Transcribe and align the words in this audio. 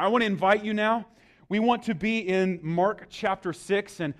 I 0.00 0.08
want 0.08 0.22
to 0.22 0.26
invite 0.26 0.64
you 0.64 0.72
now. 0.72 1.04
We 1.50 1.58
want 1.58 1.82
to 1.82 1.94
be 1.94 2.20
in 2.20 2.58
Mark 2.62 3.08
chapter 3.10 3.52
6, 3.52 4.00
and 4.00 4.14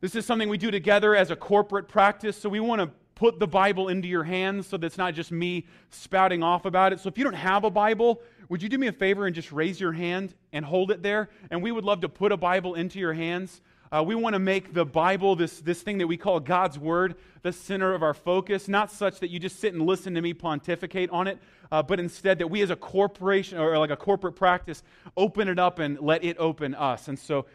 this 0.00 0.16
is 0.16 0.26
something 0.26 0.48
we 0.48 0.58
do 0.58 0.72
together 0.72 1.14
as 1.14 1.30
a 1.30 1.36
corporate 1.36 1.86
practice. 1.86 2.36
So 2.36 2.48
we 2.48 2.58
want 2.58 2.80
to 2.80 2.90
put 3.14 3.38
the 3.38 3.46
Bible 3.46 3.90
into 3.90 4.08
your 4.08 4.24
hands 4.24 4.66
so 4.66 4.76
that 4.76 4.84
it's 4.84 4.98
not 4.98 5.14
just 5.14 5.30
me 5.30 5.66
spouting 5.90 6.42
off 6.42 6.64
about 6.64 6.92
it. 6.92 6.98
So 6.98 7.08
if 7.08 7.16
you 7.16 7.22
don't 7.22 7.34
have 7.34 7.62
a 7.62 7.70
Bible, 7.70 8.20
would 8.48 8.60
you 8.60 8.68
do 8.68 8.76
me 8.76 8.88
a 8.88 8.92
favor 8.92 9.26
and 9.26 9.34
just 9.34 9.52
raise 9.52 9.80
your 9.80 9.92
hand 9.92 10.34
and 10.52 10.64
hold 10.64 10.90
it 10.90 11.00
there? 11.00 11.30
And 11.52 11.62
we 11.62 11.70
would 11.70 11.84
love 11.84 12.00
to 12.00 12.08
put 12.08 12.32
a 12.32 12.36
Bible 12.36 12.74
into 12.74 12.98
your 12.98 13.12
hands. 13.12 13.60
Uh, 13.92 14.04
we 14.04 14.14
want 14.14 14.34
to 14.34 14.38
make 14.38 14.72
the 14.72 14.84
Bible, 14.84 15.34
this, 15.34 15.60
this 15.60 15.82
thing 15.82 15.98
that 15.98 16.06
we 16.06 16.16
call 16.16 16.38
God's 16.38 16.78
Word, 16.78 17.16
the 17.42 17.52
center 17.52 17.92
of 17.92 18.04
our 18.04 18.14
focus, 18.14 18.68
not 18.68 18.92
such 18.92 19.18
that 19.18 19.30
you 19.30 19.40
just 19.40 19.58
sit 19.58 19.74
and 19.74 19.84
listen 19.84 20.14
to 20.14 20.20
me 20.20 20.32
pontificate 20.32 21.10
on 21.10 21.26
it, 21.26 21.38
uh, 21.72 21.82
but 21.82 21.98
instead 21.98 22.38
that 22.38 22.46
we 22.46 22.62
as 22.62 22.70
a 22.70 22.76
corporation 22.76 23.58
or 23.58 23.76
like 23.78 23.90
a 23.90 23.96
corporate 23.96 24.36
practice 24.36 24.84
open 25.16 25.48
it 25.48 25.58
up 25.58 25.80
and 25.80 25.98
let 25.98 26.22
it 26.22 26.36
open 26.38 26.72
us. 26.76 27.08
And 27.08 27.18
so 27.18 27.46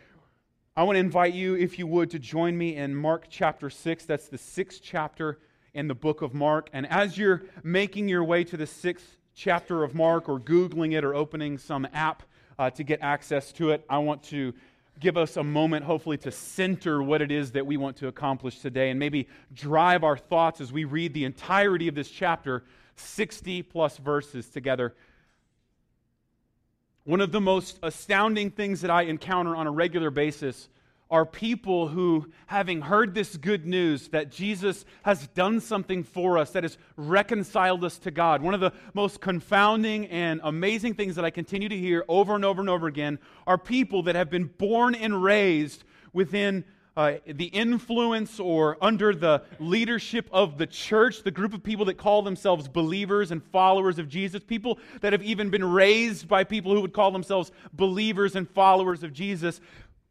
I 0.76 0.84
want 0.84 0.98
to 0.98 1.00
invite 1.00 1.34
you, 1.34 1.56
if 1.56 1.80
you 1.80 1.88
would, 1.88 2.10
to 2.12 2.20
join 2.20 2.58
me 2.58 2.76
in 2.76 2.94
Mark 2.94 3.28
chapter 3.30 3.70
6. 3.70 4.06
That's 4.06 4.28
the 4.28 4.38
sixth 4.38 4.82
chapter 4.84 5.40
in 5.74 5.88
the 5.88 5.96
book 5.96 6.22
of 6.22 6.34
Mark. 6.34 6.70
And 6.74 6.86
as 6.88 7.18
you're 7.18 7.44
making 7.64 8.10
your 8.10 8.26
way 8.26 8.44
to 8.44 8.58
the 8.58 8.68
sixth 8.68 9.16
chapter 9.36 9.86
of 9.86 9.96
Mark 9.96 10.28
or 10.28 10.42
Googling 10.42 10.98
it 10.98 11.06
or 11.06 11.16
opening 11.16 11.58
some 11.58 11.88
app 11.94 12.24
uh, 12.60 12.72
to 12.72 12.84
get 12.84 13.00
access 13.02 13.54
to 13.54 13.70
it, 13.70 13.86
I 13.90 14.00
want 14.00 14.22
to 14.24 14.54
give 15.00 15.18
us 15.18 15.38
a 15.38 15.44
moment, 15.44 15.86
hopefully, 15.86 16.18
to 16.18 16.32
center 16.32 17.04
what 17.04 17.22
it 17.22 17.32
is 17.32 17.52
that 17.52 17.66
we 17.66 17.78
want 17.78 17.98
to 17.98 18.08
accomplish 18.08 18.60
today 18.60 18.90
and 18.90 19.00
maybe 19.00 19.28
drive 19.54 20.04
our 20.04 20.18
thoughts 20.18 20.62
as 20.62 20.72
we 20.72 20.86
read 20.86 21.14
the 21.14 21.26
entirety 21.26 21.88
of 21.88 21.96
this 21.96 22.10
chapter, 22.10 22.64
60 22.96 23.64
plus 23.64 23.98
verses 23.98 24.50
together. 24.50 24.96
One 27.04 27.22
of 27.22 27.32
the 27.32 27.42
most 27.42 27.78
astounding 27.84 28.52
things 28.52 28.82
that 28.82 28.90
I 28.90 29.04
encounter 29.04 29.56
on 29.56 29.68
a 29.68 29.72
regular 29.72 30.10
basis 30.10 30.70
are 31.12 31.26
people 31.26 31.88
who, 31.88 32.32
having 32.48 32.82
heard 32.82 33.14
this 33.14 33.38
good 33.38 33.66
news 33.66 34.08
that 34.10 34.32
Jesus 34.32 34.86
has 35.04 35.28
done 35.28 35.60
something 35.60 36.04
for 36.04 36.38
us, 36.38 36.52
that 36.52 36.64
has 36.64 36.78
reconciled 36.98 37.84
us 37.84 37.98
to 38.00 38.12
God, 38.12 38.42
one 38.42 38.54
of 38.54 38.60
the 38.60 38.74
most 38.94 39.22
confounding 39.22 40.08
and 40.08 40.42
amazing 40.44 40.96
things 40.96 41.16
that 41.16 41.26
I 41.26 41.30
continue 41.30 41.70
to 41.70 41.78
hear 41.78 42.04
over 42.08 42.34
and 42.34 42.44
over 42.44 42.60
and 42.60 42.70
over 42.70 42.88
again 42.88 43.20
are 43.46 43.58
people 43.58 44.04
that 44.04 44.16
have 44.16 44.30
been 44.30 44.46
born 44.46 44.96
and 44.96 45.24
raised 45.24 45.84
within 46.12 46.66
uh, 46.98 47.16
the 47.26 47.46
influence 47.46 48.40
or 48.40 48.78
under 48.82 49.14
the 49.14 49.44
leadership 49.60 50.30
of 50.32 50.58
the 50.58 50.66
church, 50.66 51.24
the 51.24 51.32
group 51.32 51.54
of 51.54 51.62
people 51.62 51.86
that 51.86 51.98
call 51.98 52.22
themselves 52.22 52.68
believers 52.68 53.32
and 53.32 53.44
followers 53.44 54.00
of 54.00 54.08
Jesus, 54.08 54.42
people 54.42 54.80
that 55.02 55.12
have 55.12 55.22
even 55.22 55.50
been 55.50 55.64
raised 55.64 56.28
by 56.28 56.44
people 56.44 56.74
who 56.74 56.80
would 56.80 56.94
call 56.94 57.12
themselves 57.12 57.52
believers 57.74 58.36
and 58.36 58.50
followers 58.50 59.04
of 59.04 59.12
Jesus, 59.12 59.60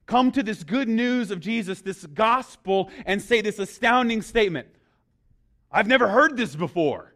come 0.06 0.32
to 0.32 0.42
this 0.42 0.64
good 0.64 0.88
news 0.88 1.30
of 1.30 1.40
Jesus, 1.40 1.80
this 1.80 2.04
gospel, 2.06 2.90
and 3.06 3.20
say 3.20 3.40
this 3.40 3.58
astounding 3.58 4.22
statement 4.22 4.68
I've 5.70 5.88
never 5.88 6.08
heard 6.08 6.36
this 6.36 6.54
before. 6.54 7.14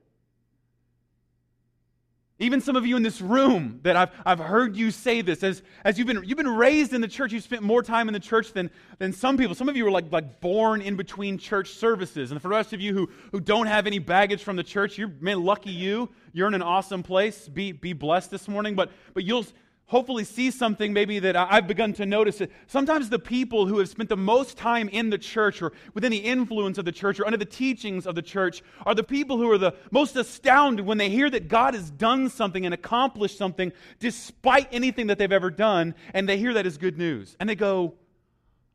Even 2.40 2.60
some 2.60 2.76
of 2.76 2.86
you 2.86 2.96
in 2.96 3.02
this 3.02 3.20
room 3.20 3.80
that 3.82 3.96
I've, 3.96 4.10
I've 4.24 4.38
heard 4.38 4.76
you 4.76 4.92
say 4.92 5.22
this, 5.22 5.42
as, 5.42 5.60
as 5.84 5.98
you've, 5.98 6.06
been, 6.06 6.22
you've 6.24 6.36
been 6.36 6.46
raised 6.46 6.94
in 6.94 7.00
the 7.00 7.08
church, 7.08 7.32
you've 7.32 7.42
spent 7.42 7.62
more 7.62 7.82
time 7.82 8.06
in 8.08 8.14
the 8.14 8.20
church 8.20 8.52
than, 8.52 8.70
than 9.00 9.12
some 9.12 9.36
people. 9.36 9.56
Some 9.56 9.68
of 9.68 9.76
you 9.76 9.84
are 9.88 9.90
like, 9.90 10.12
like 10.12 10.40
born 10.40 10.80
in 10.80 10.94
between 10.94 11.36
church 11.36 11.70
services. 11.70 12.30
And 12.30 12.40
for 12.40 12.46
the 12.46 12.54
rest 12.54 12.72
of 12.72 12.80
you 12.80 12.94
who, 12.94 13.10
who 13.32 13.40
don't 13.40 13.66
have 13.66 13.88
any 13.88 13.98
baggage 13.98 14.44
from 14.44 14.54
the 14.54 14.62
church, 14.62 14.96
you're 14.96 15.12
man, 15.20 15.42
lucky 15.42 15.72
you. 15.72 16.10
You're 16.32 16.46
in 16.46 16.54
an 16.54 16.62
awesome 16.62 17.02
place. 17.02 17.48
Be, 17.48 17.72
be 17.72 17.92
blessed 17.92 18.30
this 18.30 18.46
morning. 18.46 18.76
But, 18.76 18.92
but 19.14 19.24
you'll, 19.24 19.44
hopefully 19.88 20.22
see 20.22 20.50
something 20.50 20.92
maybe 20.92 21.18
that 21.18 21.34
I've 21.34 21.66
begun 21.66 21.92
to 21.94 22.06
notice. 22.06 22.40
Sometimes 22.66 23.08
the 23.08 23.18
people 23.18 23.66
who 23.66 23.78
have 23.78 23.88
spent 23.88 24.10
the 24.10 24.16
most 24.16 24.56
time 24.56 24.88
in 24.90 25.10
the 25.10 25.18
church 25.18 25.60
or 25.62 25.72
within 25.94 26.12
the 26.12 26.18
influence 26.18 26.76
of 26.78 26.84
the 26.84 26.92
church 26.92 27.18
or 27.18 27.26
under 27.26 27.38
the 27.38 27.46
teachings 27.46 28.06
of 28.06 28.14
the 28.14 28.22
church 28.22 28.62
are 28.84 28.94
the 28.94 29.02
people 29.02 29.38
who 29.38 29.50
are 29.50 29.58
the 29.58 29.74
most 29.90 30.14
astounded 30.14 30.84
when 30.84 30.98
they 30.98 31.08
hear 31.08 31.28
that 31.30 31.48
God 31.48 31.74
has 31.74 31.90
done 31.90 32.28
something 32.28 32.64
and 32.66 32.74
accomplished 32.74 33.38
something 33.38 33.72
despite 33.98 34.68
anything 34.72 35.06
that 35.08 35.18
they've 35.18 35.32
ever 35.32 35.50
done, 35.50 35.94
and 36.12 36.28
they 36.28 36.36
hear 36.36 36.52
that 36.54 36.66
as 36.66 36.76
good 36.76 36.98
news. 36.98 37.34
And 37.40 37.48
they 37.48 37.54
go, 37.54 37.94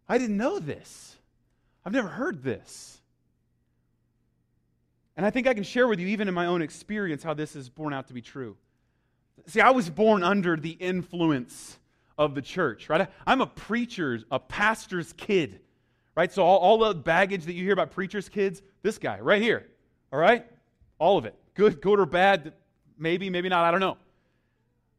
I 0.10 0.18
didn't 0.18 0.38
know 0.38 0.58
this. 0.58 1.16
I've 1.86 1.94
never 1.94 2.08
heard 2.08 2.44
this. 2.44 3.00
And 5.16 5.28
I 5.28 5.30
think 5.30 5.46
I 5.46 5.54
can 5.54 5.64
share 5.64 5.88
with 5.88 6.00
you, 6.00 6.08
even 6.08 6.28
in 6.28 6.34
my 6.34 6.48
own 6.48 6.64
experience, 6.64 7.22
how 7.22 7.36
this 7.36 7.56
is 7.56 7.70
borne 7.70 7.94
out 7.94 8.08
to 8.08 8.14
be 8.14 8.22
true. 8.22 8.58
See, 9.48 9.62
I 9.62 9.72
was 9.72 9.90
born 9.90 10.24
under 10.24 10.56
the 10.56 10.72
influence 10.72 11.78
of 12.18 12.36
the 12.36 12.42
church, 12.42 12.90
right? 12.90 13.10
I'm 13.26 13.42
a 13.42 13.48
preacher's, 13.48 14.24
a 14.32 14.40
pastor's 14.40 15.14
kid, 15.14 15.60
right? 16.16 16.32
So 16.32 16.44
all, 16.44 16.60
all 16.60 16.78
the 16.78 16.94
baggage 16.94 17.46
that 17.46 17.54
you 17.54 17.64
hear 17.64 17.74
about 17.74 17.92
preachers' 17.92 18.30
kids, 18.30 18.62
this 18.84 18.98
guy 18.98 19.20
right 19.20 19.42
here, 19.42 19.68
all 20.12 20.20
right? 20.20 20.46
All 21.00 21.18
of 21.18 21.26
it. 21.26 21.36
Good, 21.56 21.82
good 21.82 22.00
or 22.00 22.06
bad, 22.06 22.54
maybe, 22.98 23.30
maybe 23.30 23.50
not, 23.50 23.66
I 23.66 23.72
don't 23.72 23.80
know. 23.80 23.98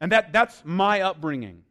And 0.00 0.12
that, 0.12 0.32
that's 0.32 0.60
my 0.64 1.00
upbringing. 1.00 1.62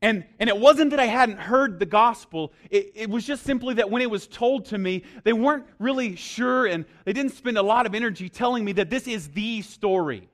And, 0.00 0.24
and 0.40 0.48
it 0.50 0.56
wasn't 0.56 0.90
that 0.90 0.98
I 0.98 1.06
hadn't 1.06 1.38
heard 1.38 1.78
the 1.78 1.86
gospel. 1.86 2.52
It, 2.70 2.90
it 2.96 3.10
was 3.10 3.24
just 3.24 3.44
simply 3.44 3.74
that 3.74 3.88
when 3.88 4.02
it 4.02 4.10
was 4.10 4.26
told 4.26 4.64
to 4.66 4.78
me, 4.78 5.04
they 5.22 5.32
weren't 5.32 5.64
really 5.78 6.16
sure 6.16 6.66
and 6.66 6.84
they 7.04 7.12
didn't 7.12 7.32
spend 7.32 7.56
a 7.56 7.62
lot 7.62 7.86
of 7.86 7.94
energy 7.94 8.28
telling 8.28 8.64
me 8.64 8.72
that 8.72 8.90
this 8.90 9.06
is 9.06 9.28
the 9.28 9.62
story. 9.62 10.28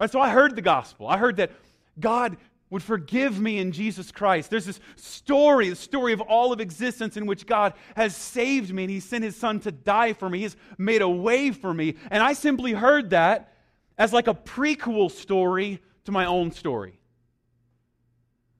Right, 0.00 0.10
so 0.10 0.18
I 0.18 0.30
heard 0.30 0.56
the 0.56 0.62
gospel. 0.62 1.06
I 1.06 1.18
heard 1.18 1.36
that 1.36 1.52
God 2.00 2.38
would 2.70 2.82
forgive 2.82 3.38
me 3.38 3.58
in 3.58 3.72
Jesus 3.72 4.10
Christ. 4.10 4.48
There's 4.48 4.64
this 4.64 4.80
story, 4.96 5.68
the 5.68 5.76
story 5.76 6.12
of 6.12 6.20
all 6.22 6.52
of 6.52 6.60
existence 6.60 7.16
in 7.16 7.26
which 7.26 7.46
God 7.46 7.74
has 7.96 8.16
saved 8.16 8.72
me 8.72 8.84
and 8.84 8.90
He 8.90 9.00
sent 9.00 9.24
His 9.24 9.36
Son 9.36 9.60
to 9.60 9.72
die 9.72 10.14
for 10.14 10.30
me. 10.30 10.38
He 10.38 10.44
has 10.44 10.56
made 10.78 11.02
a 11.02 11.08
way 11.08 11.50
for 11.50 11.74
me. 11.74 11.96
And 12.10 12.22
I 12.22 12.32
simply 12.32 12.72
heard 12.72 13.10
that 13.10 13.52
as 13.98 14.12
like 14.12 14.28
a 14.28 14.34
prequel 14.34 15.10
story 15.10 15.82
to 16.04 16.12
my 16.12 16.24
own 16.24 16.52
story. 16.52 16.98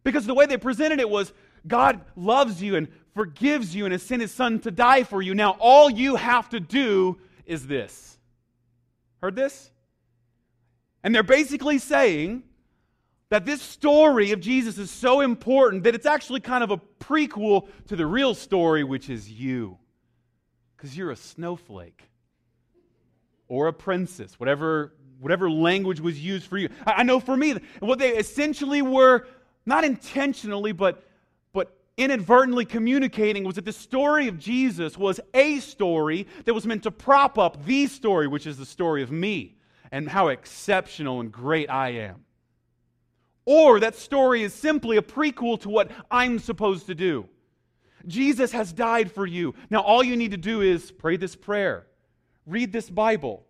Because 0.03 0.27
the 0.27 0.35
way 0.35 0.47
they 0.47 0.59
presented 0.59 1.01
it 1.01 1.09
was 1.09 1.33
God 1.67 2.01
loves 2.17 2.63
you 2.63 2.77
and 2.77 2.89
forgives 3.15 3.75
you 3.75 3.87
and 3.87 3.93
has 3.93 4.03
sent 4.03 4.21
His 4.21 4.33
Son 4.33 4.59
to 4.61 4.71
die 4.71 5.05
for 5.05 5.23
you. 5.23 5.35
Now 5.35 5.57
all 5.59 5.89
you 5.89 6.17
have 6.17 6.51
to 6.51 6.61
do 6.61 7.19
is 7.47 7.67
this. 7.67 8.19
Heard 9.23 9.37
this? 9.37 9.71
And 11.03 11.15
they're 11.15 11.23
basically 11.23 11.79
saying 11.79 12.43
that 13.31 13.47
this 13.47 13.63
story 13.63 14.33
of 14.33 14.41
Jesus 14.41 14.77
is 14.77 14.91
so 14.91 15.21
important 15.21 15.85
that 15.85 15.95
it's 15.95 16.07
actually 16.07 16.41
kind 16.41 16.63
of 16.63 16.71
a 16.71 16.79
prequel 16.99 17.69
to 17.87 17.97
the 17.97 18.07
real 18.07 18.35
story, 18.35 18.85
which 18.85 19.09
is 19.09 19.31
you. 19.31 19.79
Because 20.77 20.97
you're 20.97 21.13
a 21.13 21.17
snowflake 21.17 22.03
or 23.49 23.69
a 23.69 23.73
princess, 23.73 24.39
whatever, 24.39 24.95
whatever 25.21 25.51
language 25.51 26.01
was 26.01 26.19
used 26.19 26.47
for 26.47 26.59
you. 26.59 26.69
I, 26.87 27.03
know 27.03 27.21
for 27.21 27.37
me, 27.37 27.57
what 27.79 27.99
they 27.99 28.17
essentially 28.17 28.83
were, 28.83 29.27
not 29.65 29.85
intentionally, 29.85 30.73
but, 30.73 31.05
but 31.53 31.77
inadvertently 31.97 32.65
communicating 32.65 33.45
was 33.45 33.55
that 33.57 33.65
the 33.65 33.73
story 33.73 34.27
of 34.29 34.39
Jesus 34.39 34.99
was 34.99 35.21
a 35.35 35.61
story 35.61 36.27
that 36.45 36.55
was 36.55 36.67
meant 36.67 36.83
to 36.83 36.91
prop 36.91 37.39
up 37.39 37.65
the 37.65 37.87
story, 37.87 38.27
which 38.27 38.47
is 38.47 38.57
the 38.57 38.67
story 38.67 39.03
of 39.03 39.13
me 39.13 39.57
and 39.93 40.09
how 40.09 40.29
exceptional 40.29 41.21
and 41.21 41.33
great 41.33 41.71
I 41.71 41.91
am. 41.91 42.25
Or 43.45 43.81
that 43.81 43.97
story 43.97 44.43
is 44.43 44.55
simply 44.55 44.97
a 44.97 45.03
prequel 45.03 45.61
to 45.63 45.69
what 45.69 45.91
I'm 46.11 46.39
supposed 46.39 46.87
to 46.87 46.95
do. 46.95 47.29
Jesus 48.07 48.53
has 48.53 48.73
died 48.73 49.11
for 49.11 49.27
you. 49.27 49.55
Now, 49.69 49.81
all 49.81 50.03
you 50.03 50.17
need 50.17 50.31
to 50.31 50.37
do 50.37 50.61
is 50.61 50.91
pray 50.91 51.17
this 51.17 51.37
prayer, 51.37 51.87
read 52.47 52.73
this 52.73 52.89
Bible, 52.89 53.45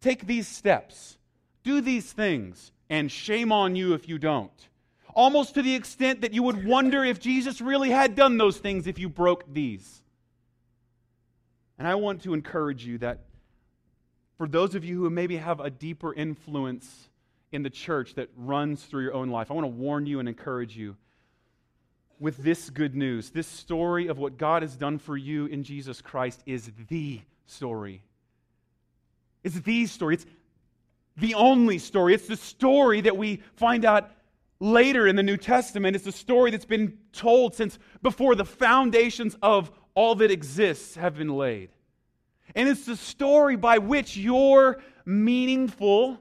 take 0.00 0.26
these 0.26 0.48
steps, 0.48 1.18
do 1.62 1.80
these 1.80 2.12
things, 2.12 2.72
and 2.90 3.10
shame 3.10 3.52
on 3.52 3.76
you 3.76 3.94
if 3.94 4.08
you 4.08 4.18
don't. 4.18 4.68
Almost 5.14 5.54
to 5.54 5.62
the 5.62 5.74
extent 5.74 6.20
that 6.20 6.32
you 6.32 6.42
would 6.42 6.64
wonder 6.64 7.04
if 7.04 7.18
Jesus 7.18 7.60
really 7.60 7.90
had 7.90 8.14
done 8.14 8.38
those 8.38 8.58
things 8.58 8.86
if 8.86 8.98
you 8.98 9.08
broke 9.08 9.52
these. 9.52 10.02
And 11.78 11.86
I 11.86 11.94
want 11.94 12.22
to 12.22 12.34
encourage 12.34 12.84
you 12.84 12.98
that 12.98 13.27
for 14.38 14.48
those 14.48 14.76
of 14.76 14.84
you 14.84 15.02
who 15.02 15.10
maybe 15.10 15.36
have 15.36 15.58
a 15.58 15.68
deeper 15.68 16.14
influence 16.14 17.08
in 17.50 17.64
the 17.64 17.70
church 17.70 18.14
that 18.14 18.30
runs 18.36 18.84
through 18.84 19.02
your 19.02 19.14
own 19.14 19.28
life, 19.28 19.50
I 19.50 19.54
want 19.54 19.64
to 19.64 19.68
warn 19.68 20.06
you 20.06 20.20
and 20.20 20.28
encourage 20.28 20.76
you 20.76 20.96
with 22.20 22.36
this 22.38 22.70
good 22.70 22.94
news. 22.94 23.30
This 23.30 23.48
story 23.48 24.06
of 24.06 24.18
what 24.18 24.38
God 24.38 24.62
has 24.62 24.76
done 24.76 24.98
for 24.98 25.16
you 25.16 25.46
in 25.46 25.64
Jesus 25.64 26.00
Christ 26.00 26.42
is 26.46 26.70
the 26.88 27.20
story. 27.46 28.02
It's 29.42 29.58
the 29.60 29.86
story. 29.86 30.14
It's 30.14 30.26
the 31.16 31.34
only 31.34 31.78
story. 31.78 32.14
It's 32.14 32.28
the 32.28 32.36
story 32.36 33.00
that 33.02 33.16
we 33.16 33.42
find 33.56 33.84
out 33.84 34.10
later 34.60 35.08
in 35.08 35.16
the 35.16 35.22
New 35.22 35.36
Testament. 35.36 35.96
It's 35.96 36.06
a 36.06 36.12
story 36.12 36.52
that's 36.52 36.64
been 36.64 36.96
told 37.12 37.54
since 37.54 37.78
before 38.02 38.36
the 38.36 38.44
foundations 38.44 39.36
of 39.42 39.70
all 39.94 40.14
that 40.16 40.30
exists 40.30 40.94
have 40.94 41.16
been 41.16 41.36
laid. 41.36 41.70
And 42.54 42.68
it's 42.68 42.86
the 42.86 42.96
story 42.96 43.56
by 43.56 43.78
which 43.78 44.16
your 44.16 44.78
meaningful, 45.04 46.20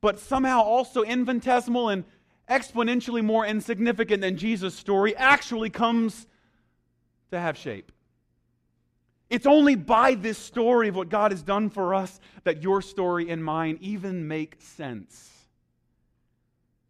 but 0.00 0.18
somehow 0.18 0.60
also 0.60 1.02
infinitesimal 1.02 1.88
and, 1.88 2.04
exponentially 2.48 3.24
more 3.24 3.44
insignificant 3.44 4.20
than 4.20 4.36
Jesus' 4.36 4.74
story, 4.74 5.16
actually 5.16 5.70
comes 5.70 6.26
to 7.30 7.40
have 7.40 7.56
shape. 7.56 7.90
It's 9.28 9.46
only 9.46 9.74
by 9.74 10.14
this 10.14 10.38
story 10.38 10.88
of 10.88 10.94
what 10.94 11.08
God 11.08 11.32
has 11.32 11.42
done 11.42 11.68
for 11.70 11.94
us 11.94 12.20
that 12.44 12.62
your 12.62 12.80
story 12.82 13.30
and 13.30 13.44
mine 13.44 13.78
even 13.80 14.28
make 14.28 14.56
sense. 14.60 15.30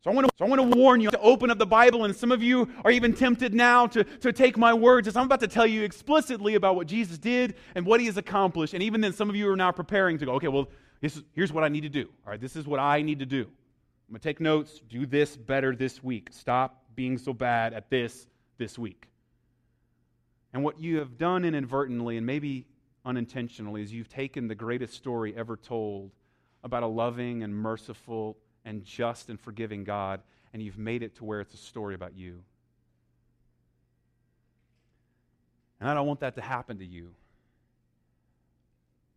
So 0.06 0.12
I, 0.12 0.14
want 0.14 0.29
to, 0.29 0.32
so 0.38 0.44
I 0.44 0.49
want 0.49 0.70
to 0.70 0.79
warn 0.79 1.00
you 1.00 1.11
to 1.11 1.19
open 1.19 1.50
up 1.50 1.58
the 1.58 1.67
Bible, 1.67 2.05
and 2.05 2.14
some 2.14 2.31
of 2.31 2.41
you 2.41 2.70
are 2.85 2.93
even 2.93 3.12
tempted 3.12 3.53
now 3.53 3.88
to, 3.88 4.05
to 4.05 4.32
take 4.32 4.56
my 4.56 4.73
words 4.73 5.08
as 5.08 5.17
I'm 5.17 5.25
about 5.25 5.41
to 5.41 5.49
tell 5.49 5.67
you 5.67 5.82
explicitly 5.82 6.55
about 6.55 6.76
what 6.76 6.87
Jesus 6.87 7.19
did 7.19 7.56
and 7.75 7.85
what 7.85 7.99
he 7.99 8.06
has 8.06 8.17
accomplished. 8.17 8.73
And 8.73 8.85
even 8.85 9.00
then, 9.00 9.12
some 9.12 9.29
of 9.29 9.35
you 9.35 9.50
are 9.50 9.56
now 9.56 9.73
preparing 9.73 10.17
to 10.19 10.25
go, 10.25 10.35
okay, 10.35 10.47
well, 10.47 10.69
here's 11.00 11.53
what 11.53 11.64
I 11.64 11.69
need 11.69 11.81
to 11.81 11.88
do. 11.88 12.08
All 12.25 12.31
right, 12.31 12.41
this 12.41 12.55
is 12.55 12.69
what 12.69 12.79
I 12.79 13.03
need 13.03 13.19
to 13.19 13.26
do. 13.26 13.41
I'm 13.41 14.12
going 14.12 14.20
to 14.20 14.29
take 14.29 14.38
notes, 14.38 14.81
do 14.88 15.06
this 15.06 15.37
better 15.37 15.75
this 15.75 16.05
week. 16.05 16.29
Stop 16.31 16.85
being 16.94 17.19
so 17.19 17.32
bad 17.32 17.75
at 17.75 17.91
this 17.91 18.29
this 18.59 18.79
week. 18.79 19.09
And 20.52 20.62
what 20.62 20.79
you 20.79 20.99
have 20.99 21.19
done 21.19 21.44
inadvertently 21.44 22.17
and 22.17 22.25
maybe 22.25 22.64
unintentionally 23.05 23.82
is 23.82 23.93
you've 23.93 24.09
taken 24.09 24.47
the 24.47 24.55
greatest 24.55 24.94
story 24.94 25.35
ever 25.37 25.56
told 25.56 26.12
about 26.62 26.85
a 26.85 26.87
loving 26.87 27.43
and 27.43 27.52
merciful 27.52 28.37
and 28.66 28.84
just 28.84 29.30
and 29.30 29.40
forgiving 29.40 29.84
God, 29.84 30.20
and 30.52 30.62
you've 30.62 30.76
made 30.76 31.02
it 31.02 31.16
to 31.16 31.24
where 31.24 31.40
it's 31.40 31.54
a 31.54 31.58
story 31.58 31.94
about 31.94 32.14
you. 32.14 32.42
And 35.80 35.88
I 35.88 35.94
don't 35.94 36.06
want 36.06 36.20
that 36.20 36.34
to 36.34 36.42
happen 36.42 36.78
to 36.78 36.84
you. 36.84 37.14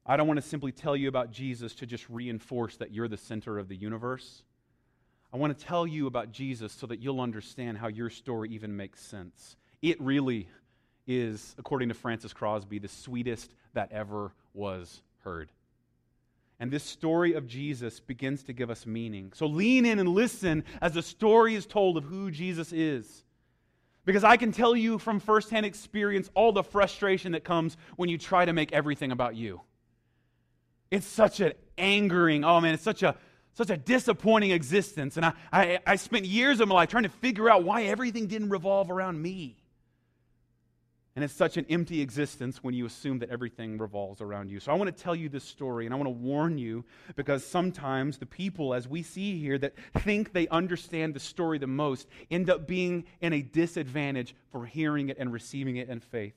I 0.05 0.17
don't 0.17 0.27
want 0.27 0.41
to 0.41 0.47
simply 0.47 0.71
tell 0.71 0.95
you 0.95 1.07
about 1.09 1.31
Jesus 1.31 1.75
to 1.75 1.85
just 1.85 2.09
reinforce 2.09 2.77
that 2.77 2.93
you're 2.93 3.07
the 3.07 3.17
center 3.17 3.59
of 3.59 3.67
the 3.67 3.75
universe. 3.75 4.43
I 5.33 5.37
want 5.37 5.57
to 5.57 5.65
tell 5.65 5.85
you 5.85 6.07
about 6.07 6.31
Jesus 6.31 6.73
so 6.73 6.87
that 6.87 6.99
you'll 6.99 7.21
understand 7.21 7.77
how 7.77 7.87
your 7.87 8.09
story 8.09 8.49
even 8.49 8.75
makes 8.75 9.01
sense. 9.01 9.55
It 9.81 10.01
really 10.01 10.47
is, 11.05 11.55
according 11.57 11.89
to 11.89 11.95
Frances 11.95 12.33
Crosby, 12.33 12.79
the 12.79 12.87
sweetest 12.87 13.53
that 13.73 13.91
ever 13.91 14.31
was 14.53 15.01
heard. 15.23 15.51
And 16.59 16.69
this 16.69 16.83
story 16.83 17.33
of 17.33 17.47
Jesus 17.47 17.99
begins 18.01 18.43
to 18.43 18.53
give 18.53 18.69
us 18.69 18.85
meaning. 18.85 19.31
So 19.33 19.45
lean 19.45 19.85
in 19.85 19.99
and 19.99 20.09
listen 20.09 20.65
as 20.81 20.93
the 20.93 21.01
story 21.01 21.55
is 21.55 21.65
told 21.65 21.95
of 21.95 22.03
who 22.03 22.31
Jesus 22.31 22.73
is. 22.73 23.23
Because 24.03 24.23
I 24.23 24.37
can 24.37 24.51
tell 24.51 24.75
you 24.75 24.97
from 24.97 25.19
firsthand 25.19 25.65
experience 25.65 26.29
all 26.33 26.51
the 26.51 26.63
frustration 26.63 27.31
that 27.33 27.43
comes 27.43 27.77
when 27.95 28.09
you 28.09 28.17
try 28.17 28.43
to 28.43 28.53
make 28.53 28.73
everything 28.73 29.11
about 29.11 29.35
you. 29.35 29.61
It's 30.91 31.05
such 31.05 31.39
an 31.39 31.53
angering, 31.77 32.43
oh 32.43 32.59
man, 32.59 32.73
it's 32.73 32.83
such 32.83 33.03
a 33.03 33.15
such 33.53 33.69
a 33.69 33.77
disappointing 33.77 34.51
existence. 34.51 35.17
And 35.17 35.25
I, 35.25 35.33
I, 35.51 35.79
I 35.85 35.95
spent 35.97 36.25
years 36.25 36.61
of 36.61 36.69
my 36.69 36.75
life 36.75 36.89
trying 36.89 37.03
to 37.03 37.09
figure 37.09 37.49
out 37.49 37.63
why 37.63 37.83
everything 37.83 38.27
didn't 38.27 38.49
revolve 38.49 38.89
around 38.89 39.21
me. 39.21 39.58
And 41.19 41.25
it's 41.25 41.33
such 41.33 41.57
an 41.57 41.65
empty 41.69 41.99
existence 41.99 42.63
when 42.63 42.73
you 42.73 42.85
assume 42.85 43.19
that 43.19 43.29
everything 43.29 43.77
revolves 43.77 44.21
around 44.21 44.49
you. 44.49 44.61
So 44.61 44.71
I 44.71 44.75
want 44.75 44.95
to 44.95 45.03
tell 45.03 45.13
you 45.13 45.27
this 45.27 45.43
story, 45.43 45.83
and 45.83 45.93
I 45.93 45.97
want 45.97 46.05
to 46.05 46.11
warn 46.11 46.57
you 46.57 46.85
because 47.17 47.45
sometimes 47.45 48.17
the 48.17 48.25
people, 48.25 48.73
as 48.73 48.87
we 48.87 49.03
see 49.03 49.37
here, 49.37 49.57
that 49.57 49.73
think 49.97 50.31
they 50.31 50.47
understand 50.47 51.13
the 51.13 51.19
story 51.19 51.57
the 51.57 51.67
most 51.67 52.07
end 52.31 52.49
up 52.49 52.69
being 52.69 53.03
in 53.19 53.33
a 53.33 53.41
disadvantage 53.41 54.33
for 54.49 54.65
hearing 54.65 55.09
it 55.09 55.17
and 55.19 55.33
receiving 55.33 55.75
it 55.75 55.89
in 55.89 55.99
faith. 55.99 56.35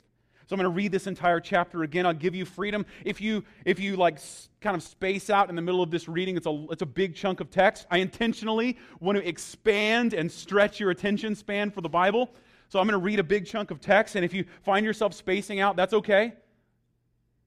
So 0.49 0.55
I'm 0.55 0.61
going 0.61 0.65
to 0.73 0.77
read 0.77 0.91
this 0.91 1.07
entire 1.07 1.39
chapter 1.39 1.85
again. 1.85 2.05
I'll 2.05 2.13
give 2.13 2.35
you 2.35 2.45
freedom. 2.45 2.85
If 3.05 3.21
you 3.21 3.45
if 3.65 3.79
you 3.79 3.95
like 3.95 4.19
kind 4.61 4.75
of 4.75 4.83
space 4.83 5.31
out 5.31 5.49
in 5.49 5.55
the 5.55 5.63
middle 5.63 5.85
of 5.85 5.93
this 5.93 6.09
reading, 6.09 6.37
it's 6.37 6.49
a 6.49 6.67
it's 6.73 6.83
a 6.83 6.87
big 6.87 7.15
chunk 7.15 7.39
of 7.39 7.53
text. 7.53 7.87
I 7.89 7.99
intentionally 7.99 8.77
want 8.99 9.17
to 9.17 9.29
expand 9.29 10.13
and 10.13 10.29
stretch 10.29 10.81
your 10.81 10.91
attention 10.91 11.37
span 11.37 11.71
for 11.71 11.83
the 11.83 11.89
Bible. 11.89 12.35
So 12.73 12.81
I'm 12.81 12.87
going 12.87 12.99
to 12.99 13.05
read 13.05 13.19
a 13.19 13.23
big 13.23 13.45
chunk 13.45 13.71
of 13.71 13.83
text, 13.83 14.17
and 14.17 14.25
if 14.25 14.33
you 14.33 14.47
find 14.63 14.87
yourself 14.87 15.13
spacing 15.13 15.61
out, 15.61 15.77
that's 15.77 15.93
okay. 15.93 16.33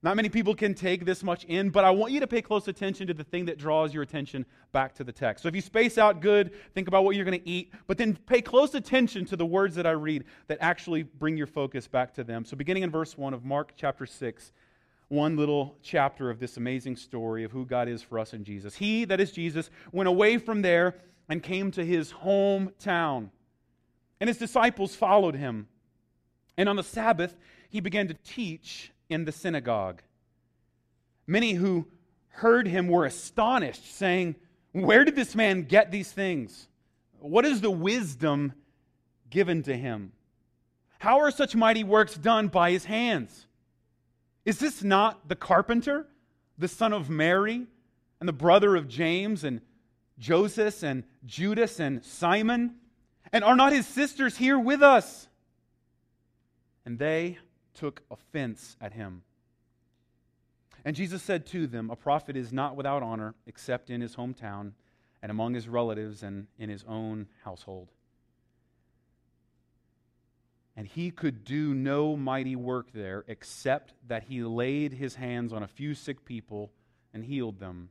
Not 0.00 0.14
many 0.14 0.28
people 0.28 0.54
can 0.54 0.72
take 0.72 1.04
this 1.04 1.24
much 1.24 1.42
in, 1.46 1.70
but 1.70 1.84
I 1.84 1.90
want 1.90 2.12
you 2.12 2.20
to 2.20 2.28
pay 2.28 2.40
close 2.40 2.68
attention 2.68 3.08
to 3.08 3.12
the 3.12 3.24
thing 3.24 3.46
that 3.46 3.58
draws 3.58 3.92
your 3.92 4.04
attention 4.04 4.46
back 4.70 4.94
to 4.94 5.02
the 5.02 5.10
text. 5.10 5.42
So 5.42 5.48
if 5.48 5.56
you 5.56 5.62
space 5.62 5.98
out 5.98 6.20
good, 6.20 6.52
think 6.74 6.86
about 6.86 7.02
what 7.02 7.16
you're 7.16 7.24
going 7.24 7.40
to 7.40 7.48
eat, 7.48 7.74
but 7.88 7.98
then 7.98 8.16
pay 8.28 8.40
close 8.40 8.76
attention 8.76 9.24
to 9.24 9.34
the 9.34 9.44
words 9.44 9.74
that 9.74 9.84
I 9.84 9.90
read 9.90 10.26
that 10.46 10.58
actually 10.60 11.02
bring 11.02 11.36
your 11.36 11.48
focus 11.48 11.88
back 11.88 12.14
to 12.14 12.22
them. 12.22 12.44
So 12.44 12.56
beginning 12.56 12.84
in 12.84 12.92
verse 12.92 13.18
1 13.18 13.34
of 13.34 13.44
Mark 13.44 13.72
chapter 13.74 14.06
6, 14.06 14.52
one 15.08 15.36
little 15.36 15.76
chapter 15.82 16.30
of 16.30 16.38
this 16.38 16.56
amazing 16.56 16.94
story 16.94 17.42
of 17.42 17.50
who 17.50 17.66
God 17.66 17.88
is 17.88 18.00
for 18.00 18.20
us 18.20 18.32
in 18.32 18.44
Jesus. 18.44 18.76
He, 18.76 19.04
that 19.06 19.18
is 19.18 19.32
Jesus, 19.32 19.70
went 19.90 20.08
away 20.08 20.38
from 20.38 20.62
there 20.62 20.94
and 21.28 21.42
came 21.42 21.72
to 21.72 21.84
his 21.84 22.12
hometown 22.12 23.30
and 24.20 24.28
his 24.28 24.38
disciples 24.38 24.94
followed 24.94 25.34
him. 25.34 25.68
And 26.56 26.68
on 26.68 26.76
the 26.76 26.82
Sabbath, 26.82 27.36
he 27.68 27.80
began 27.80 28.08
to 28.08 28.14
teach 28.14 28.92
in 29.08 29.24
the 29.24 29.32
synagogue. 29.32 30.02
Many 31.26 31.52
who 31.52 31.88
heard 32.28 32.66
him 32.66 32.88
were 32.88 33.04
astonished, 33.04 33.94
saying, 33.94 34.36
Where 34.72 35.04
did 35.04 35.16
this 35.16 35.34
man 35.34 35.62
get 35.62 35.90
these 35.90 36.10
things? 36.10 36.68
What 37.18 37.44
is 37.44 37.60
the 37.60 37.70
wisdom 37.70 38.52
given 39.30 39.62
to 39.64 39.76
him? 39.76 40.12
How 40.98 41.20
are 41.20 41.30
such 41.30 41.54
mighty 41.54 41.84
works 41.84 42.14
done 42.14 42.48
by 42.48 42.70
his 42.70 42.84
hands? 42.84 43.46
Is 44.44 44.58
this 44.58 44.82
not 44.82 45.28
the 45.28 45.36
carpenter, 45.36 46.06
the 46.56 46.68
son 46.68 46.92
of 46.92 47.10
Mary, 47.10 47.66
and 48.20 48.28
the 48.28 48.32
brother 48.32 48.76
of 48.76 48.88
James 48.88 49.44
and 49.44 49.60
Joseph 50.18 50.82
and 50.82 51.04
Judas 51.24 51.80
and 51.80 52.04
Simon? 52.04 52.76
And 53.32 53.44
are 53.44 53.56
not 53.56 53.72
his 53.72 53.86
sisters 53.86 54.36
here 54.36 54.58
with 54.58 54.82
us? 54.82 55.28
And 56.84 56.98
they 56.98 57.38
took 57.74 58.02
offense 58.10 58.76
at 58.80 58.92
him. 58.92 59.22
And 60.84 60.94
Jesus 60.94 61.22
said 61.22 61.46
to 61.46 61.66
them, 61.66 61.90
A 61.90 61.96
prophet 61.96 62.36
is 62.36 62.52
not 62.52 62.76
without 62.76 63.02
honor 63.02 63.34
except 63.46 63.90
in 63.90 64.00
his 64.00 64.14
hometown 64.14 64.72
and 65.20 65.30
among 65.30 65.54
his 65.54 65.68
relatives 65.68 66.22
and 66.22 66.46
in 66.58 66.68
his 66.68 66.84
own 66.86 67.26
household. 67.44 67.88
And 70.76 70.86
he 70.86 71.10
could 71.10 71.44
do 71.44 71.74
no 71.74 72.16
mighty 72.16 72.54
work 72.54 72.92
there 72.92 73.24
except 73.26 73.94
that 74.06 74.24
he 74.24 74.42
laid 74.42 74.92
his 74.92 75.16
hands 75.16 75.52
on 75.52 75.62
a 75.62 75.68
few 75.68 75.94
sick 75.94 76.24
people 76.24 76.70
and 77.12 77.24
healed 77.24 77.58
them. 77.58 77.88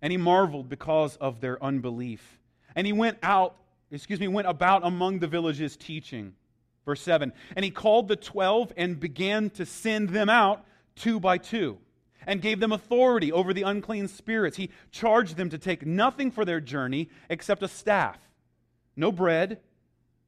And 0.00 0.10
he 0.10 0.16
marveled 0.16 0.68
because 0.68 1.16
of 1.16 1.40
their 1.40 1.62
unbelief. 1.62 2.38
And 2.74 2.86
he 2.86 2.92
went 2.92 3.18
out 3.22 3.56
excuse 3.92 4.20
me, 4.20 4.28
went 4.28 4.48
about 4.48 4.84
among 4.84 5.18
the 5.18 5.26
villages 5.26 5.76
teaching. 5.76 6.34
Verse 6.84 7.00
7 7.00 7.32
And 7.54 7.64
he 7.64 7.70
called 7.70 8.08
the 8.08 8.16
twelve 8.16 8.72
and 8.76 8.98
began 8.98 9.50
to 9.50 9.66
send 9.66 10.10
them 10.10 10.28
out 10.28 10.64
two 10.96 11.20
by 11.20 11.38
two 11.38 11.78
and 12.26 12.40
gave 12.40 12.60
them 12.60 12.72
authority 12.72 13.32
over 13.32 13.52
the 13.52 13.62
unclean 13.62 14.08
spirits. 14.08 14.56
He 14.56 14.70
charged 14.90 15.36
them 15.36 15.50
to 15.50 15.58
take 15.58 15.84
nothing 15.84 16.30
for 16.30 16.44
their 16.44 16.60
journey 16.60 17.08
except 17.28 17.62
a 17.62 17.68
staff, 17.68 18.18
no 18.96 19.12
bread, 19.12 19.60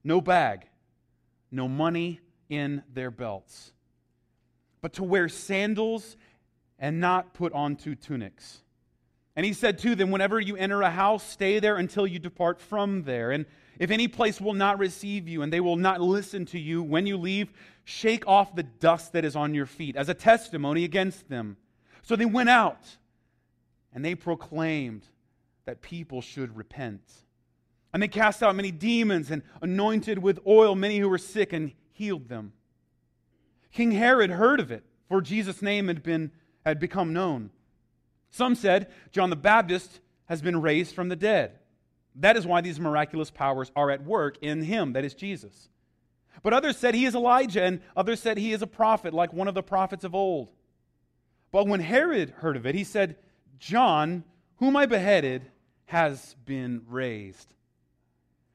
no 0.03 0.21
bag, 0.21 0.67
no 1.51 1.69
money 1.69 2.21
in 2.49 2.83
their 2.93 3.11
belts, 3.11 3.73
but 4.81 4.95
to 4.95 5.05
wear 5.05 5.29
sandals 5.29 6.17
and 6.79 7.01
not 7.01 7.33
put 7.33 7.53
on 7.53 7.77
two 7.77 7.95
tunics. 7.95 8.64
And 9.37 9.45
he 9.45 9.53
said 9.53 9.79
to 9.81 9.95
them, 9.95 10.11
Whenever 10.11 10.39
you 10.41 10.57
enter 10.57 10.83
a 10.83 10.91
house, 10.91 11.27
stay 11.29 11.59
there 11.59 11.77
until 11.77 12.07
you 12.07 12.19
depart 12.19 12.61
from 12.61 13.03
there. 13.03 13.31
And 13.33 13.47
if 13.79 13.91
any 13.91 14.07
place 14.07 14.41
will 14.41 14.55
not 14.55 14.79
receive 14.79 15.29
you 15.29 15.43
and 15.43 15.53
they 15.53 15.61
will 15.61 15.77
not 15.77 16.01
listen 16.01 16.47
to 16.47 16.59
you, 16.59 16.83
when 16.83 17.07
you 17.07 17.17
leave, 17.17 17.53
shake 17.85 18.27
off 18.27 18.55
the 18.55 18.63
dust 18.63 19.13
that 19.13 19.25
is 19.25 19.35
on 19.35 19.55
your 19.55 19.67
feet 19.67 19.97
as 19.97 20.09
a 20.09 20.15
testimony 20.15 20.85
against 20.85 21.29
them. 21.29 21.57
So 22.03 22.17
they 22.17 22.25
went 22.25 22.49
out 22.49 22.97
and 23.93 24.05
they 24.05 24.15
proclaimed 24.15 25.07
that 25.65 25.83
people 25.83 26.21
should 26.21 26.57
repent. 26.57 27.03
And 27.93 28.03
they 28.03 28.09
cast 28.09 28.43
out 28.43 28.55
many 28.55 28.71
demons 28.71 29.31
and 29.31 29.43
anointed 29.63 30.19
with 30.19 30.41
oil 30.47 30.75
many 30.75 30.99
who 30.99 31.09
were 31.09 31.19
sick 31.19 31.53
and 31.53 31.73
healed 31.93 32.29
them. 32.29 32.53
King 33.73 33.93
Herod 33.93 34.31
heard 34.31 34.61
of 34.61 34.71
it, 34.71 34.85
for 35.09 35.21
Jesus' 35.21 35.63
name 35.63 35.89
had, 35.89 36.03
been, 36.03 36.31
had 36.65 36.79
become 36.79 37.13
known. 37.13 37.51
Some 38.35 38.57
said, 38.57 38.89
John 39.13 39.31
the 39.31 39.37
Baptist 39.37 40.01
has 40.25 40.43
been 40.43 40.61
raised 40.61 40.93
from 40.93 41.09
the 41.09 41.15
dead. 41.15 41.53
That 42.17 42.37
is 42.37 42.45
why 42.45 42.63
these 42.63 42.81
miraculous 42.81 43.31
powers 43.31 43.71
are 43.77 43.93
at 43.93 44.03
work 44.03 44.39
in 44.43 44.63
him, 44.63 44.95
that 44.95 45.05
is 45.05 45.15
Jesus. 45.15 45.69
But 46.43 46.53
others 46.53 46.77
said 46.77 46.97
he 46.97 47.05
is 47.05 47.15
Elijah, 47.15 47.63
and 47.63 47.81
others 47.97 48.19
said 48.19 48.37
he 48.37 48.53
is 48.53 48.61
a 48.61 48.67
prophet, 48.67 49.15
like 49.15 49.33
one 49.33 49.47
of 49.47 49.55
the 49.55 49.63
prophets 49.63 50.03
of 50.03 50.17
old. 50.17 50.51
But 51.53 51.69
when 51.69 51.79
Herod 51.79 52.31
heard 52.31 52.57
of 52.57 52.67
it, 52.67 52.75
he 52.75 52.83
said, 52.83 53.15
John, 53.61 54.25
whom 54.57 54.77
I 54.77 54.87
beheaded, 54.87 55.49
has 55.87 56.35
been 56.45 56.83
raised. 56.89 57.55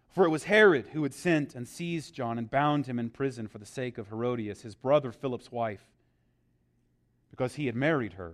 For 0.10 0.26
it 0.26 0.30
was 0.30 0.44
Herod 0.44 0.88
who 0.92 1.04
had 1.04 1.14
sent 1.14 1.56
and 1.56 1.66
seized 1.66 2.14
John 2.14 2.38
and 2.38 2.52
bound 2.52 2.86
him 2.86 3.00
in 3.00 3.12
prison 3.12 3.48
for 3.48 3.60
the 3.60 3.66
sake 3.66 3.98
of 3.98 4.10
Herodias, 4.10 4.62
his 4.62 4.76
brother 4.76 5.14
Philip's 5.14 5.54
wife, 5.54 5.88
because 7.30 7.56
he 7.56 7.68
had 7.68 7.78
married 7.78 8.14
her. 8.14 8.34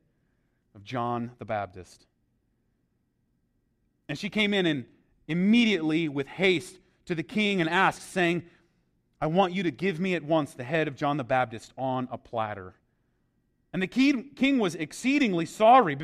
of 0.75 0.83
John 0.83 1.31
the 1.39 1.45
Baptist. 1.45 2.05
And 4.07 4.17
she 4.17 4.29
came 4.29 4.53
in 4.53 4.65
and 4.65 4.85
immediately, 5.27 6.09
with 6.09 6.27
haste, 6.27 6.79
to 7.05 7.15
the 7.15 7.23
king 7.23 7.61
and 7.61 7.69
asked, 7.69 8.11
saying, 8.11 8.43
I 9.21 9.27
want 9.27 9.53
you 9.53 9.63
to 9.63 9.71
give 9.71 9.99
me 9.99 10.15
at 10.15 10.23
once 10.23 10.53
the 10.53 10.63
head 10.63 10.87
of 10.87 10.95
John 10.95 11.17
the 11.17 11.23
Baptist 11.23 11.73
on 11.77 12.07
a 12.11 12.17
platter. 12.17 12.73
And 13.71 13.81
the 13.81 13.87
king 13.87 14.59
was 14.59 14.75
exceedingly 14.75 15.45
sorry, 15.45 15.97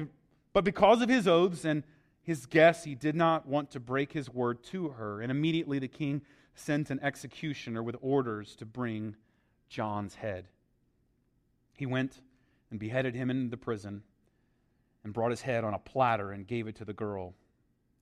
but 0.54 0.64
because 0.64 1.02
of 1.02 1.10
his 1.10 1.28
oaths 1.28 1.66
and 1.66 1.84
his 2.22 2.46
guests, 2.46 2.86
he 2.86 2.96
did 2.96 3.16
not 3.16 3.48
want 3.48 3.72
to 3.72 3.80
break 3.80 4.14
his 4.14 4.30
word 4.30 4.64
to 4.66 4.90
her. 4.90 5.22
And 5.22 5.32
immediately 5.32 5.80
the 5.80 5.88
king 5.88 6.22
sent 6.56 6.90
an 6.90 7.00
executioner 7.02 7.84
with 7.84 7.96
orders 8.02 8.56
to 8.58 8.66
bring 8.66 9.16
John's 9.70 10.16
head. 10.16 10.48
He 11.74 11.86
went 11.86 12.22
and 12.72 12.80
beheaded 12.80 13.16
him 13.16 13.30
in 13.30 13.50
the 13.50 13.58
prison 13.58 14.04
and 15.08 15.14
brought 15.14 15.32
his 15.32 15.42
head 15.42 15.64
on 15.64 15.74
a 15.74 15.80
platter 15.80 16.34
and 16.34 16.46
gave 16.46 16.68
it 16.68 16.76
to 16.76 16.84
the 16.84 16.92
girl. 16.92 17.34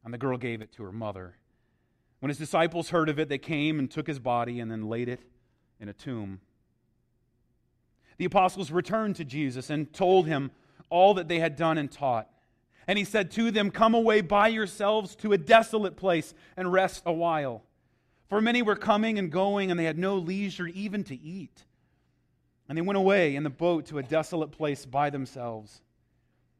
And 0.03 0.11
the 0.11 0.17
girl 0.17 0.39
gave 0.39 0.63
it 0.63 0.71
to 0.73 0.83
her 0.83 0.91
mother. 0.91 1.35
When 2.19 2.29
his 2.29 2.39
disciples 2.39 2.89
heard 2.89 3.09
of 3.09 3.19
it, 3.19 3.29
they 3.29 3.37
came 3.37 3.77
and 3.77 3.91
took 3.91 4.07
his 4.07 4.17
body 4.17 4.59
and 4.59 4.71
then 4.71 4.89
laid 4.89 5.07
it 5.07 5.19
in 5.79 5.87
a 5.87 5.93
tomb. 5.93 6.41
The 8.17 8.25
apostles 8.25 8.71
returned 8.71 9.17
to 9.17 9.23
Jesus 9.23 9.69
and 9.69 9.93
told 9.93 10.25
him 10.25 10.49
all 10.89 11.13
that 11.13 11.27
they 11.27 11.37
had 11.37 11.55
done 11.55 11.77
and 11.77 11.91
taught. 11.91 12.27
And 12.87 12.97
he 12.97 13.05
said 13.05 13.29
to 13.31 13.51
them, 13.51 13.69
Come 13.69 13.93
away 13.93 14.21
by 14.21 14.47
yourselves 14.47 15.15
to 15.17 15.31
a 15.31 15.37
desolate 15.37 15.97
place 15.97 16.33
and 16.57 16.73
rest 16.73 17.03
a 17.05 17.13
while. 17.13 17.61
For 18.29 18.41
many 18.41 18.63
were 18.63 18.75
coming 18.75 19.19
and 19.19 19.31
going, 19.31 19.69
and 19.69 19.79
they 19.79 19.85
had 19.85 19.99
no 19.99 20.15
leisure 20.15 20.65
even 20.65 21.03
to 21.03 21.15
eat. 21.15 21.65
And 22.67 22.75
they 22.75 22.81
went 22.81 22.97
away 22.97 23.35
in 23.35 23.43
the 23.43 23.51
boat 23.51 23.85
to 23.87 23.99
a 23.99 24.03
desolate 24.03 24.51
place 24.51 24.87
by 24.87 25.11
themselves. 25.11 25.81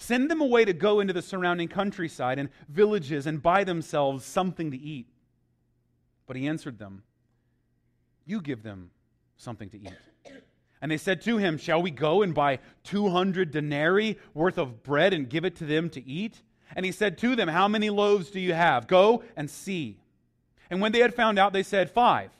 Send 0.00 0.30
them 0.30 0.40
away 0.40 0.64
to 0.64 0.72
go 0.72 1.00
into 1.00 1.12
the 1.12 1.20
surrounding 1.20 1.68
countryside 1.68 2.38
and 2.38 2.48
villages 2.70 3.26
and 3.26 3.42
buy 3.42 3.64
themselves 3.64 4.24
something 4.24 4.70
to 4.70 4.78
eat. 4.78 5.06
But 6.26 6.36
he 6.36 6.46
answered 6.46 6.78
them, 6.78 7.02
You 8.24 8.40
give 8.40 8.62
them 8.62 8.92
something 9.36 9.68
to 9.68 9.78
eat. 9.78 9.92
And 10.80 10.90
they 10.90 10.96
said 10.96 11.20
to 11.22 11.36
him, 11.36 11.58
Shall 11.58 11.82
we 11.82 11.90
go 11.90 12.22
and 12.22 12.34
buy 12.34 12.60
200 12.84 13.50
denarii 13.50 14.16
worth 14.32 14.56
of 14.56 14.82
bread 14.82 15.12
and 15.12 15.28
give 15.28 15.44
it 15.44 15.56
to 15.56 15.66
them 15.66 15.90
to 15.90 16.02
eat? 16.08 16.40
And 16.74 16.86
he 16.86 16.92
said 16.92 17.18
to 17.18 17.36
them, 17.36 17.48
How 17.48 17.68
many 17.68 17.90
loaves 17.90 18.30
do 18.30 18.40
you 18.40 18.54
have? 18.54 18.86
Go 18.86 19.22
and 19.36 19.50
see. 19.50 19.98
And 20.70 20.80
when 20.80 20.92
they 20.92 21.00
had 21.00 21.14
found 21.14 21.38
out, 21.38 21.52
they 21.52 21.62
said, 21.62 21.90
Five 21.90 22.30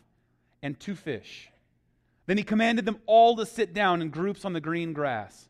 and 0.63 0.81
two 0.81 0.95
fish. 0.95 1.51
Then 2.25 2.39
he 2.39 2.43
commanded 2.43 2.87
them 2.87 3.01
all 3.05 3.37
to 3.37 3.45
sit 3.45 3.75
down 3.75 4.01
in 4.01 4.09
groups 4.09 4.47
on 4.47 4.55
the 4.55 4.63
green 4.63 4.95
grass. 4.95 5.50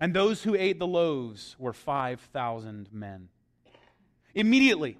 And 0.00 0.14
those 0.14 0.42
who 0.42 0.54
ate 0.54 0.78
the 0.78 0.86
loaves 0.86 1.56
were 1.58 1.72
5,000 1.72 2.88
men. 2.92 3.28
Immediately, 4.34 4.98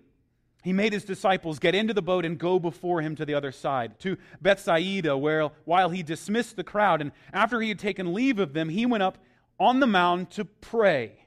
he 0.65 0.73
made 0.73 0.93
his 0.93 1.05
disciples 1.05 1.61
get 1.61 1.75
into 1.75 1.95
the 1.95 2.03
boat 2.03 2.25
and 2.25 2.37
go 2.37 2.59
before 2.59 3.01
him 3.01 3.15
to 3.17 3.25
the 3.25 3.35
other 3.35 3.53
side, 3.53 4.01
to 4.01 4.17
Bethsaida, 4.41 5.17
where 5.17 5.51
while 5.65 5.91
he 5.91 6.03
dismissed 6.03 6.57
the 6.57 6.65
crowd, 6.65 7.01
and 7.01 7.13
after 7.33 7.61
he 7.61 7.69
had 7.69 7.79
taken 7.79 8.13
leave 8.13 8.41
of 8.41 8.55
them, 8.55 8.69
he 8.69 8.85
went 8.85 9.05
up 9.05 9.19
on 9.61 9.79
the 9.79 9.87
mountain 9.87 10.27
to 10.27 10.45
pray. 10.45 11.25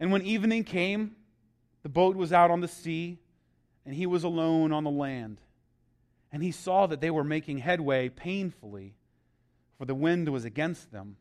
And 0.00 0.10
when 0.10 0.22
evening 0.22 0.64
came, 0.64 1.16
the 1.84 1.88
boat 1.88 2.16
was 2.16 2.32
out 2.32 2.50
on 2.50 2.60
the 2.60 2.68
sea, 2.68 3.18
and 3.86 3.94
he 3.94 4.06
was 4.06 4.24
alone 4.24 4.72
on 4.72 4.84
the 4.84 4.90
land. 4.90 5.40
And 6.32 6.42
he 6.42 6.50
saw 6.50 6.86
that 6.86 7.00
they 7.00 7.10
were 7.10 7.24
making 7.24 7.58
headway 7.58 8.08
painfully, 8.08 8.94
for 9.78 9.84
the 9.84 9.94
wind 9.94 10.28
was 10.28 10.44
against 10.44 10.90
them. 10.90 11.16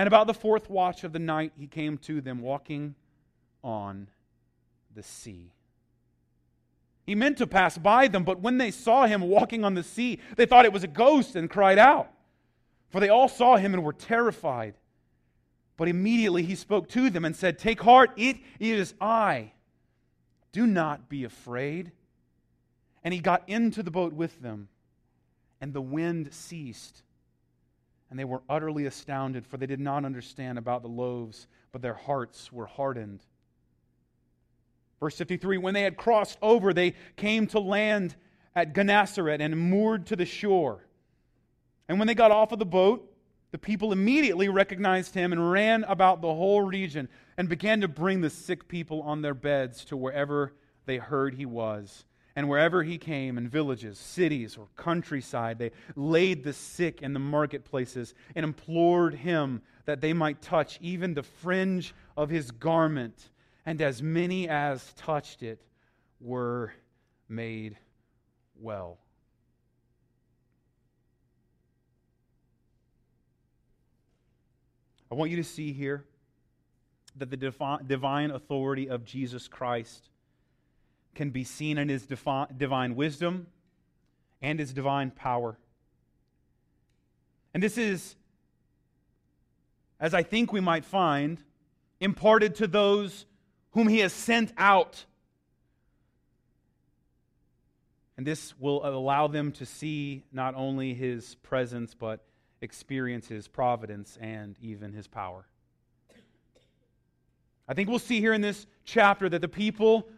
And 0.00 0.06
about 0.06 0.26
the 0.26 0.32
fourth 0.32 0.70
watch 0.70 1.04
of 1.04 1.12
the 1.12 1.18
night, 1.18 1.52
he 1.58 1.66
came 1.66 1.98
to 1.98 2.22
them 2.22 2.40
walking 2.40 2.94
on 3.62 4.08
the 4.94 5.02
sea. 5.02 5.52
He 7.04 7.14
meant 7.14 7.36
to 7.36 7.46
pass 7.46 7.76
by 7.76 8.08
them, 8.08 8.24
but 8.24 8.40
when 8.40 8.56
they 8.56 8.70
saw 8.70 9.04
him 9.04 9.20
walking 9.20 9.62
on 9.62 9.74
the 9.74 9.82
sea, 9.82 10.18
they 10.36 10.46
thought 10.46 10.64
it 10.64 10.72
was 10.72 10.84
a 10.84 10.88
ghost 10.88 11.36
and 11.36 11.50
cried 11.50 11.78
out. 11.78 12.10
For 12.88 12.98
they 12.98 13.10
all 13.10 13.28
saw 13.28 13.58
him 13.58 13.74
and 13.74 13.84
were 13.84 13.92
terrified. 13.92 14.72
But 15.76 15.88
immediately 15.88 16.44
he 16.44 16.54
spoke 16.54 16.88
to 16.88 17.10
them 17.10 17.26
and 17.26 17.36
said, 17.36 17.58
Take 17.58 17.82
heart, 17.82 18.12
it 18.16 18.38
is 18.58 18.94
I. 19.02 19.52
Do 20.50 20.66
not 20.66 21.10
be 21.10 21.24
afraid. 21.24 21.92
And 23.04 23.12
he 23.12 23.20
got 23.20 23.46
into 23.46 23.82
the 23.82 23.90
boat 23.90 24.14
with 24.14 24.40
them, 24.40 24.70
and 25.60 25.74
the 25.74 25.82
wind 25.82 26.32
ceased 26.32 27.02
and 28.10 28.18
they 28.18 28.24
were 28.24 28.42
utterly 28.48 28.86
astounded, 28.86 29.46
for 29.46 29.56
they 29.56 29.66
did 29.66 29.80
not 29.80 30.04
understand 30.04 30.58
about 30.58 30.82
the 30.82 30.88
loaves, 30.88 31.46
but 31.72 31.80
their 31.80 31.94
hearts 31.94 32.52
were 32.52 32.66
hardened. 32.66 33.24
Verse 34.98 35.16
53 35.16 35.58
When 35.58 35.74
they 35.74 35.82
had 35.82 35.96
crossed 35.96 36.38
over, 36.42 36.74
they 36.74 36.94
came 37.16 37.46
to 37.48 37.60
land 37.60 38.16
at 38.54 38.74
Gennesaret 38.74 39.40
and 39.40 39.56
moored 39.56 40.06
to 40.08 40.16
the 40.16 40.26
shore. 40.26 40.84
And 41.88 41.98
when 41.98 42.08
they 42.08 42.14
got 42.14 42.30
off 42.30 42.52
of 42.52 42.58
the 42.58 42.66
boat, 42.66 43.06
the 43.52 43.58
people 43.58 43.92
immediately 43.92 44.48
recognized 44.48 45.14
him 45.14 45.32
and 45.32 45.50
ran 45.50 45.84
about 45.84 46.20
the 46.20 46.32
whole 46.32 46.62
region 46.62 47.08
and 47.36 47.48
began 47.48 47.80
to 47.80 47.88
bring 47.88 48.20
the 48.20 48.30
sick 48.30 48.68
people 48.68 49.02
on 49.02 49.22
their 49.22 49.34
beds 49.34 49.84
to 49.86 49.96
wherever 49.96 50.52
they 50.86 50.98
heard 50.98 51.34
he 51.34 51.46
was. 51.46 52.04
And 52.36 52.48
wherever 52.48 52.82
he 52.82 52.96
came, 52.96 53.38
in 53.38 53.48
villages, 53.48 53.98
cities, 53.98 54.56
or 54.56 54.68
countryside, 54.76 55.58
they 55.58 55.72
laid 55.96 56.44
the 56.44 56.52
sick 56.52 57.02
in 57.02 57.12
the 57.12 57.18
marketplaces 57.18 58.14
and 58.34 58.44
implored 58.44 59.14
him 59.14 59.62
that 59.84 60.00
they 60.00 60.12
might 60.12 60.40
touch 60.40 60.78
even 60.80 61.14
the 61.14 61.24
fringe 61.24 61.94
of 62.16 62.30
his 62.30 62.50
garment. 62.50 63.30
And 63.66 63.82
as 63.82 64.02
many 64.02 64.48
as 64.48 64.92
touched 64.94 65.42
it 65.42 65.60
were 66.20 66.72
made 67.28 67.76
well. 68.60 68.98
I 75.10 75.16
want 75.16 75.32
you 75.32 75.36
to 75.38 75.44
see 75.44 75.72
here 75.72 76.04
that 77.16 77.30
the 77.30 77.36
divine 77.36 78.30
authority 78.30 78.88
of 78.88 79.04
Jesus 79.04 79.48
Christ 79.48 80.09
can 81.14 81.30
be 81.30 81.44
seen 81.44 81.78
in 81.78 81.88
his 81.88 82.06
divine 82.06 82.94
wisdom 82.94 83.46
and 84.42 84.58
his 84.58 84.72
divine 84.72 85.10
power. 85.10 85.58
And 87.52 87.62
this 87.62 87.76
is, 87.76 88.14
as 89.98 90.14
I 90.14 90.22
think 90.22 90.52
we 90.52 90.60
might 90.60 90.84
find, 90.84 91.42
imparted 91.98 92.54
to 92.56 92.66
those 92.66 93.26
whom 93.72 93.88
he 93.88 93.98
has 93.98 94.12
sent 94.12 94.52
out. 94.56 95.04
And 98.16 98.26
this 98.26 98.58
will 98.58 98.86
allow 98.86 99.28
them 99.28 99.52
to 99.52 99.66
see 99.66 100.24
not 100.32 100.54
only 100.54 100.94
his 100.94 101.34
presence, 101.36 101.94
but 101.94 102.20
experience 102.60 103.26
his 103.26 103.48
providence 103.48 104.18
and 104.20 104.56
even 104.60 104.92
his 104.92 105.06
power. 105.06 105.46
I 107.66 107.74
think 107.74 107.88
we'll 107.88 107.98
see 107.98 108.20
here 108.20 108.32
in 108.32 108.40
this 108.40 108.66
chapter 108.84 109.28
that 109.28 109.40
the 109.40 109.48
people 109.48 110.08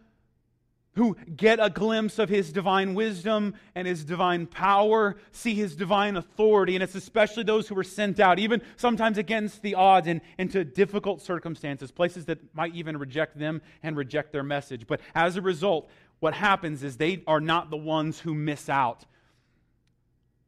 who 0.94 1.16
get 1.36 1.58
a 1.60 1.70
glimpse 1.70 2.18
of 2.18 2.28
his 2.28 2.52
divine 2.52 2.94
wisdom 2.94 3.54
and 3.74 3.86
his 3.86 4.04
divine 4.04 4.46
power, 4.46 5.16
see 5.30 5.54
his 5.54 5.74
divine 5.74 6.16
authority. 6.16 6.74
And 6.74 6.82
it's 6.82 6.94
especially 6.94 7.44
those 7.44 7.66
who 7.66 7.74
were 7.74 7.84
sent 7.84 8.20
out, 8.20 8.38
even 8.38 8.60
sometimes 8.76 9.16
against 9.16 9.62
the 9.62 9.74
odds 9.74 10.06
and 10.06 10.20
into 10.38 10.64
difficult 10.64 11.22
circumstances, 11.22 11.90
places 11.90 12.26
that 12.26 12.54
might 12.54 12.74
even 12.74 12.98
reject 12.98 13.38
them 13.38 13.62
and 13.82 13.96
reject 13.96 14.32
their 14.32 14.42
message. 14.42 14.86
But 14.86 15.00
as 15.14 15.36
a 15.36 15.42
result, 15.42 15.88
what 16.20 16.34
happens 16.34 16.82
is 16.82 16.98
they 16.98 17.22
are 17.26 17.40
not 17.40 17.70
the 17.70 17.76
ones 17.76 18.20
who 18.20 18.34
miss 18.34 18.68
out 18.68 19.06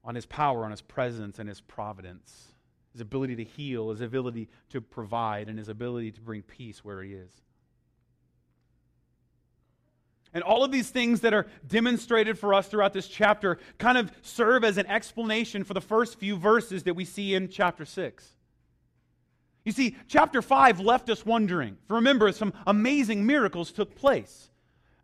on 0.04 0.14
his 0.14 0.26
power, 0.26 0.64
on 0.64 0.70
his 0.70 0.82
presence, 0.82 1.38
and 1.38 1.48
his 1.48 1.62
providence, 1.62 2.48
his 2.92 3.00
ability 3.00 3.36
to 3.36 3.44
heal, 3.44 3.88
his 3.90 4.02
ability 4.02 4.48
to 4.68 4.82
provide, 4.82 5.48
and 5.48 5.58
his 5.58 5.70
ability 5.70 6.12
to 6.12 6.20
bring 6.20 6.42
peace 6.42 6.84
where 6.84 7.02
he 7.02 7.14
is. 7.14 7.30
And 10.34 10.42
all 10.42 10.64
of 10.64 10.72
these 10.72 10.90
things 10.90 11.20
that 11.20 11.32
are 11.32 11.46
demonstrated 11.66 12.38
for 12.38 12.52
us 12.52 12.66
throughout 12.66 12.92
this 12.92 13.06
chapter 13.06 13.58
kind 13.78 13.96
of 13.96 14.10
serve 14.22 14.64
as 14.64 14.76
an 14.76 14.86
explanation 14.86 15.62
for 15.62 15.74
the 15.74 15.80
first 15.80 16.18
few 16.18 16.36
verses 16.36 16.82
that 16.82 16.94
we 16.94 17.04
see 17.04 17.34
in 17.34 17.48
chapter 17.48 17.84
6. 17.84 18.28
You 19.64 19.72
see, 19.72 19.96
chapter 20.08 20.42
5 20.42 20.80
left 20.80 21.08
us 21.08 21.24
wondering. 21.24 21.78
Remember, 21.88 22.30
some 22.32 22.52
amazing 22.66 23.24
miracles 23.24 23.70
took 23.72 23.94
place. 23.94 24.50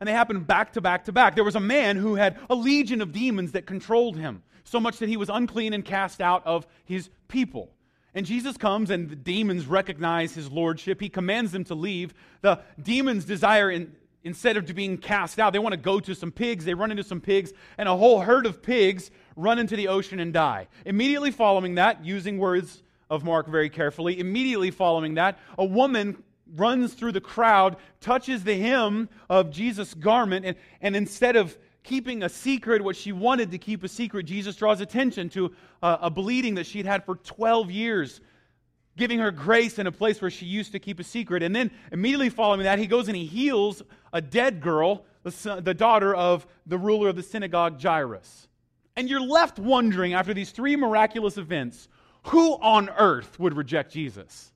And 0.00 0.08
they 0.08 0.12
happened 0.12 0.46
back 0.46 0.72
to 0.72 0.80
back 0.80 1.04
to 1.04 1.12
back. 1.12 1.34
There 1.34 1.44
was 1.44 1.56
a 1.56 1.60
man 1.60 1.96
who 1.96 2.16
had 2.16 2.38
a 2.48 2.54
legion 2.54 3.00
of 3.00 3.12
demons 3.12 3.52
that 3.52 3.66
controlled 3.66 4.16
him, 4.16 4.42
so 4.64 4.80
much 4.80 4.98
that 4.98 5.08
he 5.08 5.16
was 5.16 5.28
unclean 5.28 5.72
and 5.74 5.84
cast 5.84 6.20
out 6.20 6.44
of 6.46 6.66
his 6.84 7.08
people. 7.28 7.70
And 8.14 8.26
Jesus 8.26 8.56
comes, 8.56 8.90
and 8.90 9.08
the 9.08 9.16
demons 9.16 9.66
recognize 9.66 10.34
his 10.34 10.50
lordship. 10.50 11.00
He 11.00 11.08
commands 11.08 11.52
them 11.52 11.64
to 11.64 11.74
leave. 11.74 12.12
The 12.40 12.60
demons 12.82 13.24
desire 13.24 13.70
in, 13.70 13.94
instead 14.24 14.56
of 14.56 14.66
being 14.74 14.98
cast 14.98 15.38
out, 15.38 15.52
they 15.52 15.58
want 15.58 15.72
to 15.72 15.80
go 15.80 16.00
to 16.00 16.14
some 16.14 16.30
pigs. 16.30 16.64
They 16.64 16.74
run 16.74 16.90
into 16.90 17.04
some 17.04 17.20
pigs, 17.20 17.52
and 17.78 17.88
a 17.88 17.96
whole 17.96 18.20
herd 18.20 18.46
of 18.46 18.62
pigs 18.62 19.10
run 19.36 19.58
into 19.58 19.76
the 19.76 19.88
ocean 19.88 20.20
and 20.20 20.32
die. 20.32 20.68
Immediately 20.84 21.30
following 21.30 21.76
that, 21.76 22.04
using 22.04 22.38
words 22.38 22.82
of 23.08 23.24
Mark 23.24 23.48
very 23.48 23.70
carefully, 23.70 24.20
immediately 24.20 24.70
following 24.70 25.14
that, 25.14 25.38
a 25.58 25.64
woman 25.64 26.22
runs 26.54 26.94
through 26.94 27.12
the 27.12 27.20
crowd, 27.20 27.76
touches 28.00 28.44
the 28.44 28.58
hem 28.58 29.08
of 29.28 29.50
Jesus' 29.50 29.94
garment, 29.94 30.44
and, 30.44 30.56
and 30.80 30.96
instead 30.96 31.36
of 31.36 31.56
keeping 31.82 32.22
a 32.22 32.28
secret 32.28 32.82
what 32.82 32.96
she 32.96 33.12
wanted 33.12 33.50
to 33.50 33.58
keep 33.58 33.82
a 33.82 33.88
secret, 33.88 34.26
Jesus 34.26 34.56
draws 34.56 34.80
attention 34.80 35.28
to 35.30 35.52
a, 35.82 35.98
a 36.02 36.10
bleeding 36.10 36.54
that 36.56 36.66
she'd 36.66 36.86
had 36.86 37.04
for 37.04 37.16
12 37.16 37.70
years 37.70 38.20
giving 38.96 39.18
her 39.18 39.30
grace 39.30 39.78
in 39.78 39.86
a 39.86 39.92
place 39.92 40.20
where 40.20 40.30
she 40.30 40.46
used 40.46 40.72
to 40.72 40.78
keep 40.78 41.00
a 41.00 41.04
secret. 41.04 41.42
And 41.42 41.54
then 41.54 41.70
immediately 41.92 42.28
following 42.28 42.62
that, 42.64 42.78
he 42.78 42.86
goes 42.86 43.08
and 43.08 43.16
he 43.16 43.24
heals 43.24 43.82
a 44.12 44.20
dead 44.20 44.60
girl, 44.60 45.04
the, 45.22 45.30
son, 45.30 45.64
the 45.64 45.74
daughter 45.74 46.14
of 46.14 46.46
the 46.66 46.78
ruler 46.78 47.08
of 47.08 47.16
the 47.16 47.22
synagogue, 47.22 47.80
Jairus. 47.82 48.48
And 48.96 49.08
you're 49.08 49.20
left 49.20 49.58
wondering 49.58 50.14
after 50.14 50.34
these 50.34 50.50
three 50.50 50.76
miraculous 50.76 51.38
events 51.38 51.88
who 52.24 52.54
on 52.54 52.90
earth 52.90 53.38
would 53.38 53.56
reject 53.56 53.92
Jesus? 53.92 54.52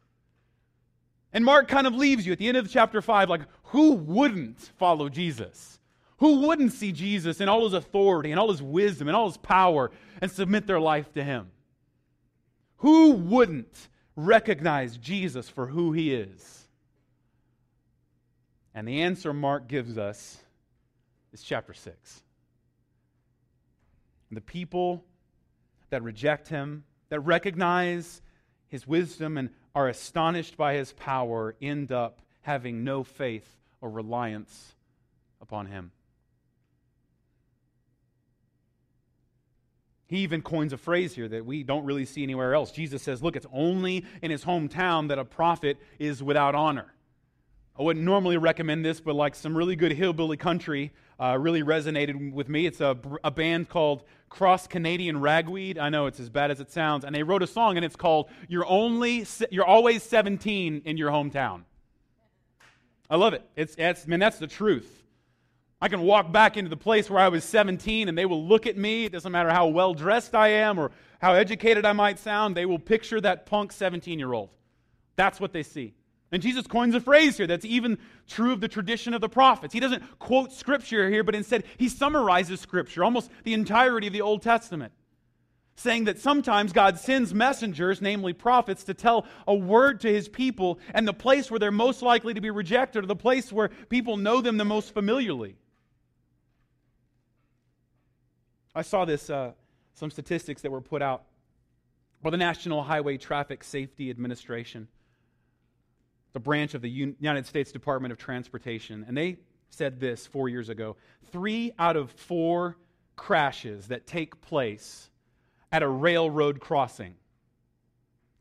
And 1.32 1.44
Mark 1.44 1.68
kind 1.68 1.86
of 1.86 1.94
leaves 1.94 2.26
you 2.26 2.32
at 2.32 2.38
the 2.38 2.48
end 2.48 2.56
of 2.56 2.70
chapter 2.70 3.00
5 3.00 3.28
like, 3.28 3.42
who 3.64 3.92
wouldn't 3.92 4.58
follow 4.78 5.08
Jesus? 5.08 5.80
Who 6.18 6.46
wouldn't 6.46 6.72
see 6.72 6.92
Jesus 6.92 7.40
in 7.40 7.48
all 7.48 7.64
his 7.64 7.72
authority 7.72 8.30
and 8.30 8.38
all 8.38 8.50
his 8.50 8.62
wisdom 8.62 9.08
and 9.08 9.16
all 9.16 9.26
his 9.26 9.36
power 9.36 9.90
and 10.20 10.30
submit 10.30 10.66
their 10.66 10.80
life 10.80 11.12
to 11.14 11.24
him? 11.24 11.50
Who 12.78 13.12
wouldn't 13.12 13.88
recognize 14.16 14.96
Jesus 14.96 15.48
for 15.48 15.66
who 15.66 15.92
he 15.92 16.14
is? 16.14 16.66
And 18.74 18.88
the 18.88 19.02
answer 19.02 19.32
Mark 19.32 19.68
gives 19.68 19.98
us 19.98 20.38
is 21.32 21.42
chapter 21.42 21.72
6. 21.72 22.22
The 24.30 24.40
people 24.40 25.04
that 25.90 26.02
reject 26.02 26.48
him, 26.48 26.84
that 27.08 27.20
recognize 27.20 28.20
his 28.68 28.86
wisdom 28.86 29.38
and 29.38 29.50
are 29.74 29.88
astonished 29.88 30.56
by 30.56 30.74
his 30.74 30.92
power, 30.92 31.54
end 31.62 31.92
up 31.92 32.20
having 32.42 32.82
no 32.82 33.04
faith 33.04 33.48
or 33.80 33.90
reliance 33.90 34.74
upon 35.40 35.66
him. 35.66 35.92
He 40.14 40.20
even 40.20 40.42
coins 40.42 40.72
a 40.72 40.76
phrase 40.76 41.12
here 41.12 41.26
that 41.26 41.44
we 41.44 41.64
don't 41.64 41.84
really 41.84 42.04
see 42.04 42.22
anywhere 42.22 42.54
else. 42.54 42.70
Jesus 42.70 43.02
says, 43.02 43.20
Look, 43.20 43.34
it's 43.34 43.46
only 43.52 44.04
in 44.22 44.30
his 44.30 44.44
hometown 44.44 45.08
that 45.08 45.18
a 45.18 45.24
prophet 45.24 45.76
is 45.98 46.22
without 46.22 46.54
honor. 46.54 46.94
I 47.76 47.82
wouldn't 47.82 48.04
normally 48.04 48.36
recommend 48.36 48.84
this, 48.84 49.00
but 49.00 49.16
like 49.16 49.34
some 49.34 49.56
really 49.56 49.74
good 49.74 49.90
hillbilly 49.90 50.36
country 50.36 50.92
uh, 51.18 51.36
really 51.36 51.64
resonated 51.64 52.32
with 52.32 52.48
me. 52.48 52.64
It's 52.64 52.80
a, 52.80 52.96
a 53.24 53.32
band 53.32 53.68
called 53.68 54.04
Cross 54.28 54.68
Canadian 54.68 55.20
Ragweed. 55.20 55.78
I 55.78 55.88
know 55.88 56.06
it's 56.06 56.20
as 56.20 56.30
bad 56.30 56.52
as 56.52 56.60
it 56.60 56.70
sounds. 56.70 57.04
And 57.04 57.12
they 57.12 57.24
wrote 57.24 57.42
a 57.42 57.48
song, 57.48 57.76
and 57.76 57.84
it's 57.84 57.96
called 57.96 58.30
You're, 58.46 58.66
only, 58.66 59.26
You're 59.50 59.64
Always 59.64 60.04
17 60.04 60.82
in 60.84 60.96
Your 60.96 61.10
Hometown. 61.10 61.62
I 63.10 63.16
love 63.16 63.34
it. 63.34 63.42
It's, 63.56 63.74
it's, 63.76 64.06
man, 64.06 64.20
that's 64.20 64.38
the 64.38 64.46
truth. 64.46 65.03
I 65.84 65.88
can 65.88 66.00
walk 66.00 66.32
back 66.32 66.56
into 66.56 66.70
the 66.70 66.78
place 66.78 67.10
where 67.10 67.20
I 67.20 67.28
was 67.28 67.44
17 67.44 68.08
and 68.08 68.16
they 68.16 68.24
will 68.24 68.42
look 68.42 68.66
at 68.66 68.74
me. 68.74 69.04
It 69.04 69.12
doesn't 69.12 69.30
matter 69.30 69.50
how 69.50 69.66
well 69.66 69.92
dressed 69.92 70.34
I 70.34 70.48
am 70.48 70.78
or 70.78 70.90
how 71.20 71.34
educated 71.34 71.84
I 71.84 71.92
might 71.92 72.18
sound, 72.18 72.56
they 72.56 72.64
will 72.64 72.78
picture 72.78 73.20
that 73.20 73.44
punk 73.44 73.70
17 73.70 74.18
year 74.18 74.32
old. 74.32 74.48
That's 75.16 75.38
what 75.38 75.52
they 75.52 75.62
see. 75.62 75.92
And 76.32 76.40
Jesus 76.40 76.66
coins 76.66 76.94
a 76.94 77.02
phrase 77.02 77.36
here 77.36 77.46
that's 77.46 77.66
even 77.66 77.98
true 78.26 78.54
of 78.54 78.62
the 78.62 78.68
tradition 78.68 79.12
of 79.12 79.20
the 79.20 79.28
prophets. 79.28 79.74
He 79.74 79.80
doesn't 79.80 80.18
quote 80.18 80.54
scripture 80.54 81.10
here, 81.10 81.22
but 81.22 81.34
instead 81.34 81.64
he 81.76 81.90
summarizes 81.90 82.60
scripture, 82.60 83.04
almost 83.04 83.30
the 83.42 83.52
entirety 83.52 84.06
of 84.06 84.14
the 84.14 84.22
Old 84.22 84.40
Testament, 84.40 84.94
saying 85.76 86.04
that 86.04 86.18
sometimes 86.18 86.72
God 86.72 86.98
sends 86.98 87.34
messengers, 87.34 88.00
namely 88.00 88.32
prophets, 88.32 88.84
to 88.84 88.94
tell 88.94 89.26
a 89.46 89.54
word 89.54 90.00
to 90.00 90.10
his 90.10 90.30
people, 90.30 90.78
and 90.94 91.06
the 91.06 91.12
place 91.12 91.50
where 91.50 91.60
they're 91.60 91.70
most 91.70 92.00
likely 92.00 92.32
to 92.32 92.40
be 92.40 92.48
rejected, 92.48 93.04
or 93.04 93.06
the 93.06 93.14
place 93.14 93.52
where 93.52 93.68
people 93.90 94.16
know 94.16 94.40
them 94.40 94.56
the 94.56 94.64
most 94.64 94.94
familiarly. 94.94 95.56
I 98.74 98.82
saw 98.82 99.04
this, 99.04 99.30
uh, 99.30 99.52
some 99.94 100.10
statistics 100.10 100.62
that 100.62 100.70
were 100.70 100.80
put 100.80 101.00
out 101.00 101.24
by 102.22 102.30
the 102.30 102.36
National 102.36 102.82
Highway 102.82 103.18
Traffic 103.18 103.62
Safety 103.62 104.10
Administration, 104.10 104.88
the 106.32 106.40
branch 106.40 106.74
of 106.74 106.82
the 106.82 106.88
United 106.90 107.46
States 107.46 107.70
Department 107.70 108.10
of 108.10 108.18
Transportation. 108.18 109.04
And 109.06 109.16
they 109.16 109.38
said 109.70 110.00
this 110.00 110.26
four 110.26 110.48
years 110.48 110.68
ago 110.68 110.96
three 111.30 111.72
out 111.78 111.96
of 111.96 112.10
four 112.10 112.76
crashes 113.16 113.88
that 113.88 114.06
take 114.06 114.40
place 114.40 115.08
at 115.70 115.82
a 115.82 115.88
railroad 115.88 116.60
crossing. 116.60 117.14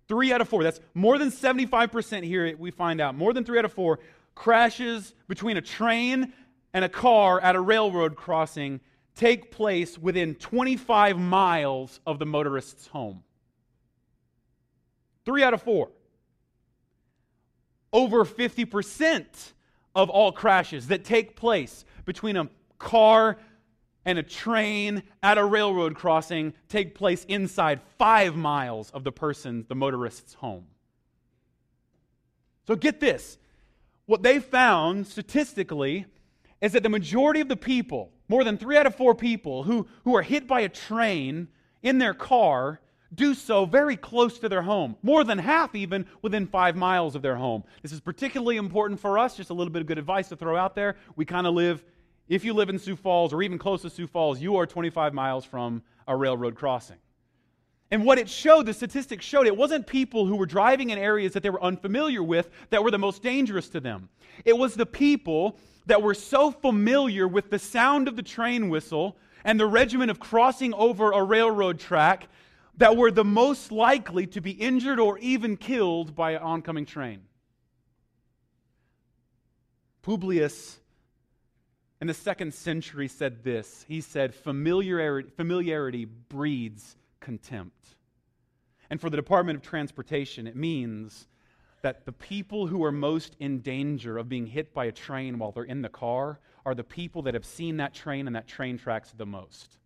Three 0.08 0.34
out 0.34 0.42
of 0.42 0.50
four. 0.50 0.64
That's 0.64 0.80
more 0.94 1.18
than 1.18 1.30
75% 1.30 2.24
here, 2.24 2.56
we 2.58 2.72
find 2.72 3.00
out. 3.00 3.16
More 3.16 3.34
than 3.34 3.44
three 3.44 3.60
out 3.60 3.66
of 3.66 3.74
four 3.74 4.00
crashes 4.36 5.14
between 5.28 5.58
a 5.58 5.62
train 5.62 6.34
and 6.74 6.84
a 6.84 6.90
car 6.90 7.40
at 7.40 7.56
a 7.56 7.62
railroad 7.62 8.16
crossing 8.16 8.80
take 9.16 9.52
place 9.52 9.98
within 9.98 10.36
25 10.36 11.18
miles 11.18 12.00
of 12.06 12.20
the 12.20 12.26
motorist's 12.26 12.88
home. 12.88 13.24
Three 15.26 15.44
out 15.44 15.54
of 15.54 15.62
four. 15.62 15.90
Over 17.92 18.26
50% 18.26 19.26
of 19.96 20.10
all 20.10 20.32
crashes 20.32 20.88
that 20.88 21.06
take 21.06 21.36
place 21.36 21.86
between 22.06 22.38
a 22.38 22.50
car 22.80 23.38
and 24.06 24.18
a 24.18 24.24
train 24.24 25.04
at 25.22 25.38
a 25.38 25.46
railroad 25.46 25.96
crossing 25.96 26.54
take 26.68 26.96
place 26.96 27.24
inside 27.26 27.80
five 27.98 28.36
miles 28.36 28.90
of 28.92 29.04
the 29.04 29.12
person, 29.12 29.66
the 29.70 29.76
motorist's 29.76 30.34
home. 30.34 30.66
So 32.68 32.76
get 32.76 33.00
this. 33.00 33.38
What 34.06 34.24
they 34.24 34.40
found 34.40 35.08
statistically 35.08 36.06
is 36.62 36.74
that 36.74 36.84
the 36.84 36.90
majority 36.90 37.42
of 37.42 37.48
the 37.48 37.56
people 37.56 38.13
more 38.28 38.44
than 38.44 38.58
three 38.58 38.78
out 38.78 38.86
of 38.86 38.96
four 38.96 39.16
people 39.16 39.64
who, 39.64 39.88
who 40.04 40.16
are 40.16 40.22
hit 40.22 40.48
by 40.48 40.62
a 40.62 40.70
train 40.70 41.48
in 41.82 41.98
their 41.98 42.14
car 42.14 42.80
do 43.14 43.34
so 43.34 43.66
very 43.66 43.96
close 43.96 44.40
to 44.40 44.50
their 44.50 44.62
home, 44.62 44.96
more 45.04 45.24
than 45.24 45.38
half 45.38 45.76
even 45.76 46.06
within 46.22 46.48
five 46.48 46.76
miles 46.76 47.16
of 47.16 47.22
their 47.22 47.36
home. 47.36 47.64
This 47.82 47.92
is 47.92 48.00
particularly 48.00 48.58
important 48.58 49.00
for 49.00 49.20
us, 49.20 49.36
just 49.36 49.50
a 49.50 49.54
little 49.54 49.72
bit 49.72 49.82
of 49.82 49.88
good 49.88 50.00
advice 50.00 50.30
to 50.30 50.36
throw 50.36 50.56
out 50.56 50.76
there. 50.76 50.96
We 51.16 51.26
kind 51.26 51.46
of 51.46 51.54
live, 51.54 51.84
if 52.28 52.44
you 52.44 52.54
live 52.54 52.70
in 52.70 52.80
Sioux 52.80 52.96
Falls 52.96 53.34
or 53.34 53.44
even 53.44 53.58
close 53.58 53.84
to 53.84 53.90
Sioux 53.90 54.08
Falls, 54.08 54.42
you 54.42 54.56
are 54.56 54.66
25 54.66 55.14
miles 55.14 55.46
from 55.46 55.84
a 56.08 56.16
railroad 56.16 56.56
crossing. 56.56 56.98
And 57.92 58.06
what 58.06 58.18
it 58.18 58.28
showed, 58.28 58.66
the 58.66 58.74
statistics 58.74 59.24
showed, 59.24 59.46
it 59.46 59.56
wasn't 59.56 59.86
people 59.86 60.26
who 60.26 60.36
were 60.36 60.48
driving 60.48 60.90
in 60.90 60.98
areas 60.98 61.34
that 61.34 61.44
they 61.44 61.52
were 61.52 61.64
unfamiliar 61.64 62.24
with 62.24 62.50
that 62.72 62.84
were 62.84 62.90
the 62.90 62.98
most 62.98 63.22
dangerous 63.22 63.70
to 63.70 63.80
them. 63.80 64.10
It 64.46 64.58
was 64.58 64.74
the 64.74 64.88
people 64.88 65.60
that 65.86 66.02
were 66.02 66.14
so 66.14 66.52
familiar 66.52 67.28
with 67.28 67.50
the 67.50 67.60
sound 67.60 68.08
of 68.08 68.16
the 68.16 68.24
train 68.24 68.70
whistle 68.70 69.18
and 69.44 69.60
the 69.60 69.66
regimen 69.66 70.10
of 70.10 70.20
crossing 70.20 70.74
over 70.74 71.12
a 71.12 71.24
railroad 71.24 71.80
track 71.80 72.28
that 72.78 72.98
were 72.98 73.12
the 73.12 73.26
most 73.26 73.72
likely 73.72 74.26
to 74.28 74.42
be 74.42 74.52
injured 74.52 75.00
or 75.00 75.18
even 75.20 75.58
killed 75.58 76.16
by 76.16 76.32
an 76.32 76.42
oncoming 76.42 76.86
train. 76.86 77.22
Publius 80.02 80.80
in 82.02 82.08
the 82.08 82.14
second 82.14 82.54
century 82.54 83.08
said 83.08 83.44
this. 83.44 83.86
He 83.88 84.02
said, 84.02 84.36
familiarity, 84.36 85.30
familiarity 85.38 86.06
breeds 86.06 86.98
contempt. 87.22 87.96
And 88.90 89.00
for 89.00 89.10
the 89.10 89.16
Department 89.16 89.58
of 89.58 89.64
Transportation, 89.64 90.46
it 90.46 90.56
means 90.56 91.28
that 91.84 92.06
the 92.06 92.12
people 92.14 92.66
who 92.66 92.84
are 92.84 92.92
most 92.92 93.36
in 93.40 93.60
danger 93.60 94.18
of 94.18 94.28
being 94.28 94.48
hit 94.48 94.74
by 94.74 94.86
a 94.86 94.92
train 94.92 95.38
while 95.38 95.52
they're 95.52 95.64
in 95.64 95.82
the 95.82 95.90
car 95.90 96.40
are 96.66 96.74
the 96.74 96.84
people 96.84 97.22
that 97.24 97.34
have 97.34 97.46
seen 97.46 97.78
that 97.78 97.94
train 97.94 98.26
and 98.26 98.36
that 98.36 98.48
train 98.48 98.78
tracks 98.78 99.14
the 99.16 99.26
most. 99.26 99.78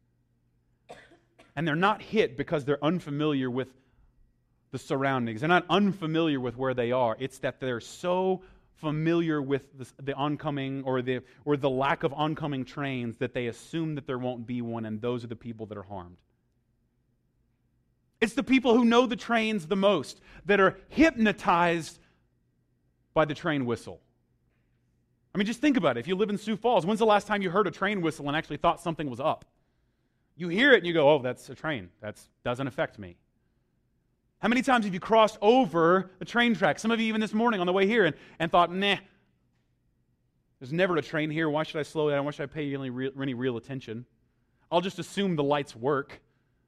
And 1.56 1.68
they're 1.68 1.76
not 1.76 2.04
hit 2.04 2.38
because 2.38 2.66
they're 2.66 2.84
unfamiliar 2.84 3.50
with 3.50 3.68
the 4.72 4.78
surroundings. 4.78 5.42
They're 5.42 5.48
not 5.48 5.66
unfamiliar 5.72 6.40
with 6.40 6.56
where 6.56 6.76
they 6.76 6.92
are. 6.92 7.18
It's 7.20 7.40
that 7.40 7.60
they're 7.60 7.80
so 7.80 8.44
familiar 8.76 9.42
with 9.42 9.66
the, 9.76 10.04
the, 10.04 10.14
oncoming 10.14 10.84
or 10.84 11.02
the, 11.02 11.22
or 11.46 11.58
the 11.58 11.70
lack 11.70 12.04
of 12.04 12.14
oncoming 12.14 12.64
trains 12.64 13.18
that 13.18 13.34
they 13.34 13.48
assume 13.48 13.96
that 13.96 14.06
there 14.06 14.20
won't 14.20 14.46
be 14.46 14.62
one, 14.62 14.86
and 14.86 15.02
those 15.02 15.24
are 15.24 15.28
the 15.28 15.36
people 15.36 15.66
that 15.66 15.80
are 15.80 15.84
harmed. 15.84 16.18
It's 18.20 18.34
the 18.34 18.44
people 18.44 18.76
who 18.76 18.86
know 18.86 19.06
the 19.06 19.16
trains 19.16 19.68
the 19.68 19.76
most 19.76 20.22
that 20.46 20.60
are 20.60 20.78
hypnotized 20.90 22.00
by 23.14 23.26
the 23.26 23.34
train 23.34 23.66
whistle. 23.66 24.02
I 25.34 25.38
mean, 25.38 25.46
just 25.46 25.62
think 25.62 25.78
about 25.78 25.98
it. 25.98 26.00
If 26.00 26.08
you 26.08 26.16
live 26.16 26.30
in 26.30 26.38
Sioux 26.38 26.58
Falls, 26.58 26.86
when's 26.86 27.00
the 27.00 27.06
last 27.06 27.28
time 27.28 27.42
you 27.42 27.52
heard 27.52 27.68
a 27.68 27.72
train 27.72 28.02
whistle 28.02 28.28
and 28.28 28.36
actually 28.36 28.58
thought 28.58 28.82
something 28.82 29.10
was 29.10 29.20
up? 29.20 29.46
You 30.36 30.48
hear 30.50 30.74
it 30.74 30.78
and 30.78 30.88
you 30.88 30.94
go, 30.94 31.10
oh, 31.10 31.22
that's 31.22 31.50
a 31.50 31.56
train. 31.56 31.90
That 32.02 32.20
doesn't 32.44 32.68
affect 32.68 32.98
me. 32.98 33.18
How 34.40 34.48
many 34.48 34.62
times 34.62 34.86
have 34.86 34.94
you 34.94 35.00
crossed 35.00 35.38
over 35.42 36.12
the 36.20 36.26
train 36.26 36.56
track? 36.56 36.80
Some 36.80 36.92
of 36.92 37.00
you 37.00 37.08
even 37.08 37.22
this 37.22 37.34
morning 37.34 37.60
on 37.60 37.66
the 37.66 37.74
way 37.74 37.88
here 37.88 38.06
and, 38.06 38.16
and 38.40 38.52
thought, 38.52 38.74
nah, 38.74 38.98
there's 40.60 40.74
never 40.74 40.96
a 40.98 41.02
train 41.02 41.30
here. 41.30 41.50
Why 41.50 41.64
should 41.64 41.80
I 41.80 41.84
slow 41.84 42.10
down? 42.10 42.26
Why 42.26 42.32
should 42.32 42.44
I 42.44 42.54
pay 42.54 42.74
any 42.74 42.90
real, 42.90 43.12
any 43.20 43.34
real 43.34 43.58
attention? 43.58 44.06
I'll 44.72 44.82
just 44.82 45.00
assume 45.00 45.36
the 45.36 45.44
lights 45.44 45.76
work 45.76 46.20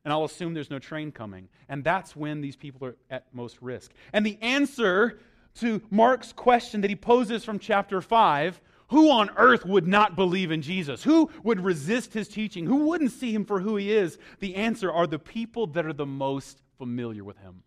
and 0.10 0.14
I'll 0.16 0.24
assume 0.24 0.56
there's 0.56 0.72
no 0.72 0.80
train 0.80 1.12
coming. 1.12 1.50
And 1.68 1.84
that's 1.84 2.16
when 2.16 2.42
these 2.42 2.56
people 2.56 2.88
are 2.88 2.96
at 3.12 3.28
most 3.32 3.62
risk. 3.62 3.92
And 4.12 4.26
the 4.26 4.40
answer 4.42 5.20
to 5.60 5.84
Mark's 5.92 6.34
question 6.34 6.82
that 6.82 6.90
he 6.90 6.96
poses 6.96 7.46
from 7.46 7.60
chapter 7.60 8.02
5 8.02 8.60
who 8.88 9.12
on 9.12 9.30
earth 9.38 9.68
would 9.68 9.88
not 9.88 10.16
believe 10.16 10.50
in 10.50 10.64
Jesus? 10.64 11.04
Who 11.04 11.30
would 11.44 11.64
resist 11.64 12.12
his 12.12 12.28
teaching? 12.28 12.66
Who 12.66 12.88
wouldn't 12.88 13.12
see 13.12 13.32
him 13.32 13.46
for 13.46 13.60
who 13.60 13.76
he 13.76 13.92
is? 13.92 14.18
The 14.40 14.56
answer 14.56 14.92
are 14.92 15.06
the 15.06 15.20
people 15.20 15.68
that 15.68 15.86
are 15.86 15.94
the 15.94 16.08
most 16.08 16.60
familiar 16.80 17.24
with 17.24 17.38
him. 17.38 17.62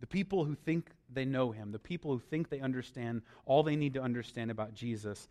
The 0.00 0.08
people 0.08 0.44
who 0.44 0.56
think 0.56 0.90
they 1.08 1.24
know 1.24 1.52
him, 1.52 1.70
the 1.70 1.78
people 1.78 2.10
who 2.10 2.18
think 2.18 2.48
they 2.48 2.58
understand 2.58 3.22
all 3.44 3.62
they 3.62 3.76
need 3.76 3.94
to 3.94 4.02
understand 4.02 4.50
about 4.50 4.74
Jesus, 4.74 5.28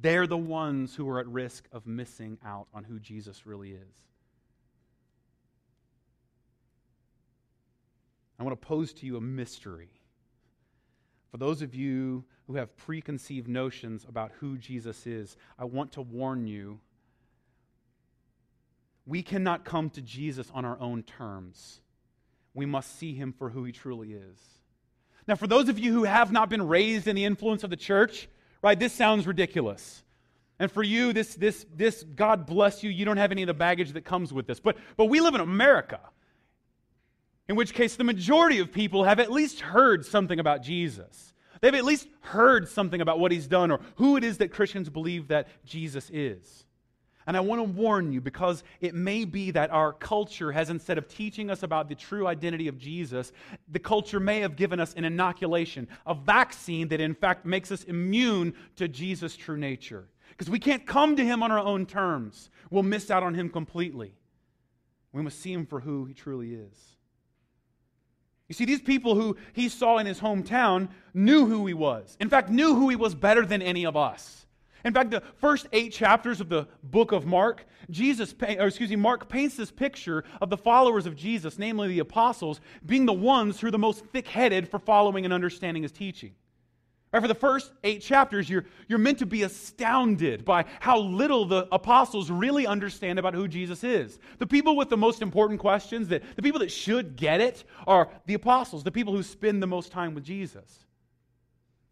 they're 0.00 0.26
the 0.26 0.36
ones 0.36 0.94
who 0.94 1.08
are 1.08 1.20
at 1.20 1.26
risk 1.28 1.66
of 1.72 1.86
missing 1.86 2.38
out 2.44 2.66
on 2.74 2.84
who 2.84 2.98
Jesus 2.98 3.46
really 3.46 3.70
is. 3.70 3.94
I 8.38 8.42
want 8.42 8.60
to 8.60 8.66
pose 8.66 8.92
to 8.94 9.06
you 9.06 9.16
a 9.16 9.20
mystery. 9.20 9.90
For 11.30 11.36
those 11.36 11.62
of 11.62 11.74
you 11.74 12.24
who 12.46 12.56
have 12.56 12.76
preconceived 12.76 13.48
notions 13.48 14.04
about 14.08 14.32
who 14.40 14.58
Jesus 14.58 15.06
is, 15.06 15.36
I 15.58 15.64
want 15.64 15.92
to 15.92 16.02
warn 16.02 16.46
you 16.46 16.80
we 19.06 19.22
cannot 19.22 19.64
come 19.64 19.90
to 19.90 20.00
Jesus 20.00 20.50
on 20.54 20.64
our 20.64 20.80
own 20.80 21.02
terms. 21.02 21.80
We 22.54 22.66
must 22.66 22.98
see 22.98 23.14
him 23.14 23.34
for 23.36 23.50
who 23.50 23.64
he 23.64 23.72
truly 23.72 24.12
is. 24.14 24.38
Now, 25.26 25.34
for 25.34 25.46
those 25.46 25.68
of 25.68 25.78
you 25.78 25.92
who 25.92 26.04
have 26.04 26.32
not 26.32 26.48
been 26.48 26.66
raised 26.66 27.06
in 27.06 27.16
the 27.16 27.24
influence 27.24 27.64
of 27.64 27.70
the 27.70 27.76
church, 27.76 28.28
right, 28.64 28.78
this 28.78 28.92
sounds 28.92 29.26
ridiculous. 29.26 30.02
And 30.58 30.70
for 30.70 30.82
you, 30.82 31.12
this, 31.12 31.34
this, 31.34 31.66
this, 31.74 32.02
God 32.02 32.46
bless 32.46 32.82
you, 32.82 32.90
you 32.90 33.04
don't 33.04 33.16
have 33.16 33.32
any 33.32 33.42
of 33.42 33.48
the 33.48 33.54
baggage 33.54 33.92
that 33.92 34.04
comes 34.04 34.32
with 34.32 34.46
this. 34.46 34.60
But, 34.60 34.76
but 34.96 35.06
we 35.06 35.20
live 35.20 35.34
in 35.34 35.40
America 35.40 36.00
in 37.48 37.56
which 37.56 37.74
case 37.74 37.96
the 37.96 38.04
majority 38.04 38.60
of 38.60 38.72
people 38.72 39.04
have 39.04 39.20
at 39.20 39.30
least 39.30 39.60
heard 39.60 40.06
something 40.06 40.38
about 40.38 40.62
Jesus. 40.62 41.34
They've 41.60 41.74
at 41.74 41.84
least 41.84 42.08
heard 42.20 42.68
something 42.68 43.00
about 43.00 43.18
what 43.18 43.32
he's 43.32 43.46
done 43.46 43.70
or 43.70 43.80
who 43.96 44.16
it 44.16 44.24
is 44.24 44.38
that 44.38 44.52
Christians 44.52 44.88
believe 44.88 45.28
that 45.28 45.48
Jesus 45.64 46.10
is. 46.10 46.64
And 47.26 47.36
I 47.36 47.40
want 47.40 47.60
to 47.60 47.64
warn 47.64 48.12
you 48.12 48.20
because 48.20 48.64
it 48.80 48.94
may 48.94 49.24
be 49.24 49.50
that 49.52 49.70
our 49.70 49.92
culture 49.92 50.52
has, 50.52 50.68
instead 50.68 50.98
of 50.98 51.08
teaching 51.08 51.50
us 51.50 51.62
about 51.62 51.88
the 51.88 51.94
true 51.94 52.26
identity 52.26 52.68
of 52.68 52.78
Jesus, 52.78 53.32
the 53.70 53.78
culture 53.78 54.20
may 54.20 54.40
have 54.40 54.56
given 54.56 54.78
us 54.78 54.92
an 54.94 55.04
inoculation, 55.04 55.88
a 56.06 56.14
vaccine 56.14 56.88
that 56.88 57.00
in 57.00 57.14
fact 57.14 57.46
makes 57.46 57.72
us 57.72 57.84
immune 57.84 58.54
to 58.76 58.88
Jesus' 58.88 59.36
true 59.36 59.56
nature. 59.56 60.08
Because 60.30 60.50
we 60.50 60.58
can't 60.58 60.86
come 60.86 61.16
to 61.16 61.24
him 61.24 61.42
on 61.42 61.50
our 61.50 61.58
own 61.58 61.86
terms, 61.86 62.50
we'll 62.70 62.82
miss 62.82 63.10
out 63.10 63.22
on 63.22 63.34
him 63.34 63.48
completely. 63.48 64.14
We 65.12 65.22
must 65.22 65.40
see 65.40 65.52
him 65.52 65.64
for 65.64 65.80
who 65.80 66.04
he 66.04 66.12
truly 66.12 66.54
is. 66.54 66.94
You 68.48 68.54
see, 68.54 68.64
these 68.66 68.82
people 68.82 69.14
who 69.14 69.36
he 69.54 69.68
saw 69.68 69.98
in 69.98 70.06
his 70.06 70.20
hometown 70.20 70.90
knew 71.14 71.46
who 71.46 71.66
he 71.66 71.72
was. 71.72 72.16
In 72.20 72.28
fact, 72.28 72.50
knew 72.50 72.74
who 72.74 72.90
he 72.90 72.96
was 72.96 73.14
better 73.14 73.46
than 73.46 73.62
any 73.62 73.86
of 73.86 73.96
us. 73.96 74.43
In 74.84 74.92
fact, 74.92 75.10
the 75.10 75.22
first 75.36 75.66
eight 75.72 75.92
chapters 75.92 76.40
of 76.40 76.48
the 76.50 76.68
book 76.82 77.12
of 77.12 77.24
Mark, 77.24 77.66
Jesus, 77.90 78.34
or 78.40 78.66
excuse 78.66 78.90
me, 78.90 78.96
Mark 78.96 79.28
paints 79.28 79.56
this 79.56 79.70
picture 79.70 80.24
of 80.42 80.50
the 80.50 80.58
followers 80.58 81.06
of 81.06 81.16
Jesus, 81.16 81.58
namely 81.58 81.88
the 81.88 82.00
apostles, 82.00 82.60
being 82.84 83.06
the 83.06 83.12
ones 83.12 83.58
who 83.58 83.68
are 83.68 83.70
the 83.70 83.78
most 83.78 84.04
thick-headed 84.06 84.68
for 84.68 84.78
following 84.78 85.24
and 85.24 85.32
understanding 85.32 85.82
his 85.82 85.92
teaching. 85.92 86.34
Right, 87.12 87.22
for 87.22 87.28
the 87.28 87.34
first 87.34 87.72
eight 87.84 88.02
chapters, 88.02 88.50
you're, 88.50 88.64
you're 88.88 88.98
meant 88.98 89.20
to 89.20 89.26
be 89.26 89.44
astounded 89.44 90.44
by 90.44 90.64
how 90.80 90.98
little 90.98 91.44
the 91.44 91.68
apostles 91.70 92.28
really 92.28 92.66
understand 92.66 93.20
about 93.20 93.34
who 93.34 93.46
Jesus 93.46 93.84
is. 93.84 94.18
The 94.38 94.48
people 94.48 94.76
with 94.76 94.90
the 94.90 94.96
most 94.96 95.22
important 95.22 95.60
questions, 95.60 96.08
that, 96.08 96.24
the 96.34 96.42
people 96.42 96.58
that 96.58 96.72
should 96.72 97.14
get 97.14 97.40
it, 97.40 97.62
are 97.86 98.08
the 98.26 98.34
apostles, 98.34 98.82
the 98.82 98.90
people 98.90 99.14
who 99.14 99.22
spend 99.22 99.62
the 99.62 99.66
most 99.68 99.92
time 99.92 100.12
with 100.12 100.24
Jesus. 100.24 100.83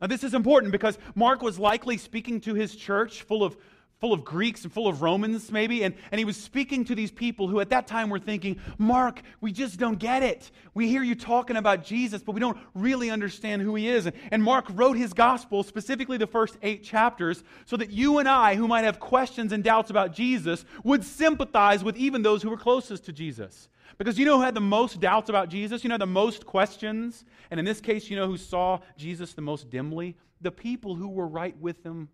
Now, 0.02 0.08
this 0.08 0.24
is 0.24 0.34
important 0.34 0.72
because 0.72 0.98
Mark 1.14 1.42
was 1.42 1.60
likely 1.60 1.96
speaking 1.96 2.40
to 2.40 2.54
his 2.54 2.74
church 2.74 3.22
full 3.22 3.44
of 3.44 3.56
full 4.02 4.12
of 4.12 4.24
Greeks 4.24 4.64
and 4.64 4.72
full 4.72 4.88
of 4.88 5.00
Romans, 5.00 5.52
maybe. 5.52 5.84
And, 5.84 5.94
and 6.10 6.18
he 6.18 6.24
was 6.24 6.36
speaking 6.36 6.84
to 6.86 6.94
these 6.96 7.12
people 7.12 7.46
who 7.46 7.60
at 7.60 7.70
that 7.70 7.86
time 7.86 8.10
were 8.10 8.18
thinking, 8.18 8.58
Mark, 8.76 9.22
we 9.40 9.52
just 9.52 9.78
don't 9.78 9.96
get 9.96 10.24
it. 10.24 10.50
We 10.74 10.88
hear 10.88 11.04
you 11.04 11.14
talking 11.14 11.56
about 11.56 11.84
Jesus, 11.84 12.20
but 12.20 12.32
we 12.32 12.40
don't 12.40 12.58
really 12.74 13.10
understand 13.10 13.62
who 13.62 13.76
he 13.76 13.86
is. 13.86 14.06
And, 14.06 14.16
and 14.32 14.42
Mark 14.42 14.66
wrote 14.70 14.96
his 14.96 15.12
gospel, 15.12 15.62
specifically 15.62 16.16
the 16.18 16.26
first 16.26 16.58
eight 16.62 16.82
chapters, 16.82 17.44
so 17.64 17.76
that 17.76 17.90
you 17.90 18.18
and 18.18 18.28
I, 18.28 18.56
who 18.56 18.66
might 18.66 18.82
have 18.82 18.98
questions 18.98 19.52
and 19.52 19.62
doubts 19.62 19.88
about 19.88 20.12
Jesus, 20.12 20.64
would 20.82 21.04
sympathize 21.04 21.84
with 21.84 21.96
even 21.96 22.22
those 22.22 22.42
who 22.42 22.50
were 22.50 22.56
closest 22.56 23.04
to 23.04 23.12
Jesus. 23.12 23.68
Because 23.98 24.18
you 24.18 24.24
know 24.24 24.38
who 24.38 24.42
had 24.42 24.56
the 24.56 24.60
most 24.60 24.98
doubts 24.98 25.28
about 25.28 25.48
Jesus? 25.48 25.84
You 25.84 25.90
know 25.90 25.96
the 25.96 26.06
most 26.06 26.44
questions? 26.44 27.24
And 27.52 27.60
in 27.60 27.64
this 27.64 27.80
case, 27.80 28.10
you 28.10 28.16
know 28.16 28.26
who 28.26 28.36
saw 28.36 28.80
Jesus 28.96 29.32
the 29.34 29.42
most 29.42 29.70
dimly? 29.70 30.16
The 30.40 30.50
people 30.50 30.96
who 30.96 31.06
were 31.06 31.28
right 31.28 31.56
with 31.60 31.84
him 31.84 32.08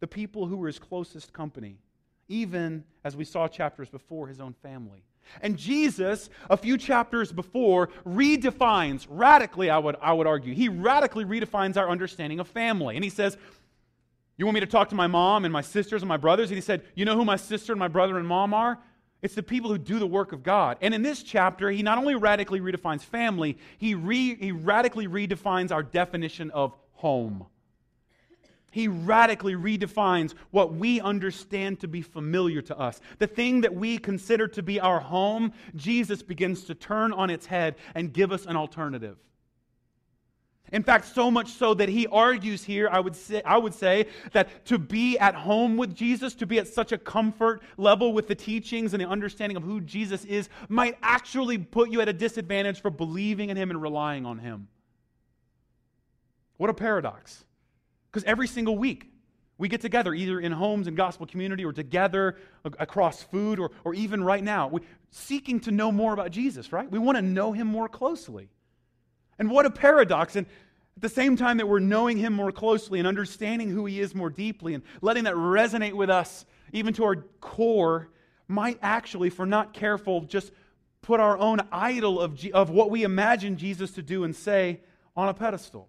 the 0.00 0.06
people 0.06 0.46
who 0.46 0.56
were 0.56 0.66
his 0.66 0.78
closest 0.78 1.32
company, 1.32 1.78
even 2.28 2.84
as 3.04 3.16
we 3.16 3.24
saw 3.24 3.46
chapters 3.46 3.88
before, 3.88 4.26
his 4.26 4.40
own 4.40 4.54
family. 4.62 5.04
And 5.42 5.56
Jesus, 5.56 6.28
a 6.48 6.56
few 6.56 6.76
chapters 6.76 7.30
before, 7.30 7.88
redefines, 8.06 9.06
radically, 9.08 9.70
I 9.70 9.78
would, 9.78 9.96
I 10.00 10.12
would 10.12 10.26
argue, 10.26 10.54
he 10.54 10.68
radically 10.68 11.24
redefines 11.24 11.76
our 11.76 11.88
understanding 11.88 12.40
of 12.40 12.48
family. 12.48 12.96
And 12.96 13.04
he 13.04 13.10
says, 13.10 13.36
You 14.36 14.46
want 14.46 14.54
me 14.54 14.60
to 14.60 14.66
talk 14.66 14.88
to 14.88 14.94
my 14.94 15.06
mom 15.06 15.44
and 15.44 15.52
my 15.52 15.60
sisters 15.60 16.02
and 16.02 16.08
my 16.08 16.16
brothers? 16.16 16.50
And 16.50 16.56
he 16.56 16.62
said, 16.62 16.82
You 16.94 17.04
know 17.04 17.16
who 17.16 17.24
my 17.24 17.36
sister 17.36 17.72
and 17.72 17.78
my 17.78 17.88
brother 17.88 18.18
and 18.18 18.26
mom 18.26 18.54
are? 18.54 18.78
It's 19.22 19.34
the 19.34 19.42
people 19.42 19.70
who 19.70 19.78
do 19.78 19.98
the 19.98 20.06
work 20.06 20.32
of 20.32 20.42
God. 20.42 20.78
And 20.80 20.94
in 20.94 21.02
this 21.02 21.22
chapter, 21.22 21.70
he 21.70 21.82
not 21.82 21.98
only 21.98 22.14
radically 22.14 22.60
redefines 22.60 23.02
family, 23.02 23.58
he, 23.76 23.94
re, 23.94 24.34
he 24.34 24.50
radically 24.50 25.06
redefines 25.06 25.70
our 25.70 25.82
definition 25.82 26.50
of 26.52 26.74
home. 26.92 27.46
He 28.70 28.88
radically 28.88 29.54
redefines 29.54 30.34
what 30.50 30.74
we 30.74 31.00
understand 31.00 31.80
to 31.80 31.88
be 31.88 32.02
familiar 32.02 32.62
to 32.62 32.78
us. 32.78 33.00
The 33.18 33.26
thing 33.26 33.62
that 33.62 33.74
we 33.74 33.98
consider 33.98 34.46
to 34.48 34.62
be 34.62 34.78
our 34.78 35.00
home, 35.00 35.52
Jesus 35.74 36.22
begins 36.22 36.64
to 36.64 36.74
turn 36.74 37.12
on 37.12 37.30
its 37.30 37.46
head 37.46 37.76
and 37.94 38.12
give 38.12 38.30
us 38.32 38.46
an 38.46 38.56
alternative. 38.56 39.16
In 40.72 40.84
fact, 40.84 41.06
so 41.06 41.32
much 41.32 41.48
so 41.50 41.74
that 41.74 41.88
he 41.88 42.06
argues 42.06 42.62
here, 42.62 42.88
I 42.90 43.00
would, 43.00 43.16
say, 43.16 43.42
I 43.44 43.58
would 43.58 43.74
say 43.74 44.06
that 44.32 44.64
to 44.66 44.78
be 44.78 45.18
at 45.18 45.34
home 45.34 45.76
with 45.76 45.94
Jesus, 45.96 46.34
to 46.36 46.46
be 46.46 46.60
at 46.60 46.68
such 46.68 46.92
a 46.92 46.98
comfort 46.98 47.62
level 47.76 48.12
with 48.12 48.28
the 48.28 48.36
teachings 48.36 48.94
and 48.94 49.02
the 49.02 49.08
understanding 49.08 49.56
of 49.56 49.64
who 49.64 49.80
Jesus 49.80 50.24
is, 50.24 50.48
might 50.68 50.96
actually 51.02 51.58
put 51.58 51.90
you 51.90 52.00
at 52.00 52.08
a 52.08 52.12
disadvantage 52.12 52.80
for 52.80 52.90
believing 52.90 53.50
in 53.50 53.56
him 53.56 53.70
and 53.70 53.82
relying 53.82 54.24
on 54.24 54.38
him. 54.38 54.68
What 56.56 56.70
a 56.70 56.74
paradox. 56.74 57.44
Because 58.10 58.24
every 58.24 58.46
single 58.46 58.76
week, 58.76 59.10
we 59.60 59.68
get 59.68 59.82
together 59.82 60.14
either 60.14 60.40
in 60.40 60.52
homes 60.52 60.86
and 60.86 60.96
gospel 60.96 61.26
community 61.26 61.66
or 61.66 61.72
together 61.72 62.36
across 62.64 63.22
food 63.22 63.58
or, 63.58 63.70
or 63.84 63.92
even 63.94 64.24
right 64.24 64.42
now, 64.42 64.68
we, 64.68 64.80
seeking 65.10 65.60
to 65.60 65.70
know 65.70 65.92
more 65.92 66.14
about 66.14 66.30
Jesus, 66.30 66.72
right? 66.72 66.90
We 66.90 66.98
want 66.98 67.16
to 67.18 67.22
know 67.22 67.52
him 67.52 67.66
more 67.66 67.86
closely. 67.86 68.48
And 69.38 69.50
what 69.50 69.66
a 69.66 69.70
paradox. 69.70 70.34
And 70.34 70.46
at 70.96 71.02
the 71.02 71.10
same 71.10 71.36
time 71.36 71.58
that 71.58 71.68
we're 71.68 71.78
knowing 71.78 72.16
him 72.16 72.32
more 72.32 72.52
closely 72.52 73.00
and 73.00 73.06
understanding 73.06 73.68
who 73.68 73.84
he 73.84 74.00
is 74.00 74.14
more 74.14 74.30
deeply 74.30 74.72
and 74.72 74.82
letting 75.02 75.24
that 75.24 75.34
resonate 75.34 75.92
with 75.92 76.08
us 76.08 76.46
even 76.72 76.94
to 76.94 77.04
our 77.04 77.16
core, 77.40 78.08
might 78.48 78.78
actually, 78.80 79.28
if 79.28 79.38
we're 79.38 79.44
not 79.44 79.74
careful, 79.74 80.22
just 80.22 80.52
put 81.02 81.20
our 81.20 81.36
own 81.36 81.60
idol 81.70 82.18
of, 82.18 82.34
G- 82.34 82.52
of 82.52 82.70
what 82.70 82.90
we 82.90 83.02
imagine 83.02 83.58
Jesus 83.58 83.90
to 83.92 84.02
do 84.02 84.24
and 84.24 84.34
say 84.34 84.80
on 85.14 85.28
a 85.28 85.34
pedestal 85.34 85.86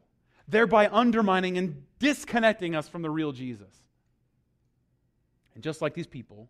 thereby 0.52 0.90
undermining 0.92 1.58
and 1.58 1.84
disconnecting 1.98 2.76
us 2.76 2.88
from 2.88 3.02
the 3.02 3.10
real 3.10 3.32
Jesus. 3.32 3.74
And 5.56 5.64
just 5.64 5.82
like 5.82 5.94
these 5.94 6.08
people, 6.08 6.50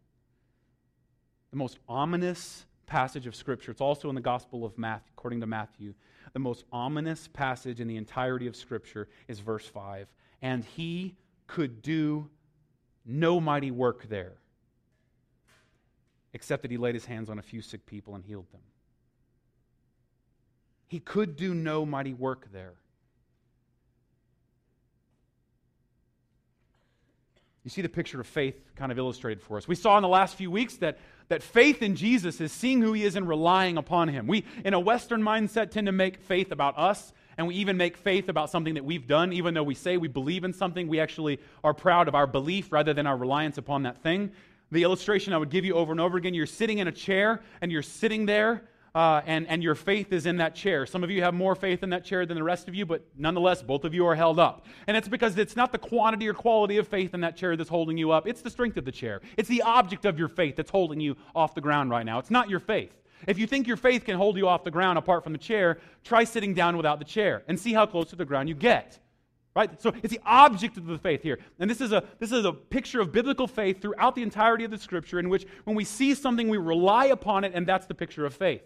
the 1.52 1.58
most 1.58 1.78
ominous 1.88 2.66
passage 2.88 3.28
of 3.28 3.36
Scripture, 3.36 3.72
it's 3.72 3.80
also 3.80 4.10
in 4.10 4.16
the 4.16 4.22
Gospel 4.22 4.66
of 4.66 4.78
Matthew, 4.78 5.12
according 5.18 5.40
to 5.42 5.48
Matthew, 5.48 5.94
the 6.34 6.40
most 6.40 6.66
ominous 6.72 7.28
passage 7.28 7.80
in 7.80 7.88
the 7.88 7.98
entirety 7.98 8.48
of 8.48 8.56
Scripture 8.56 9.08
is 9.28 9.40
verse 9.40 9.68
5. 9.68 10.08
And 10.42 10.66
he 10.66 11.16
could 11.48 11.82
do 11.82 12.30
no 13.06 13.40
mighty 13.40 13.72
work 13.72 14.10
there, 14.10 14.34
except 16.34 16.64
that 16.64 16.72
he 16.72 16.78
laid 16.78 16.96
his 16.96 17.06
hands 17.06 17.30
on 17.30 17.38
a 17.38 17.44
few 17.44 17.62
sick 17.62 17.86
people 17.86 18.16
and 18.16 18.24
healed 18.24 18.52
them. 18.52 18.62
He 20.88 21.00
could 21.00 21.36
do 21.36 21.54
no 21.54 21.86
mighty 21.86 22.14
work 22.14 22.48
there. 22.52 22.74
You 27.63 27.69
see 27.69 27.82
the 27.82 27.89
picture 27.89 28.19
of 28.19 28.26
faith 28.26 28.60
kind 28.76 28.91
of 28.91 28.97
illustrated 28.97 29.41
for 29.41 29.58
us. 29.58 29.67
We 29.67 29.76
saw 29.76 29.97
in 29.97 30.02
the 30.02 30.08
last 30.08 30.36
few 30.36 30.50
weeks 30.50 30.78
that, 30.78 30.97
that 31.28 31.43
faith 31.43 31.84
in 31.84 31.95
Jesus 31.95 32.41
is 32.41 32.52
seeing 32.52 32.82
who 32.82 32.93
he 32.93 33.04
is 33.04 33.15
and 33.15 33.28
relying 33.28 33.78
upon 33.78 34.08
him. 34.08 34.26
We, 34.26 34.45
in 34.65 34.74
a 34.74 34.80
Western 34.80 35.21
mindset, 35.21 35.69
tend 35.69 35.86
to 35.86 35.91
make 35.91 36.21
faith 36.21 36.52
about 36.52 36.78
us, 36.78 37.13
and 37.38 37.47
we 37.47 37.56
even 37.56 37.78
make 37.78 37.97
faith 37.97 38.30
about 38.30 38.50
something 38.50 38.74
that 38.74 38.86
we've 38.86 39.06
done. 39.06 39.32
Even 39.32 39.54
though 39.54 39.63
we 39.63 39.76
say 39.76 39.97
we 39.97 40.08
believe 40.08 40.43
in 40.43 40.54
something, 40.54 40.88
we 40.88 41.00
actually 41.00 41.39
are 41.63 41.74
proud 41.74 42.08
of 42.08 42.15
our 42.15 42.26
belief 42.26 42.71
rather 42.71 42.93
than 42.93 43.06
our 43.06 43.15
reliance 43.15 43.60
upon 43.60 43.84
that 43.84 44.02
thing. 44.02 44.32
The 44.71 44.84
illustration 44.84 45.32
I 45.34 45.38
would 45.38 45.52
give 45.52 45.63
you 45.63 45.76
over 45.76 45.91
and 45.91 46.02
over 46.02 46.17
again 46.17 46.34
you're 46.34 46.47
sitting 46.47 46.80
in 46.80 46.88
a 46.88 46.91
chair, 46.91 47.41
and 47.62 47.71
you're 47.71 47.84
sitting 47.84 48.26
there 48.26 48.63
uh, 48.93 49.21
and, 49.25 49.47
and 49.47 49.63
your 49.63 49.75
faith 49.75 50.12
is 50.12 50.25
in 50.25 50.38
that 50.38 50.54
chair. 50.54 50.86
Some 50.86 51.04
of 51.04 51.10
you 51.10 51.21
have 51.21 51.34
more 51.34 51.56
faith 51.56 51.82
in 51.82 51.89
that 51.91 52.04
chair 52.04 52.25
than 52.25 52.36
the 52.36 52.43
rest 52.43 52.67
of 52.67 52.75
you, 52.75 52.86
but 52.86 53.06
nonetheless, 53.17 53.62
both 53.62 53.86
of 53.86 53.93
you 53.93 54.06
are 54.06 54.15
held 54.15 54.38
up. 54.38 54.65
And 54.88 54.97
it's 54.97 55.08
because 55.08 55.38
it's 55.38 55.56
not 55.56 55.71
the 55.71 55.77
quantity 55.77 56.27
or 56.27 56.34
quality 56.34 56.77
of 56.77 56.88
faith 56.88 57.13
in 57.13 57.21
that 57.21 57.38
chair 57.38 57.56
that's 57.56 57.69
holding 57.69 57.97
you 57.97 58.12
up, 58.12 58.27
it's 58.27 58.41
the 58.41 58.49
strength 58.49 58.77
of 58.77 58.84
the 58.84 58.91
chair. 58.91 59.21
It's 59.38 59.47
the 59.47 59.62
object 59.62 60.06
of 60.06 60.19
your 60.19 60.27
faith 60.27 60.58
that's 60.58 60.71
holding 60.71 60.99
you 60.99 61.15
off 61.34 61.56
the 61.56 61.62
ground 61.62 61.89
right 61.89 62.06
now. 62.06 62.19
It's 62.19 62.32
not 62.32 62.49
your 62.49 62.60
faith. 62.60 62.91
If 63.27 63.38
you 63.38 63.47
think 63.47 63.67
your 63.67 63.77
faith 63.77 64.04
can 64.06 64.17
hold 64.17 64.36
you 64.36 64.47
off 64.47 64.63
the 64.63 64.71
ground 64.71 64.97
apart 64.97 65.23
from 65.23 65.32
the 65.32 65.39
chair, 65.39 65.77
try 66.04 66.23
sitting 66.23 66.54
down 66.54 66.75
without 66.75 66.99
the 66.99 67.06
chair 67.06 67.43
and 67.47 67.60
see 67.60 67.71
how 67.71 67.86
close 67.86 68.10
to 68.10 68.15
the 68.15 68.25
ground 68.25 68.49
you 68.49 68.56
get. 68.56 68.99
Right? 69.56 69.82
So 69.82 69.93
it's 70.01 70.13
the 70.13 70.21
object 70.25 70.77
of 70.77 70.86
the 70.86 70.97
faith 70.97 71.21
here. 71.21 71.38
And 71.60 71.69
this 71.69 71.82
is 71.82 71.91
a 71.91 72.04
this 72.19 72.32
is 72.32 72.45
a 72.45 72.54
picture 72.54 73.01
of 73.01 73.12
biblical 73.12 73.47
faith 73.47 73.82
throughout 73.82 74.15
the 74.15 74.23
entirety 74.23 74.63
of 74.63 74.71
the 74.71 74.77
scripture 74.77 75.19
in 75.19 75.27
which 75.27 75.45
when 75.65 75.75
we 75.75 75.84
see 75.84 76.13
something 76.13 76.47
we 76.47 76.58
rely 76.58 77.08
upon 77.08 77.43
it 77.43 77.51
and 77.54 77.67
that's 77.67 77.86
the 77.86 77.93
picture 77.93 78.25
of 78.25 78.34
faith. 78.34 78.63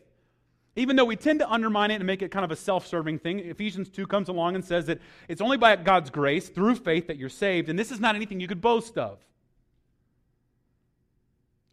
Even 0.75 0.95
though 0.95 1.05
we 1.05 1.15
tend 1.15 1.39
to 1.39 1.49
undermine 1.49 1.91
it 1.91 1.95
and 1.95 2.05
make 2.05 2.21
it 2.21 2.31
kind 2.31 2.43
of 2.43 2.51
a 2.51 2.55
self 2.55 2.85
serving 2.85 3.19
thing, 3.19 3.39
Ephesians 3.39 3.89
2 3.89 4.07
comes 4.07 4.27
along 4.27 4.55
and 4.55 4.65
says 4.65 4.85
that 4.88 4.99
it's 5.29 5.41
only 5.41 5.57
by 5.57 5.75
God's 5.77 6.09
grace, 6.09 6.49
through 6.49 6.75
faith, 6.75 7.07
that 7.07 7.17
you're 7.17 7.29
saved, 7.29 7.69
and 7.69 7.79
this 7.79 7.91
is 7.91 7.99
not 7.99 8.15
anything 8.15 8.39
you 8.39 8.47
could 8.47 8.61
boast 8.61 8.97
of. 8.97 9.19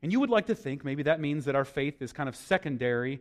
And 0.03 0.13
you 0.13 0.21
would 0.21 0.31
like 0.31 0.47
to 0.47 0.55
think 0.55 0.85
maybe 0.85 1.05
that 1.05 1.21
means 1.21 1.45
that 1.45 1.57
our 1.57 1.65
faith 1.65 2.01
is 2.01 2.13
kind 2.13 2.29
of 2.29 2.37
secondary, 2.37 3.21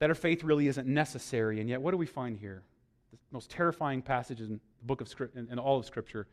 that 0.00 0.10
our 0.10 0.14
faith 0.14 0.44
really 0.44 0.66
isn't 0.68 0.86
necessary. 0.86 1.60
And 1.60 1.68
yet, 1.68 1.80
what 1.80 1.92
do 1.92 1.96
we 1.96 2.06
find 2.06 2.36
here? 2.36 2.62
The 3.10 3.18
most 3.30 3.50
terrifying 3.50 4.02
passage 4.02 4.40
in 4.40 4.54
the 4.54 4.60
book 4.82 5.00
of 5.00 5.08
Scripture, 5.08 5.46
in 5.50 5.58
all 5.58 5.78
of 5.78 5.86
Scripture, 5.86 6.26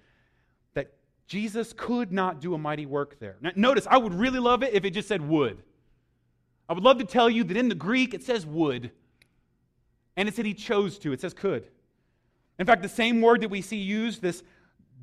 that 0.74 0.92
Jesus 1.28 1.74
could 1.76 2.12
not 2.12 2.42
do 2.42 2.54
a 2.54 2.58
mighty 2.58 2.86
work 2.86 3.18
there. 3.20 3.38
Now, 3.42 3.52
notice, 3.56 3.88
I 3.90 3.98
would 3.98 4.14
really 4.14 4.40
love 4.40 4.62
it 4.62 4.74
if 4.74 4.84
it 4.84 4.92
just 4.92 5.08
said 5.08 5.22
would. 5.22 5.64
I 6.68 6.74
would 6.74 6.84
love 6.84 6.98
to 6.98 7.06
tell 7.06 7.30
you 7.30 7.44
that 7.44 7.58
in 7.58 7.70
the 7.70 7.76
Greek 7.76 8.14
it 8.14 8.24
says 8.24 8.46
would, 8.46 8.92
and 10.18 10.28
it 10.28 10.36
said 10.36 10.46
he 10.46 10.54
chose 10.54 10.98
to. 11.00 11.14
It 11.14 11.22
says 11.22 11.34
could. 11.34 11.68
In 12.58 12.66
fact, 12.66 12.82
the 12.82 12.90
same 12.90 13.22
word 13.22 13.42
that 13.42 13.50
we 13.50 13.62
see 13.62 13.78
used, 13.78 14.22
this 14.22 14.44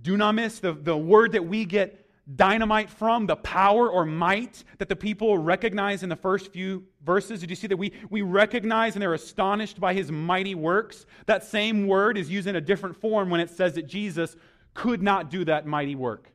dunamis, 0.03 0.61
the, 0.61 0.73
the 0.73 0.97
word 0.97 1.33
that 1.33 1.45
we 1.45 1.65
get 1.65 2.03
dynamite 2.37 2.89
from, 2.89 3.27
the 3.27 3.37
power 3.37 3.91
or 3.91 4.05
might 4.05 4.65
that 4.79 4.89
the 4.89 4.97
people 4.97 5.37
recognize 5.39 6.03
in 6.03 6.09
the 6.09 6.17
first 6.17 6.53
few 6.53 6.85
verses. 7.05 7.41
Did 7.41 7.51
you 7.51 7.57
see 7.57 7.67
that 7.67 7.77
we, 7.77 7.93
we 8.11 8.23
recognize 8.23 8.95
and 8.95 9.03
they're 9.03 9.15
astonished 9.15 9.81
by 9.81 9.93
his 9.93 10.11
mighty 10.11 10.55
works? 10.55 11.05
That 11.27 11.45
same 11.45 11.87
word 11.87 12.17
is 12.17 12.31
used 12.31 12.47
in 12.47 12.57
a 12.57 12.61
different 12.61 13.01
form 13.01 13.29
when 13.29 13.41
it 13.41 13.51
says 13.51 13.75
that 13.75 13.87
Jesus 13.87 14.37
could 14.75 15.03
not 15.03 15.31
do 15.31 15.45
that 15.45 15.67
mighty 15.67 15.95
work. 15.95 16.31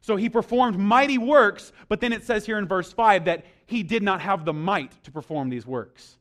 So 0.00 0.16
he 0.16 0.28
performed 0.28 0.78
mighty 0.78 1.18
works, 1.18 1.72
but 1.88 2.00
then 2.00 2.12
it 2.12 2.24
says 2.24 2.46
here 2.46 2.58
in 2.58 2.66
verse 2.66 2.92
5 2.92 3.24
that 3.26 3.44
he 3.66 3.82
did 3.82 4.02
not 4.02 4.20
have 4.20 4.44
the 4.44 4.52
might 4.52 5.02
to 5.04 5.10
perform 5.10 5.50
these 5.50 5.66
works. 5.66 6.16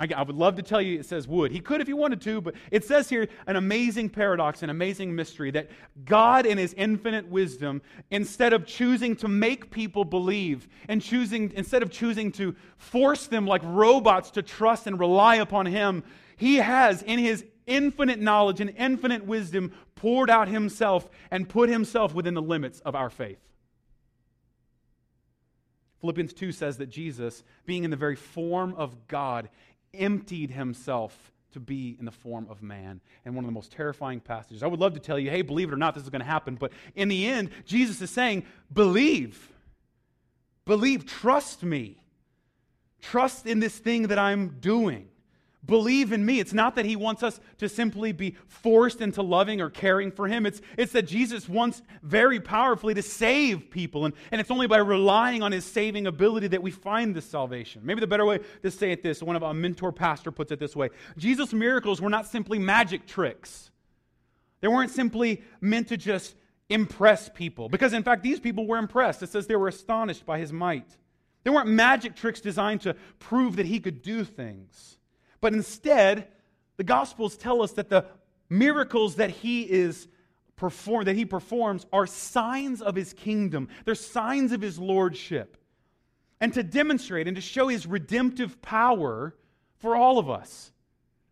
I, 0.00 0.22
would 0.22 0.34
love 0.34 0.56
to 0.56 0.62
tell 0.62 0.82
you 0.82 0.98
it 0.98 1.06
says 1.06 1.28
would. 1.28 1.52
He 1.52 1.60
could 1.60 1.80
if 1.80 1.86
he 1.86 1.92
wanted 1.92 2.20
to, 2.22 2.40
but 2.40 2.54
it 2.72 2.84
says 2.84 3.08
here 3.08 3.28
an 3.46 3.54
amazing 3.54 4.10
paradox, 4.10 4.62
an 4.62 4.70
amazing 4.70 5.14
mystery 5.14 5.52
that 5.52 5.70
God, 6.04 6.46
in 6.46 6.58
his 6.58 6.74
infinite 6.74 7.28
wisdom, 7.28 7.80
instead 8.10 8.52
of 8.52 8.66
choosing 8.66 9.14
to 9.16 9.28
make 9.28 9.70
people 9.70 10.04
believe 10.04 10.68
and 10.88 11.00
choosing, 11.00 11.52
instead 11.54 11.82
of 11.82 11.90
choosing 11.90 12.32
to 12.32 12.56
force 12.76 13.28
them 13.28 13.46
like 13.46 13.62
robots 13.64 14.32
to 14.32 14.42
trust 14.42 14.88
and 14.88 14.98
rely 14.98 15.36
upon 15.36 15.66
him, 15.66 16.02
he 16.36 16.56
has, 16.56 17.02
in 17.02 17.20
his 17.20 17.44
infinite 17.66 18.20
knowledge 18.20 18.60
and 18.60 18.74
infinite 18.76 19.24
wisdom, 19.24 19.72
poured 19.94 20.28
out 20.28 20.48
himself 20.48 21.08
and 21.30 21.48
put 21.48 21.68
himself 21.68 22.14
within 22.14 22.34
the 22.34 22.42
limits 22.42 22.80
of 22.80 22.96
our 22.96 23.10
faith. 23.10 23.38
Philippians 26.04 26.34
2 26.34 26.52
says 26.52 26.76
that 26.76 26.90
Jesus, 26.90 27.42
being 27.64 27.82
in 27.82 27.90
the 27.90 27.96
very 27.96 28.14
form 28.14 28.74
of 28.76 29.08
God, 29.08 29.48
emptied 29.94 30.50
himself 30.50 31.32
to 31.52 31.60
be 31.60 31.96
in 31.98 32.04
the 32.04 32.10
form 32.10 32.46
of 32.50 32.62
man. 32.62 33.00
And 33.24 33.34
one 33.34 33.42
of 33.42 33.48
the 33.48 33.54
most 33.54 33.72
terrifying 33.72 34.20
passages. 34.20 34.62
I 34.62 34.66
would 34.66 34.80
love 34.80 34.92
to 34.92 35.00
tell 35.00 35.18
you, 35.18 35.30
hey, 35.30 35.40
believe 35.40 35.70
it 35.70 35.72
or 35.72 35.78
not, 35.78 35.94
this 35.94 36.04
is 36.04 36.10
going 36.10 36.20
to 36.20 36.26
happen. 36.26 36.56
But 36.56 36.72
in 36.94 37.08
the 37.08 37.26
end, 37.26 37.52
Jesus 37.64 38.02
is 38.02 38.10
saying, 38.10 38.44
believe. 38.70 39.50
Believe, 40.66 41.06
trust 41.06 41.62
me. 41.62 42.04
Trust 43.00 43.46
in 43.46 43.60
this 43.60 43.78
thing 43.78 44.08
that 44.08 44.18
I'm 44.18 44.58
doing. 44.60 45.08
Believe 45.66 46.12
in 46.12 46.26
me. 46.26 46.40
It's 46.40 46.52
not 46.52 46.74
that 46.74 46.84
he 46.84 46.94
wants 46.94 47.22
us 47.22 47.40
to 47.58 47.68
simply 47.68 48.12
be 48.12 48.36
forced 48.46 49.00
into 49.00 49.22
loving 49.22 49.60
or 49.60 49.70
caring 49.70 50.10
for 50.10 50.28
him. 50.28 50.44
It's, 50.44 50.60
it's 50.76 50.92
that 50.92 51.06
Jesus 51.06 51.48
wants 51.48 51.80
very 52.02 52.38
powerfully 52.38 52.92
to 52.94 53.02
save 53.02 53.70
people. 53.70 54.04
And, 54.04 54.14
and 54.30 54.40
it's 54.40 54.50
only 54.50 54.66
by 54.66 54.78
relying 54.78 55.42
on 55.42 55.52
his 55.52 55.64
saving 55.64 56.06
ability 56.06 56.48
that 56.48 56.62
we 56.62 56.70
find 56.70 57.14
this 57.14 57.24
salvation. 57.24 57.80
Maybe 57.84 58.00
the 58.00 58.06
better 58.06 58.26
way 58.26 58.40
to 58.62 58.70
say 58.70 58.92
it 58.92 59.02
this 59.02 59.22
one 59.22 59.36
of 59.36 59.42
our 59.42 59.54
mentor 59.54 59.90
pastor 59.90 60.30
puts 60.30 60.52
it 60.52 60.58
this 60.58 60.76
way 60.76 60.90
Jesus' 61.16 61.52
miracles 61.52 62.00
were 62.00 62.10
not 62.10 62.26
simply 62.26 62.58
magic 62.58 63.06
tricks, 63.06 63.70
they 64.60 64.68
weren't 64.68 64.90
simply 64.90 65.42
meant 65.60 65.88
to 65.88 65.96
just 65.96 66.34
impress 66.68 67.28
people. 67.28 67.68
Because 67.68 67.92
in 67.92 68.02
fact, 68.02 68.22
these 68.22 68.40
people 68.40 68.66
were 68.66 68.78
impressed. 68.78 69.22
It 69.22 69.30
says 69.30 69.46
they 69.46 69.56
were 69.56 69.68
astonished 69.68 70.26
by 70.26 70.38
his 70.38 70.52
might. 70.52 70.96
They 71.42 71.50
weren't 71.50 71.68
magic 71.68 72.16
tricks 72.16 72.40
designed 72.40 72.80
to 72.82 72.94
prove 73.18 73.56
that 73.56 73.66
he 73.66 73.80
could 73.80 74.02
do 74.02 74.24
things. 74.24 74.98
But 75.44 75.52
instead, 75.52 76.28
the 76.78 76.84
Gospels 76.84 77.36
tell 77.36 77.60
us 77.60 77.72
that 77.72 77.90
the 77.90 78.06
miracles 78.48 79.16
that 79.16 79.28
he 79.28 79.60
is 79.60 80.08
perform, 80.56 81.04
that 81.04 81.16
he 81.16 81.26
performs 81.26 81.84
are 81.92 82.06
signs 82.06 82.80
of 82.80 82.94
his 82.94 83.12
kingdom. 83.12 83.68
They're 83.84 83.94
signs 83.94 84.52
of 84.52 84.62
his 84.62 84.78
lordship. 84.78 85.58
And 86.40 86.54
to 86.54 86.62
demonstrate 86.62 87.28
and 87.28 87.36
to 87.36 87.42
show 87.42 87.68
his 87.68 87.86
redemptive 87.86 88.62
power 88.62 89.36
for 89.80 89.94
all 89.94 90.18
of 90.18 90.30
us. 90.30 90.72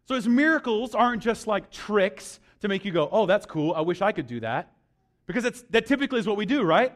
So 0.04 0.14
his 0.14 0.28
miracles 0.28 0.94
aren't 0.94 1.22
just 1.22 1.46
like 1.46 1.70
tricks 1.70 2.38
to 2.60 2.68
make 2.68 2.84
you 2.84 2.92
go, 2.92 3.08
oh, 3.10 3.24
that's 3.24 3.46
cool. 3.46 3.72
I 3.72 3.80
wish 3.80 4.02
I 4.02 4.12
could 4.12 4.26
do 4.26 4.40
that. 4.40 4.74
Because 5.24 5.42
that's, 5.42 5.62
that 5.70 5.86
typically 5.86 6.18
is 6.18 6.26
what 6.26 6.36
we 6.36 6.44
do, 6.44 6.64
right? 6.64 6.92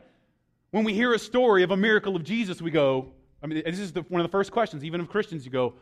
When 0.71 0.85
we 0.85 0.93
hear 0.93 1.15
a 1.15 1.19
story 1.19 1.63
of 1.63 1.71
a 1.71 1.79
miracle 1.79 2.15
of 2.15 2.25
Jesus, 2.25 2.61
we 2.61 2.71
go, 2.71 3.15
I 3.43 3.47
mean, 3.47 3.63
this 3.65 3.79
is 3.79 3.95
the, 3.95 4.03
one 4.03 4.21
of 4.21 4.27
the 4.27 4.33
first 4.33 4.53
questions, 4.53 4.85
even 4.85 5.01
of 5.01 5.09
Christians, 5.09 5.47
you 5.47 5.51
go, 5.51 5.77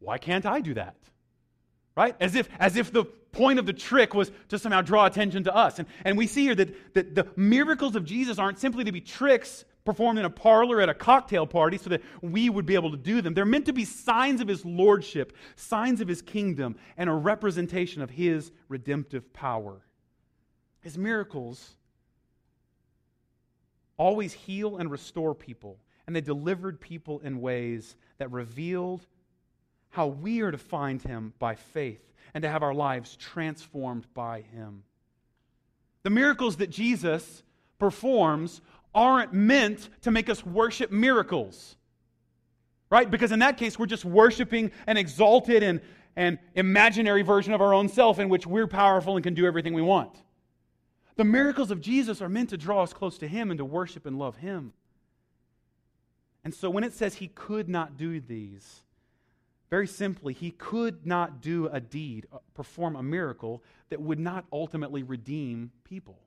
why 0.00 0.18
can't 0.18 0.44
I 0.44 0.60
do 0.60 0.74
that? 0.74 0.96
Right? 1.96 2.16
As 2.20 2.34
if, 2.34 2.48
as 2.58 2.76
if 2.76 2.92
the 2.92 3.04
point 3.04 3.58
of 3.58 3.66
the 3.66 3.72
trick 3.72 4.14
was 4.14 4.32
to 4.48 4.58
somehow 4.58 4.80
draw 4.80 5.06
attention 5.06 5.44
to 5.44 5.54
us. 5.54 5.78
And, 5.78 5.86
and 6.04 6.18
we 6.18 6.26
see 6.26 6.42
here 6.42 6.54
that, 6.54 6.94
that 6.94 7.14
the 7.14 7.28
miracles 7.36 7.94
of 7.94 8.04
Jesus 8.04 8.38
aren't 8.38 8.58
simply 8.58 8.84
to 8.84 8.92
be 8.92 9.00
tricks 9.00 9.64
performed 9.84 10.18
in 10.18 10.24
a 10.24 10.30
parlor 10.30 10.80
at 10.80 10.88
a 10.88 10.94
cocktail 10.94 11.46
party 11.46 11.78
so 11.78 11.90
that 11.90 12.02
we 12.22 12.50
would 12.50 12.66
be 12.66 12.74
able 12.74 12.90
to 12.90 12.96
do 12.96 13.22
them. 13.22 13.34
They're 13.34 13.44
meant 13.44 13.66
to 13.66 13.72
be 13.72 13.84
signs 13.84 14.40
of 14.40 14.48
his 14.48 14.64
lordship, 14.64 15.36
signs 15.56 16.00
of 16.00 16.08
his 16.08 16.22
kingdom, 16.22 16.76
and 16.96 17.08
a 17.08 17.14
representation 17.14 18.02
of 18.02 18.10
his 18.10 18.52
redemptive 18.68 19.32
power. 19.32 19.80
His 20.80 20.96
miracles 20.96 21.76
always 23.96 24.32
heal 24.32 24.76
and 24.76 24.90
restore 24.90 25.34
people, 25.34 25.78
and 26.06 26.16
they 26.16 26.20
delivered 26.20 26.80
people 26.80 27.20
in 27.20 27.40
ways 27.40 27.96
that 28.18 28.30
revealed 28.30 29.06
how 29.90 30.06
we 30.06 30.40
are 30.40 30.50
to 30.50 30.58
find 30.58 31.02
him 31.02 31.34
by 31.38 31.54
faith 31.54 32.02
and 32.32 32.42
to 32.42 32.48
have 32.48 32.62
our 32.62 32.74
lives 32.74 33.16
transformed 33.16 34.06
by 34.14 34.42
him. 34.42 34.84
The 36.02 36.10
miracles 36.10 36.56
that 36.56 36.70
Jesus 36.70 37.42
performs 37.78 38.60
aren't 38.94 39.32
meant 39.32 39.88
to 40.02 40.10
make 40.10 40.28
us 40.28 40.44
worship 40.44 40.90
miracles. 40.90 41.76
Right? 42.88 43.10
Because 43.10 43.32
in 43.32 43.38
that 43.40 43.56
case, 43.56 43.78
we're 43.78 43.86
just 43.86 44.04
worshiping 44.04 44.72
an 44.86 44.96
exalted 44.96 45.62
and, 45.62 45.80
and 46.16 46.38
imaginary 46.54 47.22
version 47.22 47.52
of 47.52 47.60
our 47.60 47.72
own 47.72 47.88
self 47.88 48.18
in 48.18 48.28
which 48.28 48.46
we're 48.46 48.66
powerful 48.66 49.16
and 49.16 49.22
can 49.22 49.34
do 49.34 49.46
everything 49.46 49.74
we 49.74 49.82
want. 49.82 50.22
The 51.16 51.24
miracles 51.24 51.70
of 51.70 51.80
Jesus 51.80 52.22
are 52.22 52.28
meant 52.28 52.50
to 52.50 52.56
draw 52.56 52.82
us 52.82 52.92
close 52.92 53.18
to 53.18 53.28
Him 53.28 53.50
and 53.50 53.58
to 53.58 53.64
worship 53.64 54.06
and 54.06 54.18
love 54.18 54.36
Him. 54.36 54.72
And 56.42 56.54
so 56.54 56.70
when 56.70 56.82
it 56.82 56.94
says 56.94 57.16
He 57.16 57.28
could 57.28 57.68
not 57.68 57.96
do 57.96 58.20
these, 58.20 58.80
very 59.70 59.86
simply, 59.86 60.34
He 60.34 60.50
could 60.50 61.06
not 61.06 61.40
do 61.40 61.68
a 61.68 61.80
deed, 61.80 62.26
uh, 62.32 62.38
perform 62.54 62.96
a 62.96 63.02
miracle 63.02 63.62
that 63.88 64.00
would 64.00 64.18
not 64.18 64.44
ultimately 64.52 65.02
redeem 65.02 65.70
people 65.84 66.18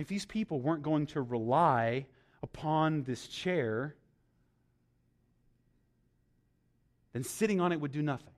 if 0.00 0.08
these 0.08 0.24
people 0.24 0.60
weren't 0.60 0.82
going 0.82 1.06
to 1.06 1.20
rely 1.20 2.06
upon 2.42 3.02
this 3.02 3.28
chair, 3.28 3.94
then 7.12 7.22
sitting 7.22 7.60
on 7.60 7.70
it 7.72 7.80
would 7.80 7.92
do 7.92 8.02
nothing. 8.02 8.32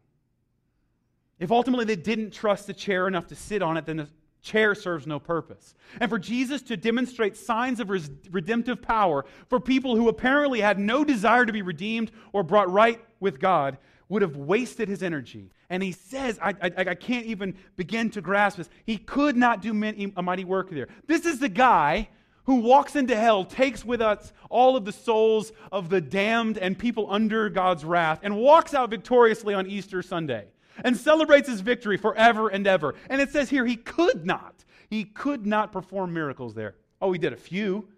If 1.38 1.52
ultimately 1.52 1.84
they 1.84 1.96
didn't 1.96 2.32
trust 2.32 2.66
the 2.66 2.72
chair 2.72 3.06
enough 3.06 3.28
to 3.28 3.36
sit 3.36 3.62
on 3.62 3.76
it, 3.76 3.86
then 3.86 3.96
the 3.96 4.08
chair 4.42 4.74
serves 4.74 5.06
no 5.06 5.18
purpose. 5.18 5.74
And 6.00 6.10
for 6.10 6.18
Jesus 6.18 6.62
to 6.62 6.76
demonstrate 6.76 7.36
signs 7.36 7.80
of 7.80 7.88
redemptive 7.88 8.82
power 8.82 9.24
for 9.48 9.60
people 9.60 9.96
who 9.96 10.08
apparently 10.08 10.60
had 10.60 10.78
no 10.78 11.04
desire 11.04 11.46
to 11.46 11.52
be 11.52 11.62
redeemed 11.62 12.10
or 12.32 12.42
brought 12.42 12.70
right 12.70 13.00
with 13.20 13.40
God 13.40 13.78
would 14.08 14.22
have 14.22 14.36
wasted 14.36 14.88
his 14.88 15.02
energy. 15.02 15.50
And 15.70 15.82
he 15.82 15.92
says, 15.92 16.38
I, 16.42 16.50
I, 16.60 16.72
I 16.76 16.94
can't 16.94 17.26
even 17.26 17.56
begin 17.76 18.10
to 18.10 18.20
grasp 18.20 18.58
this. 18.58 18.68
He 18.84 18.98
could 18.98 19.36
not 19.36 19.62
do 19.62 19.72
many, 19.72 20.12
a 20.16 20.22
mighty 20.22 20.44
work 20.44 20.70
there. 20.70 20.88
This 21.06 21.24
is 21.24 21.38
the 21.38 21.48
guy 21.48 22.08
who 22.44 22.56
walks 22.56 22.96
into 22.96 23.16
hell, 23.16 23.44
takes 23.44 23.84
with 23.84 24.02
us 24.02 24.32
all 24.50 24.76
of 24.76 24.84
the 24.84 24.92
souls 24.92 25.52
of 25.70 25.88
the 25.88 26.00
damned 26.00 26.58
and 26.58 26.76
people 26.76 27.06
under 27.08 27.48
God's 27.48 27.84
wrath, 27.84 28.18
and 28.22 28.36
walks 28.36 28.74
out 28.74 28.90
victoriously 28.90 29.54
on 29.54 29.66
Easter 29.68 30.02
Sunday 30.02 30.46
and 30.84 30.96
celebrates 30.96 31.48
his 31.48 31.60
victory 31.60 31.96
forever 31.96 32.48
and 32.48 32.66
ever. 32.66 32.94
And 33.10 33.20
it 33.20 33.30
says 33.30 33.50
here, 33.50 33.66
he 33.66 33.76
could 33.76 34.24
not. 34.24 34.64
He 34.90 35.04
could 35.04 35.46
not 35.46 35.72
perform 35.72 36.12
miracles 36.12 36.54
there. 36.54 36.74
Oh, 37.00 37.12
he 37.12 37.18
did 37.18 37.32
a 37.32 37.36
few. 37.36 37.88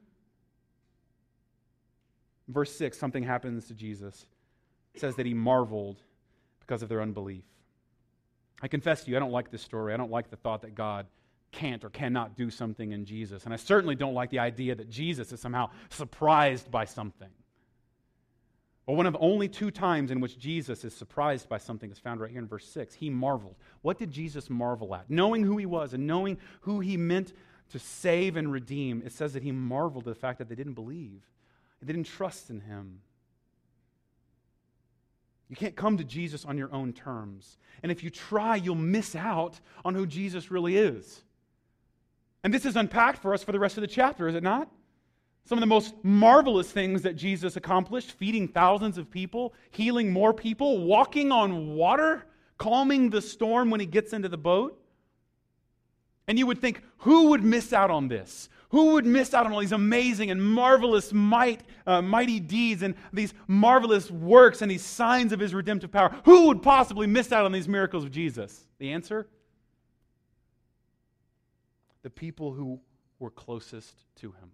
Verse 2.48 2.74
6, 2.76 2.98
something 2.98 3.22
happens 3.22 3.66
to 3.66 3.74
Jesus 3.74 4.26
It 4.94 5.00
says 5.00 5.16
that 5.16 5.26
he 5.26 5.34
marveled 5.34 6.02
because 6.60 6.82
of 6.82 6.88
their 6.88 7.00
unbelief. 7.02 7.44
I 8.62 8.68
confess 8.68 9.04
to 9.04 9.10
you, 9.10 9.16
I 9.16 9.20
don't 9.20 9.32
like 9.32 9.50
this 9.50 9.62
story. 9.62 9.92
I 9.92 9.96
don't 9.96 10.10
like 10.10 10.30
the 10.30 10.36
thought 10.36 10.62
that 10.62 10.74
God 10.74 11.06
can't 11.52 11.84
or 11.84 11.90
cannot 11.90 12.36
do 12.36 12.50
something 12.50 12.92
in 12.92 13.04
Jesus. 13.04 13.44
And 13.44 13.52
I 13.52 13.56
certainly 13.56 13.94
don't 13.94 14.14
like 14.14 14.30
the 14.30 14.38
idea 14.40 14.74
that 14.74 14.90
Jesus 14.90 15.32
is 15.32 15.40
somehow 15.40 15.70
surprised 15.90 16.70
by 16.70 16.84
something. 16.84 17.30
Well, 18.86 18.96
one 18.96 19.06
of 19.06 19.16
only 19.18 19.48
two 19.48 19.70
times 19.70 20.10
in 20.10 20.20
which 20.20 20.38
Jesus 20.38 20.84
is 20.84 20.94
surprised 20.94 21.48
by 21.48 21.56
something 21.56 21.90
is 21.90 21.98
found 21.98 22.20
right 22.20 22.30
here 22.30 22.40
in 22.40 22.46
verse 22.46 22.68
6. 22.68 22.94
He 22.94 23.08
marveled. 23.08 23.56
What 23.80 23.98
did 23.98 24.10
Jesus 24.10 24.50
marvel 24.50 24.94
at? 24.94 25.08
Knowing 25.08 25.42
who 25.42 25.56
he 25.56 25.64
was 25.64 25.94
and 25.94 26.06
knowing 26.06 26.36
who 26.62 26.80
he 26.80 26.96
meant 26.96 27.32
to 27.70 27.78
save 27.78 28.36
and 28.36 28.52
redeem, 28.52 29.02
it 29.04 29.12
says 29.12 29.32
that 29.32 29.42
he 29.42 29.52
marveled 29.52 30.06
at 30.06 30.14
the 30.14 30.20
fact 30.20 30.38
that 30.38 30.48
they 30.50 30.54
didn't 30.54 30.74
believe, 30.74 31.22
they 31.80 31.86
didn't 31.86 32.06
trust 32.08 32.50
in 32.50 32.60
him. 32.60 33.00
You 35.48 35.56
can't 35.56 35.76
come 35.76 35.98
to 35.98 36.04
Jesus 36.04 36.44
on 36.44 36.58
your 36.58 36.72
own 36.72 36.92
terms. 36.92 37.58
And 37.82 37.92
if 37.92 38.02
you 38.02 38.10
try, 38.10 38.56
you'll 38.56 38.74
miss 38.74 39.14
out 39.14 39.60
on 39.84 39.94
who 39.94 40.06
Jesus 40.06 40.50
really 40.50 40.76
is. 40.76 41.22
And 42.42 42.52
this 42.52 42.66
is 42.66 42.76
unpacked 42.76 43.18
for 43.18 43.32
us 43.32 43.42
for 43.42 43.52
the 43.52 43.58
rest 43.58 43.76
of 43.76 43.82
the 43.82 43.88
chapter, 43.88 44.28
is 44.28 44.34
it 44.34 44.42
not? 44.42 44.68
Some 45.46 45.58
of 45.58 45.60
the 45.60 45.66
most 45.66 45.94
marvelous 46.02 46.70
things 46.70 47.02
that 47.02 47.16
Jesus 47.16 47.56
accomplished 47.56 48.12
feeding 48.12 48.48
thousands 48.48 48.96
of 48.96 49.10
people, 49.10 49.52
healing 49.70 50.10
more 50.10 50.32
people, 50.32 50.84
walking 50.84 51.32
on 51.32 51.74
water, 51.74 52.24
calming 52.56 53.10
the 53.10 53.20
storm 53.20 53.70
when 53.70 53.80
he 53.80 53.86
gets 53.86 54.14
into 54.14 54.28
the 54.28 54.38
boat. 54.38 54.80
And 56.26 56.38
you 56.38 56.46
would 56.46 56.60
think, 56.60 56.82
who 56.98 57.28
would 57.28 57.44
miss 57.44 57.74
out 57.74 57.90
on 57.90 58.08
this? 58.08 58.48
Who 58.70 58.94
would 58.94 59.04
miss 59.04 59.34
out 59.34 59.44
on 59.44 59.52
all 59.52 59.60
these 59.60 59.72
amazing 59.72 60.30
and 60.30 60.42
marvelous 60.42 61.12
might, 61.12 61.60
uh, 61.86 62.00
mighty 62.00 62.40
deeds 62.40 62.82
and 62.82 62.94
these 63.12 63.34
marvelous 63.46 64.10
works 64.10 64.62
and 64.62 64.70
these 64.70 64.82
signs 64.82 65.32
of 65.32 65.40
his 65.40 65.54
redemptive 65.54 65.92
power? 65.92 66.16
Who 66.24 66.46
would 66.46 66.62
possibly 66.62 67.06
miss 67.06 67.30
out 67.30 67.44
on 67.44 67.52
these 67.52 67.68
miracles 67.68 68.02
of 68.02 68.10
Jesus? 68.10 68.66
The 68.78 68.92
answer? 68.92 69.28
The 72.02 72.10
people 72.10 72.52
who 72.54 72.80
were 73.18 73.30
closest 73.30 73.94
to 74.16 74.32
him. 74.32 74.50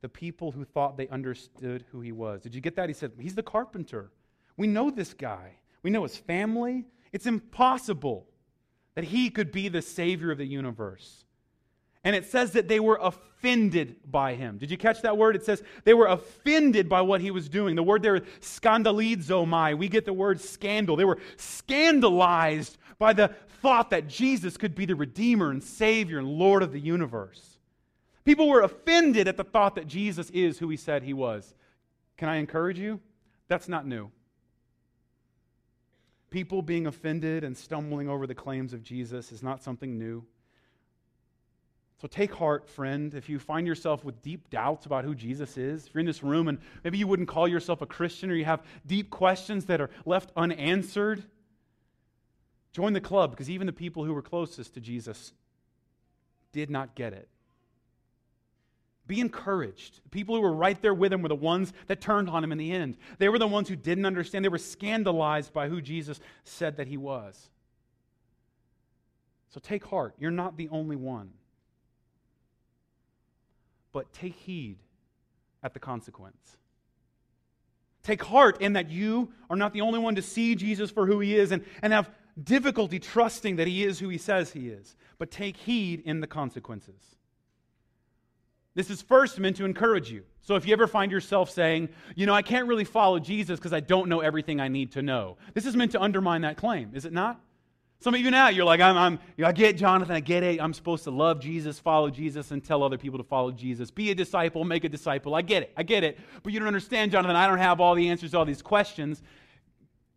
The 0.00 0.08
people 0.08 0.52
who 0.52 0.64
thought 0.64 0.96
they 0.96 1.08
understood 1.08 1.84
who 1.90 2.00
he 2.00 2.12
was. 2.12 2.42
Did 2.42 2.54
you 2.54 2.60
get 2.60 2.76
that? 2.76 2.88
He 2.88 2.94
said, 2.94 3.12
He's 3.18 3.34
the 3.34 3.42
carpenter. 3.42 4.10
We 4.56 4.66
know 4.66 4.90
this 4.90 5.14
guy. 5.14 5.56
We 5.82 5.90
know 5.90 6.02
his 6.02 6.16
family. 6.16 6.84
It's 7.12 7.26
impossible 7.26 8.26
that 8.94 9.04
he 9.04 9.30
could 9.30 9.52
be 9.52 9.68
the 9.68 9.82
Savior 9.82 10.30
of 10.30 10.38
the 10.38 10.46
universe. 10.46 11.24
And 12.02 12.16
it 12.16 12.24
says 12.24 12.52
that 12.52 12.66
they 12.66 12.80
were 12.80 12.98
offended 13.00 13.96
by 14.10 14.34
him. 14.34 14.56
Did 14.56 14.70
you 14.70 14.78
catch 14.78 15.02
that 15.02 15.18
word? 15.18 15.36
It 15.36 15.44
says 15.44 15.62
they 15.84 15.92
were 15.92 16.06
offended 16.06 16.88
by 16.88 17.02
what 17.02 17.20
he 17.20 17.30
was 17.30 17.48
doing. 17.48 17.76
The 17.76 17.82
word 17.82 18.02
there 18.02 18.16
is 18.16 18.22
scandalizomai. 18.40 19.76
We 19.76 19.88
get 19.88 20.06
the 20.06 20.12
word 20.12 20.40
scandal. 20.40 20.96
They 20.96 21.04
were 21.04 21.18
scandalized 21.36 22.78
by 22.98 23.12
the 23.12 23.34
thought 23.60 23.90
that 23.90 24.08
Jesus 24.08 24.56
could 24.56 24.74
be 24.74 24.86
the 24.86 24.94
Redeemer 24.94 25.50
and 25.50 25.62
Savior 25.62 26.18
and 26.18 26.28
Lord 26.28 26.62
of 26.62 26.72
the 26.72 26.80
universe. 26.80 27.49
People 28.24 28.48
were 28.48 28.60
offended 28.60 29.28
at 29.28 29.36
the 29.36 29.44
thought 29.44 29.74
that 29.76 29.86
Jesus 29.86 30.30
is 30.30 30.58
who 30.58 30.68
he 30.68 30.76
said 30.76 31.02
he 31.02 31.14
was. 31.14 31.54
Can 32.16 32.28
I 32.28 32.36
encourage 32.36 32.78
you? 32.78 33.00
That's 33.48 33.68
not 33.68 33.86
new. 33.86 34.10
People 36.30 36.62
being 36.62 36.86
offended 36.86 37.42
and 37.42 37.56
stumbling 37.56 38.08
over 38.08 38.26
the 38.26 38.34
claims 38.34 38.72
of 38.72 38.82
Jesus 38.82 39.32
is 39.32 39.42
not 39.42 39.62
something 39.62 39.98
new. 39.98 40.24
So 42.00 42.08
take 42.08 42.32
heart, 42.32 42.68
friend, 42.68 43.12
if 43.14 43.28
you 43.28 43.38
find 43.38 43.66
yourself 43.66 44.04
with 44.04 44.22
deep 44.22 44.48
doubts 44.48 44.86
about 44.86 45.04
who 45.04 45.14
Jesus 45.14 45.58
is. 45.58 45.86
If 45.86 45.94
you're 45.94 46.00
in 46.00 46.06
this 46.06 46.22
room 46.22 46.48
and 46.48 46.58
maybe 46.82 46.96
you 46.96 47.06
wouldn't 47.06 47.28
call 47.28 47.46
yourself 47.46 47.82
a 47.82 47.86
Christian 47.86 48.30
or 48.30 48.34
you 48.34 48.46
have 48.46 48.62
deep 48.86 49.10
questions 49.10 49.66
that 49.66 49.80
are 49.80 49.90
left 50.06 50.30
unanswered, 50.34 51.22
join 52.72 52.94
the 52.94 53.00
club 53.02 53.32
because 53.32 53.50
even 53.50 53.66
the 53.66 53.72
people 53.72 54.04
who 54.04 54.14
were 54.14 54.22
closest 54.22 54.74
to 54.74 54.80
Jesus 54.80 55.32
did 56.52 56.70
not 56.70 56.94
get 56.94 57.12
it. 57.12 57.28
Be 59.10 59.20
encouraged. 59.20 60.02
The 60.04 60.08
people 60.08 60.36
who 60.36 60.40
were 60.40 60.52
right 60.52 60.80
there 60.80 60.94
with 60.94 61.12
him 61.12 61.20
were 61.20 61.28
the 61.28 61.34
ones 61.34 61.72
that 61.88 62.00
turned 62.00 62.30
on 62.30 62.44
him 62.44 62.52
in 62.52 62.58
the 62.58 62.70
end. 62.70 62.96
They 63.18 63.28
were 63.28 63.40
the 63.40 63.48
ones 63.48 63.68
who 63.68 63.74
didn't 63.74 64.06
understand. 64.06 64.44
They 64.44 64.48
were 64.48 64.56
scandalized 64.56 65.52
by 65.52 65.68
who 65.68 65.80
Jesus 65.80 66.20
said 66.44 66.76
that 66.76 66.86
he 66.86 66.96
was. 66.96 67.50
So 69.48 69.58
take 69.58 69.84
heart. 69.84 70.14
You're 70.18 70.30
not 70.30 70.56
the 70.56 70.68
only 70.68 70.94
one 70.94 71.30
but 73.92 74.12
take 74.12 74.34
heed 74.34 74.76
at 75.62 75.74
the 75.74 75.80
consequence. 75.80 76.56
Take 78.02 78.22
heart 78.22 78.60
in 78.60 78.74
that 78.74 78.88
you 78.88 79.32
are 79.50 79.56
not 79.56 79.72
the 79.72 79.82
only 79.82 79.98
one 79.98 80.14
to 80.14 80.22
see 80.22 80.54
Jesus 80.54 80.90
for 80.90 81.06
who 81.06 81.20
he 81.20 81.36
is 81.36 81.52
and, 81.52 81.64
and 81.82 81.92
have 81.92 82.10
difficulty 82.42 82.98
trusting 82.98 83.56
that 83.56 83.66
he 83.66 83.84
is 83.84 83.98
who 83.98 84.08
he 84.08 84.18
says 84.18 84.52
he 84.52 84.68
is, 84.68 84.96
but 85.18 85.30
take 85.30 85.56
heed 85.56 86.02
in 86.04 86.20
the 86.20 86.26
consequences. 86.26 87.16
This 88.74 88.90
is 88.90 89.02
first 89.02 89.38
meant 89.38 89.56
to 89.56 89.64
encourage 89.64 90.10
you. 90.10 90.24
So 90.42 90.56
if 90.56 90.66
you 90.66 90.72
ever 90.72 90.86
find 90.86 91.12
yourself 91.12 91.50
saying, 91.50 91.88
you 92.14 92.26
know, 92.26 92.34
I 92.34 92.42
can't 92.42 92.66
really 92.66 92.84
follow 92.84 93.18
Jesus 93.18 93.58
because 93.58 93.72
I 93.72 93.80
don't 93.80 94.08
know 94.08 94.20
everything 94.20 94.60
I 94.60 94.68
need 94.68 94.92
to 94.92 95.02
know, 95.02 95.36
this 95.54 95.66
is 95.66 95.76
meant 95.76 95.92
to 95.92 96.00
undermine 96.00 96.42
that 96.42 96.56
claim, 96.56 96.90
is 96.94 97.04
it 97.04 97.12
not? 97.12 97.40
Some 98.02 98.14
of 98.14 98.20
you 98.20 98.30
now, 98.30 98.48
you're 98.48 98.64
like, 98.64 98.80
I'm, 98.80 98.96
I'm, 98.96 99.18
I 99.44 99.52
get 99.52 99.76
Jonathan, 99.76 100.14
I 100.14 100.20
get 100.20 100.42
it. 100.42 100.58
I'm 100.58 100.72
supposed 100.72 101.04
to 101.04 101.10
love 101.10 101.38
Jesus, 101.38 101.78
follow 101.78 102.08
Jesus, 102.08 102.50
and 102.50 102.64
tell 102.64 102.82
other 102.82 102.96
people 102.96 103.18
to 103.18 103.24
follow 103.24 103.50
Jesus. 103.50 103.90
Be 103.90 104.10
a 104.10 104.14
disciple, 104.14 104.64
make 104.64 104.84
a 104.84 104.88
disciple. 104.88 105.34
I 105.34 105.42
get 105.42 105.64
it, 105.64 105.72
I 105.76 105.82
get 105.82 106.02
it. 106.02 106.18
But 106.42 106.54
you 106.54 106.58
don't 106.58 106.68
understand, 106.68 107.12
Jonathan. 107.12 107.36
I 107.36 107.46
don't 107.46 107.58
have 107.58 107.78
all 107.78 107.94
the 107.94 108.08
answers 108.08 108.30
to 108.30 108.38
all 108.38 108.46
these 108.46 108.62
questions. 108.62 109.22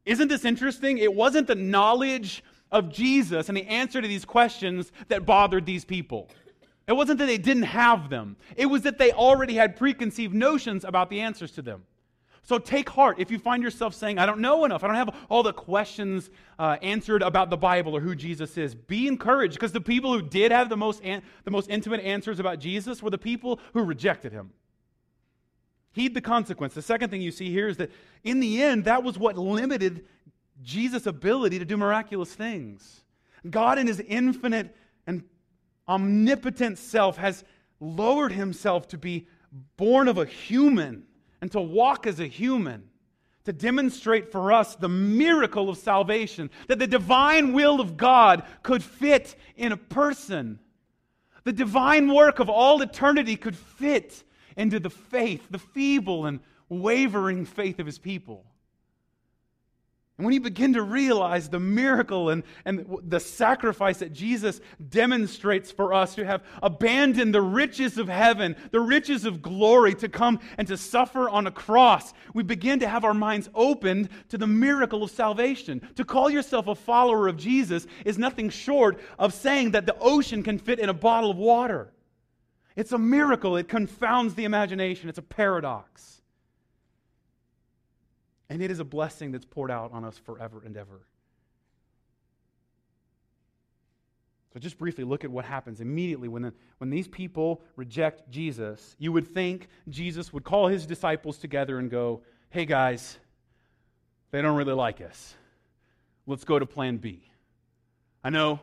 Isn't 0.06 0.30
this 0.30 0.46
interesting? 0.46 0.98
It 0.98 1.14
wasn't 1.14 1.48
the 1.48 1.56
knowledge 1.56 2.42
of 2.72 2.90
Jesus 2.90 3.50
and 3.50 3.58
the 3.58 3.68
answer 3.68 4.02
to 4.02 4.08
these 4.08 4.24
questions 4.24 4.94
that 5.10 5.26
bothered 5.26 5.66
these 5.66 5.84
people. 5.84 6.30
It 6.88 6.94
wasn't 6.94 7.20
that 7.20 7.28
they 7.28 7.38
didn't 7.38 7.64
have 7.64 8.10
them, 8.10 8.38
it 8.56 8.66
was 8.66 8.82
that 8.84 8.98
they 8.98 9.12
already 9.12 9.56
had 9.56 9.76
preconceived 9.76 10.34
notions 10.34 10.84
about 10.84 11.10
the 11.10 11.22
answers 11.22 11.52
to 11.54 11.62
them. 11.62 11.84
So 12.46 12.60
take 12.60 12.90
heart 12.90 13.20
if 13.20 13.32
you 13.32 13.40
find 13.40 13.64
yourself 13.64 13.94
saying, 13.94 14.20
I 14.20 14.26
don't 14.26 14.42
know 14.42 14.66
enough, 14.66 14.84
I 14.84 14.88
don't 14.88 14.98
have 14.98 15.16
all 15.30 15.44
the 15.44 15.54
questions 15.54 16.30
uh, 16.60 16.76
answered 16.82 17.22
about 17.22 17.50
the 17.50 17.56
Bible 17.56 17.96
or 17.96 18.02
who 18.02 18.16
Jesus 18.16 18.58
is. 18.58 18.76
Be 18.76 19.08
encouraged 19.08 19.54
because 19.54 19.72
the 19.72 19.80
people 19.80 20.12
who 20.12 20.22
did 20.22 20.52
have 20.52 20.68
the 20.68 20.76
most, 20.76 21.02
an- 21.06 21.24
the 21.46 21.52
most 21.52 21.70
intimate 21.70 22.02
answers 22.02 22.40
about 22.40 22.60
Jesus 22.60 23.02
were 23.02 23.10
the 23.10 23.18
people 23.18 23.62
who 23.72 23.82
rejected 23.84 24.34
him. 24.34 24.52
Heed 25.94 26.14
the 26.14 26.22
consequence. 26.22 26.74
The 26.74 26.82
second 26.82 27.12
thing 27.12 27.22
you 27.22 27.32
see 27.32 27.50
here 27.50 27.70
is 27.70 27.78
that 27.78 27.92
in 28.26 28.42
the 28.42 28.62
end, 28.62 28.86
that 28.86 29.04
was 29.04 29.18
what 29.18 29.38
limited 29.38 30.06
Jesus' 30.62 31.06
ability 31.06 31.60
to 31.60 31.66
do 31.66 31.78
miraculous 31.78 32.34
things. 32.34 33.06
God, 33.50 33.80
in 33.80 33.88
his 33.88 34.02
infinite 34.02 34.76
and 35.08 35.24
omnipotent 35.88 36.78
self, 36.78 37.18
has 37.18 37.44
lowered 37.80 38.32
himself 38.32 38.88
to 38.90 38.98
be 38.98 39.28
born 39.78 40.08
of 40.08 40.18
a 40.18 40.26
human 40.26 41.04
and 41.42 41.52
to 41.52 41.62
walk 41.62 42.08
as 42.08 42.20
a 42.20 42.28
human, 42.28 42.84
to 43.44 43.54
demonstrate 43.54 44.32
for 44.32 44.52
us 44.54 44.76
the 44.76 44.90
miracle 44.90 45.70
of 45.70 45.78
salvation, 45.78 46.50
that 46.68 46.80
the 46.80 46.88
divine 46.88 47.54
will 47.54 47.82
of 47.82 47.98
God 47.98 48.44
could 48.64 48.82
fit 48.82 49.36
in 49.56 49.72
a 49.72 49.78
person. 49.78 50.60
The 51.44 51.52
divine 51.52 52.14
work 52.14 52.40
of 52.40 52.50
all 52.50 52.82
eternity 52.82 53.36
could 53.36 53.58
fit 53.58 54.24
into 54.56 54.80
the 54.80 54.90
faith, 54.90 55.46
the 55.52 55.60
feeble 55.60 56.26
and 56.26 56.40
wavering 56.70 57.46
faith 57.46 57.80
of 57.80 57.86
his 57.86 58.00
people. 58.00 58.46
And 60.18 60.26
when 60.26 60.34
you 60.36 60.42
begin 60.42 60.74
to 60.74 60.84
realize 60.84 61.50
the 61.50 61.60
miracle 61.60 62.30
and, 62.30 62.44
and 62.66 63.00
the 63.02 63.20
sacrifice 63.20 63.98
that 63.98 64.14
Jesus 64.14 64.62
demonstrates 64.90 65.72
for 65.72 65.92
us 65.92 66.14
to 66.16 66.26
have 66.26 66.44
abandoned 66.62 67.34
the 67.34 67.42
riches 67.42 67.98
of 67.98 68.10
heaven, 68.10 68.56
the 68.70 68.80
riches 68.80 69.26
of 69.26 69.42
glory, 69.42 69.96
to 69.96 70.08
come 70.08 70.40
and 70.60 70.68
to 70.68 70.78
suffer 70.78 71.28
on 71.28 71.48
a 71.48 71.52
cross, 71.52 72.14
we 72.36 72.44
begin 72.44 72.80
to 72.82 72.88
have 72.88 73.04
our 73.04 73.16
minds 73.16 73.50
opened 73.56 74.10
to 74.30 74.38
the 74.38 74.46
miracle 74.46 75.02
of 75.02 75.10
salvation. 75.10 75.82
To 75.96 76.06
call 76.06 76.30
yourself 76.30 76.68
a 76.68 76.76
follower 76.76 77.28
of 77.28 77.36
Jesus 77.36 77.88
is 78.06 78.20
nothing 78.20 78.50
short 78.50 79.00
of 79.18 79.34
saying 79.34 79.72
that 79.72 79.88
the 79.88 79.98
ocean 80.00 80.44
can 80.44 80.60
fit 80.60 80.78
in 80.78 80.90
a 80.90 80.94
bottle 80.94 81.32
of 81.32 81.38
water. 81.38 81.92
It's 82.76 82.92
a 82.92 83.00
miracle, 83.00 83.58
it 83.58 83.68
confounds 83.68 84.36
the 84.36 84.44
imagination, 84.44 85.10
it's 85.10 85.18
a 85.18 85.24
paradox. 85.24 86.13
And 88.54 88.62
it 88.62 88.70
is 88.70 88.80
a 88.80 88.84
blessing 88.84 89.32
that's 89.32 89.46
poured 89.46 89.72
out 89.72 89.92
on 89.94 90.06
us 90.06 90.16
forever 90.16 90.62
and 90.64 90.78
ever. 90.78 91.02
So, 94.54 94.60
just 94.60 94.78
briefly 94.78 95.04
look 95.04 95.24
at 95.24 95.32
what 95.32 95.44
happens 95.44 95.82
immediately 95.82 96.28
when, 96.28 96.44
the, 96.44 96.54
when 96.78 96.92
these 96.92 97.08
people 97.08 97.64
reject 97.76 98.30
Jesus. 98.30 98.96
You 99.00 99.12
would 99.12 99.28
think 99.28 99.70
Jesus 99.90 100.32
would 100.32 100.44
call 100.44 100.68
his 100.68 100.86
disciples 100.86 101.40
together 101.40 101.80
and 101.80 101.90
go, 101.90 102.22
Hey 102.52 102.66
guys, 102.66 103.18
they 104.30 104.40
don't 104.44 104.56
really 104.56 104.74
like 104.74 105.02
us. 105.02 105.34
Let's 106.28 106.44
go 106.44 106.60
to 106.60 106.68
plan 106.68 106.98
B. 106.98 107.24
I 108.24 108.30
know, 108.30 108.60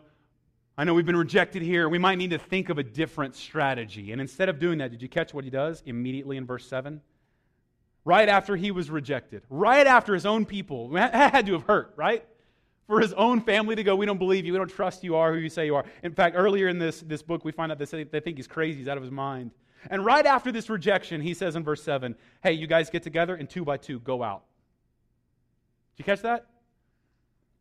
I 0.78 0.84
know 0.84 0.94
we've 0.94 1.04
been 1.04 1.16
rejected 1.16 1.62
here. 1.62 1.88
We 1.88 1.98
might 1.98 2.18
need 2.18 2.30
to 2.30 2.38
think 2.38 2.68
of 2.68 2.78
a 2.78 2.84
different 2.84 3.34
strategy. 3.34 4.12
And 4.12 4.20
instead 4.20 4.48
of 4.48 4.60
doing 4.60 4.78
that, 4.78 4.92
did 4.92 5.02
you 5.02 5.08
catch 5.08 5.34
what 5.34 5.42
he 5.42 5.50
does 5.50 5.82
immediately 5.84 6.36
in 6.36 6.46
verse 6.46 6.68
7? 6.68 7.00
Right 8.04 8.28
after 8.28 8.56
he 8.56 8.70
was 8.70 8.90
rejected, 8.90 9.42
right 9.48 9.86
after 9.86 10.14
his 10.14 10.26
own 10.26 10.44
people. 10.44 10.88
That 10.94 11.14
had 11.14 11.46
to 11.46 11.52
have 11.52 11.62
hurt, 11.62 11.92
right? 11.96 12.26
For 12.86 13.00
his 13.00 13.12
own 13.12 13.40
family 13.42 13.76
to 13.76 13.84
go, 13.84 13.94
we 13.94 14.06
don't 14.06 14.18
believe 14.18 14.44
you, 14.44 14.52
we 14.52 14.58
don't 14.58 14.70
trust 14.70 15.04
you 15.04 15.16
are 15.16 15.32
who 15.32 15.38
you 15.38 15.48
say 15.48 15.66
you 15.66 15.76
are. 15.76 15.84
In 16.02 16.12
fact, 16.12 16.34
earlier 16.36 16.68
in 16.68 16.78
this, 16.78 17.00
this 17.00 17.22
book, 17.22 17.44
we 17.44 17.52
find 17.52 17.70
out 17.70 17.78
they, 17.78 18.04
they 18.04 18.20
think 18.20 18.36
he's 18.36 18.48
crazy, 18.48 18.78
he's 18.78 18.88
out 18.88 18.96
of 18.96 19.02
his 19.02 19.12
mind. 19.12 19.52
And 19.88 20.04
right 20.04 20.26
after 20.26 20.52
this 20.52 20.68
rejection, 20.68 21.20
he 21.20 21.32
says 21.32 21.56
in 21.56 21.64
verse 21.64 21.82
7, 21.82 22.14
hey, 22.42 22.52
you 22.52 22.66
guys 22.66 22.90
get 22.90 23.02
together 23.02 23.34
and 23.36 23.48
two 23.48 23.64
by 23.64 23.76
two 23.76 24.00
go 24.00 24.22
out. 24.22 24.42
Did 25.96 26.00
you 26.00 26.04
catch 26.04 26.22
that? 26.22 26.46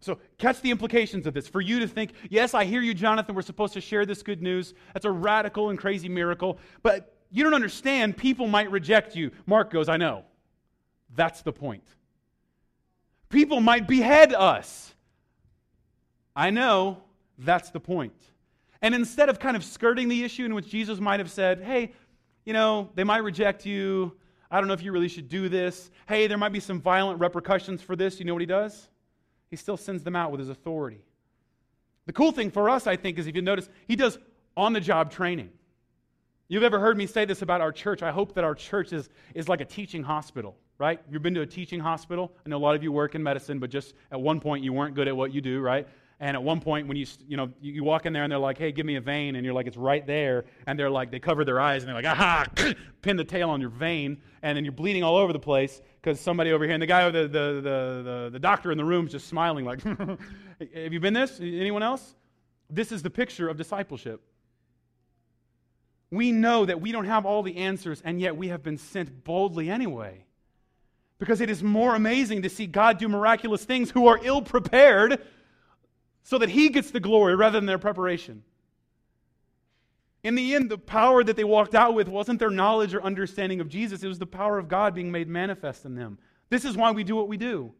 So, 0.02 0.18
catch 0.38 0.62
the 0.62 0.72
implications 0.72 1.28
of 1.28 1.34
this. 1.34 1.48
For 1.48 1.60
you 1.60 1.80
to 1.82 1.88
think, 1.88 2.14
yes, 2.30 2.54
I 2.54 2.64
hear 2.64 2.82
you, 2.82 2.94
Jonathan, 2.94 3.36
we're 3.36 3.42
supposed 3.42 3.74
to 3.74 3.82
share 3.82 4.06
this 4.06 4.24
good 4.24 4.42
news. 4.42 4.74
That's 4.94 5.06
a 5.06 5.12
radical 5.12 5.70
and 5.70 5.78
crazy 5.78 6.08
miracle. 6.08 6.58
But 6.82 7.18
you 7.32 7.44
don't 7.44 7.54
understand. 7.54 8.16
People 8.16 8.48
might 8.48 8.72
reject 8.72 9.16
you. 9.16 9.32
Mark 9.46 9.72
goes, 9.72 9.90
I 9.90 9.98
know. 9.98 10.24
That's 11.16 11.42
the 11.42 11.52
point. 11.52 11.84
People 13.30 13.62
might 13.62 13.88
behead 13.88 14.34
us. 14.34 14.94
I 16.36 16.50
know 16.50 17.04
that's 17.38 17.70
the 17.70 17.80
point. 17.80 18.14
And 18.82 18.96
instead 18.96 19.30
of 19.30 19.40
kind 19.40 19.58
of 19.58 19.64
skirting 19.64 20.08
the 20.08 20.24
issue 20.24 20.46
in 20.46 20.56
which 20.56 20.68
Jesus 20.68 21.00
might 21.00 21.20
have 21.20 21.30
said, 21.30 21.62
hey, 21.62 21.94
you 22.46 22.54
know, 22.54 22.90
they 22.96 23.04
might 23.04 23.20
reject 23.20 23.66
you. 23.66 24.16
I 24.50 24.60
don't 24.60 24.68
know 24.68 24.74
if 24.74 24.82
you 24.82 24.92
really 24.92 25.10
should 25.10 25.30
do 25.30 25.50
this. 25.50 25.92
Hey, 26.08 26.28
there 26.28 26.38
might 26.38 26.54
be 26.54 26.60
some 26.60 26.82
violent 26.82 27.20
repercussions 27.20 27.82
for 27.82 27.96
this. 27.96 28.20
You 28.20 28.26
know 28.26 28.34
what 28.34 28.42
he 28.42 28.48
does? 28.48 28.90
He 29.50 29.56
still 29.56 29.78
sends 29.78 30.04
them 30.04 30.16
out 30.16 30.32
with 30.32 30.40
his 30.40 30.50
authority. 30.50 31.04
The 32.06 32.14
cool 32.14 32.32
thing 32.32 32.50
for 32.50 32.70
us, 32.70 32.88
I 32.88 32.96
think, 32.96 33.20
is 33.20 33.28
if 33.28 33.36
you 33.36 33.42
notice, 33.42 33.70
he 33.88 33.96
does 33.96 34.18
on 34.58 34.74
the 34.74 34.80
job 34.80 35.12
training. 35.12 35.52
You've 36.48 36.64
ever 36.64 36.80
heard 36.80 36.98
me 36.98 37.06
say 37.06 37.26
this 37.26 37.44
about 37.44 37.62
our 37.62 37.72
church. 37.72 38.02
I 38.02 38.12
hope 38.12 38.34
that 38.34 38.44
our 38.44 38.56
church 38.56 38.94
is, 38.94 39.10
is 39.36 39.48
like 39.48 39.62
a 39.62 39.66
teaching 39.66 40.02
hospital 40.02 40.58
right? 40.80 41.00
You've 41.12 41.22
been 41.22 41.36
to 41.36 41.42
a 41.42 41.46
teaching 41.46 41.80
hospital. 41.80 42.32
I 42.46 42.50
know 42.50 42.58
a 42.58 42.60
lot 42.60 42.76
of 42.76 42.82
you 42.82 42.92
work 42.92 43.14
in 43.14 43.22
medicine, 43.22 43.60
but 43.60 43.70
just 43.70 43.94
at 44.12 44.20
one 44.20 44.40
point 44.40 44.64
you 44.64 44.74
weren't 44.74 44.96
good 44.96 45.08
at 45.08 45.16
what 45.16 45.34
you 45.34 45.42
do, 45.42 45.60
right? 45.60 45.88
And 46.22 46.36
at 46.36 46.44
one 46.44 46.60
point, 46.60 46.88
when 46.88 46.98
you, 46.98 47.06
you 47.28 47.38
know, 47.38 47.50
you 47.62 47.82
walk 47.84 48.06
in 48.06 48.12
there 48.12 48.24
and 48.24 48.32
they're 48.32 48.40
like, 48.40 48.58
hey, 48.58 48.74
give 48.74 48.86
me 48.86 48.98
a 48.98 49.02
vein. 49.02 49.36
And 49.36 49.46
you're 49.46 49.54
like, 49.54 49.68
it's 49.68 49.78
right 49.78 50.06
there. 50.06 50.46
And 50.68 50.78
they're 50.78 50.90
like, 50.90 51.12
they 51.12 51.20
cover 51.20 51.46
their 51.46 51.62
eyes 51.62 51.84
and 51.84 51.88
they're 51.88 51.96
like, 51.96 52.06
aha, 52.06 52.46
pin 53.02 53.16
the 53.16 53.24
tail 53.24 53.50
on 53.50 53.62
your 53.62 53.70
vein. 53.70 54.22
And 54.42 54.58
then 54.58 54.66
you're 54.66 54.74
bleeding 54.74 55.02
all 55.02 55.16
over 55.16 55.32
the 55.32 55.40
place 55.40 55.82
because 56.02 56.20
somebody 56.20 56.52
over 56.52 56.66
here, 56.66 56.74
and 56.74 56.82
the 56.82 56.88
guy, 56.88 57.10
the, 57.10 57.22
the, 57.22 57.28
the, 57.28 58.02
the, 58.04 58.30
the 58.34 58.40
doctor 58.40 58.70
in 58.72 58.78
the 58.78 58.84
room 58.84 59.06
is 59.06 59.14
just 59.14 59.28
smiling 59.28 59.64
like, 59.64 59.82
have 60.74 60.92
you 60.92 61.00
been 61.00 61.14
this? 61.14 61.40
Anyone 61.40 61.84
else? 61.84 62.16
This 62.70 62.92
is 62.92 63.02
the 63.02 63.10
picture 63.10 63.48
of 63.48 63.56
discipleship. 63.56 64.22
We 66.12 66.34
know 66.34 66.66
that 66.66 66.82
we 66.82 66.92
don't 66.92 67.06
have 67.06 67.26
all 67.26 67.44
the 67.44 67.56
answers, 67.58 68.02
and 68.04 68.20
yet 68.20 68.36
we 68.36 68.50
have 68.50 68.62
been 68.62 68.78
sent 68.78 69.24
boldly 69.24 69.70
anyway. 69.70 70.26
Because 71.20 71.42
it 71.42 71.50
is 71.50 71.62
more 71.62 71.96
amazing 71.96 72.42
to 72.44 72.50
see 72.50 72.66
God 72.66 72.98
do 72.98 73.10
miraculous 73.10 73.66
things 73.66 73.92
who 73.92 74.08
are 74.08 74.20
ill 74.24 74.42
prepared 74.42 75.22
so 76.24 76.38
that 76.38 76.50
He 76.50 76.70
gets 76.70 76.92
the 76.92 77.00
glory 77.00 77.36
rather 77.36 77.58
than 77.60 77.66
their 77.66 77.78
preparation. 77.78 78.44
In 80.24 80.36
the 80.36 80.54
end, 80.54 80.70
the 80.70 80.78
power 80.78 81.24
that 81.24 81.36
they 81.36 81.44
walked 81.44 81.76
out 81.76 81.94
with 81.94 82.08
wasn't 82.08 82.40
their 82.40 82.50
knowledge 82.50 82.94
or 82.94 83.02
understanding 83.02 83.62
of 83.62 83.70
Jesus, 83.70 84.04
it 84.04 84.08
was 84.08 84.20
the 84.20 84.26
power 84.26 84.58
of 84.58 84.68
God 84.68 84.94
being 84.94 85.12
made 85.12 85.28
manifest 85.28 85.86
in 85.86 85.96
them. 85.96 86.18
This 86.50 86.66
is 86.66 86.76
why 86.76 86.92
we 86.92 87.04
do 87.04 87.16
what 87.16 87.28
we 87.28 87.38
do. 87.38 87.74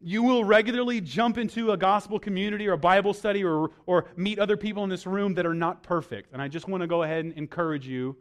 You 0.00 0.22
will 0.22 0.44
regularly 0.44 1.00
jump 1.00 1.38
into 1.38 1.72
a 1.72 1.76
gospel 1.76 2.18
community 2.18 2.66
or 2.68 2.72
a 2.72 2.78
Bible 2.78 3.14
study 3.14 3.42
or, 3.44 3.70
or 3.86 4.06
meet 4.16 4.38
other 4.38 4.56
people 4.56 4.84
in 4.84 4.90
this 4.90 5.06
room 5.06 5.34
that 5.34 5.46
are 5.46 5.54
not 5.54 5.82
perfect. 5.82 6.32
And 6.32 6.40
I 6.40 6.48
just 6.48 6.68
want 6.68 6.82
to 6.82 6.86
go 6.86 7.02
ahead 7.02 7.24
and 7.24 7.32
encourage 7.34 7.86
you 7.86 8.16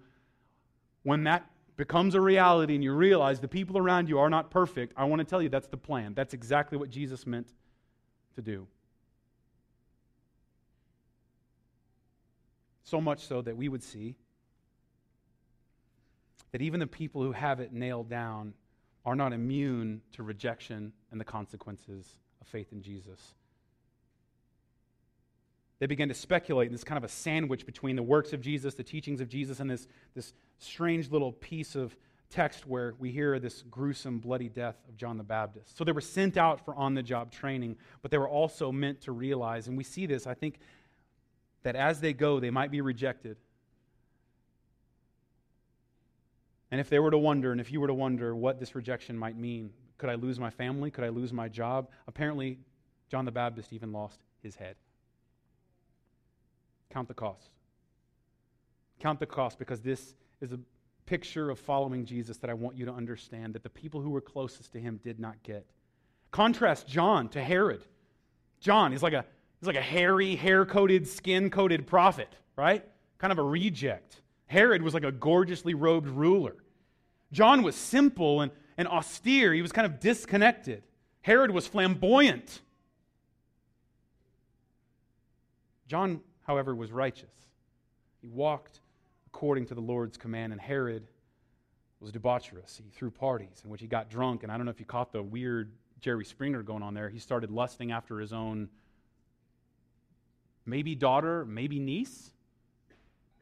when 1.03 1.25
that 1.25 1.45
becomes 1.75 2.15
a 2.15 2.21
reality 2.21 2.75
and 2.75 2.83
you 2.83 2.93
realize 2.93 3.39
the 3.39 3.47
people 3.47 3.77
around 3.77 4.07
you 4.07 4.19
are 4.19 4.29
not 4.29 4.51
perfect, 4.51 4.93
I 4.95 5.05
want 5.05 5.19
to 5.19 5.25
tell 5.25 5.41
you 5.41 5.49
that's 5.49 5.67
the 5.67 5.77
plan. 5.77 6.13
That's 6.13 6.33
exactly 6.33 6.77
what 6.77 6.89
Jesus 6.89 7.25
meant 7.25 7.47
to 8.35 8.41
do. 8.41 8.67
So 12.83 13.01
much 13.01 13.25
so 13.25 13.41
that 13.41 13.57
we 13.57 13.69
would 13.69 13.83
see 13.83 14.15
that 16.51 16.61
even 16.61 16.79
the 16.79 16.87
people 16.87 17.23
who 17.23 17.31
have 17.31 17.59
it 17.59 17.73
nailed 17.73 18.09
down 18.09 18.53
are 19.05 19.15
not 19.15 19.33
immune 19.33 20.01
to 20.13 20.23
rejection 20.23 20.93
and 21.11 21.19
the 21.19 21.25
consequences 21.25 22.05
of 22.39 22.47
faith 22.47 22.71
in 22.71 22.81
Jesus. 22.81 23.33
They 25.79 25.85
begin 25.85 26.09
to 26.09 26.15
speculate 26.15 26.67
in 26.67 26.71
this 26.71 26.83
kind 26.83 26.97
of 26.97 27.03
a 27.03 27.09
sandwich 27.09 27.65
between 27.65 27.95
the 27.95 28.03
works 28.03 28.31
of 28.31 28.41
Jesus, 28.41 28.75
the 28.75 28.83
teachings 28.83 29.21
of 29.21 29.27
Jesus, 29.27 29.59
and 29.59 29.69
this, 29.69 29.87
this 30.15 30.33
strange 30.59 31.11
little 31.11 31.31
piece 31.31 31.75
of 31.75 31.95
text 32.29 32.65
where 32.65 32.95
we 32.99 33.11
hear 33.11 33.37
this 33.37 33.63
gruesome, 33.69 34.19
bloody 34.19 34.49
death 34.49 34.75
of 34.87 34.97
John 34.97 35.17
the 35.17 35.23
Baptist. 35.23 35.77
So 35.77 35.83
they 35.83 35.91
were 35.91 36.01
sent 36.01 36.35
out 36.37 36.63
for 36.65 36.73
on 36.75 36.95
the 36.95 37.03
job 37.03 37.31
training, 37.31 37.77
but 38.01 38.11
they 38.11 38.17
were 38.17 38.29
also 38.29 38.71
meant 38.71 39.01
to 39.01 39.11
realize, 39.11 39.67
and 39.67 39.77
we 39.77 39.83
see 39.83 40.05
this, 40.05 40.25
I 40.25 40.33
think, 40.33 40.59
that 41.63 41.75
as 41.75 42.01
they 42.01 42.13
go, 42.13 42.39
they 42.39 42.49
might 42.49 42.71
be 42.71 42.81
rejected. 42.81 43.37
And 46.71 46.81
if 46.81 46.89
they 46.89 46.97
were 46.97 47.11
to 47.11 47.19
wonder, 47.19 47.51
and 47.51 47.61
if 47.61 47.71
you 47.71 47.79
were 47.79 47.87
to 47.87 47.93
wonder 47.93 48.35
what 48.35 48.59
this 48.59 48.73
rejection 48.73 49.17
might 49.17 49.37
mean, 49.37 49.69
could 49.99 50.09
I 50.09 50.15
lose 50.15 50.39
my 50.39 50.49
family? 50.49 50.89
Could 50.89 51.03
I 51.03 51.09
lose 51.09 51.31
my 51.31 51.47
job? 51.47 51.89
Apparently, 52.07 52.57
John 53.09 53.25
the 53.25 53.31
Baptist 53.31 53.73
even 53.73 53.91
lost 53.91 54.19
his 54.41 54.55
head. 54.55 54.75
Count 56.93 57.07
the 57.07 57.13
cost. 57.15 57.49
Count 58.99 59.19
the 59.19 59.25
cost 59.25 59.57
because 59.57 59.81
this 59.81 60.13
is 60.41 60.53
a 60.53 60.59
picture 61.05 61.49
of 61.49 61.57
following 61.57 62.05
Jesus 62.05 62.37
that 62.37 62.49
I 62.49 62.53
want 62.53 62.77
you 62.77 62.85
to 62.85 62.93
understand 62.93 63.55
that 63.55 63.63
the 63.63 63.69
people 63.69 63.99
who 63.99 64.11
were 64.11 64.21
closest 64.21 64.71
to 64.73 64.79
him 64.79 64.99
did 65.03 65.19
not 65.19 65.41
get. 65.41 65.65
Contrast 66.31 66.87
John 66.87 67.29
to 67.29 67.43
Herod. 67.43 67.83
John 68.59 68.93
is 68.93 69.01
like 69.01 69.13
a 69.13 69.25
he's 69.59 69.67
like 69.67 69.75
a 69.75 69.81
hairy, 69.81 70.35
hair-coated, 70.35 71.07
skin-coated 71.07 71.87
prophet, 71.87 72.29
right? 72.55 72.85
Kind 73.17 73.31
of 73.31 73.39
a 73.39 73.43
reject. 73.43 74.21
Herod 74.45 74.83
was 74.83 74.93
like 74.93 75.03
a 75.03 75.11
gorgeously 75.11 75.73
robed 75.73 76.07
ruler. 76.07 76.55
John 77.31 77.63
was 77.63 77.75
simple 77.75 78.41
and, 78.41 78.51
and 78.77 78.87
austere. 78.87 79.53
He 79.53 79.63
was 79.63 79.71
kind 79.71 79.87
of 79.87 79.99
disconnected. 79.99 80.83
Herod 81.21 81.49
was 81.49 81.65
flamboyant. 81.65 82.61
John, 85.87 86.21
however, 86.43 86.75
was 86.75 86.91
righteous. 86.91 87.33
He 88.21 88.27
walked 88.27 88.81
according 89.27 89.65
to 89.67 89.75
the 89.75 89.81
Lord's 89.81 90.17
command, 90.17 90.53
and 90.53 90.61
Herod 90.61 91.07
was 91.99 92.11
debaucherous. 92.11 92.77
He 92.77 92.89
threw 92.91 93.09
parties 93.09 93.61
in 93.63 93.69
which 93.69 93.81
he 93.81 93.87
got 93.87 94.09
drunk, 94.09 94.43
and 94.43 94.51
I 94.51 94.57
don't 94.57 94.65
know 94.65 94.71
if 94.71 94.79
you 94.79 94.85
caught 94.85 95.11
the 95.11 95.23
weird 95.23 95.71
Jerry 96.01 96.25
Springer 96.25 96.61
going 96.61 96.83
on 96.83 96.93
there. 96.93 97.09
He 97.09 97.19
started 97.19 97.49
lusting 97.49 97.91
after 97.91 98.19
his 98.19 98.33
own 98.33 98.69
maybe 100.65 100.95
daughter, 100.95 101.45
maybe 101.45 101.79
niece. 101.79 102.31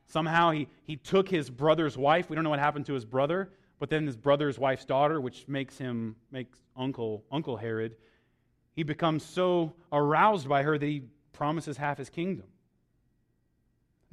Somehow 0.07 0.51
he, 0.51 0.67
he 0.83 0.95
took 0.95 1.27
his 1.29 1.49
brother's 1.49 1.97
wife. 1.97 2.29
We 2.29 2.35
don't 2.35 2.43
know 2.43 2.49
what 2.49 2.59
happened 2.59 2.85
to 2.87 2.93
his 2.93 3.05
brother, 3.05 3.49
but 3.79 3.89
then 3.89 4.05
his 4.05 4.17
brother's 4.17 4.59
wife's 4.59 4.85
daughter, 4.85 5.19
which 5.19 5.47
makes 5.47 5.77
him 5.77 6.15
makes 6.31 6.59
Uncle 6.75 7.23
Uncle 7.31 7.57
Herod, 7.57 7.95
he 8.73 8.83
becomes 8.83 9.23
so 9.23 9.73
aroused 9.91 10.47
by 10.47 10.63
her 10.63 10.77
that 10.77 10.85
he 10.85 11.03
promises 11.33 11.77
half 11.77 11.97
his 11.97 12.09
kingdom. 12.09 12.45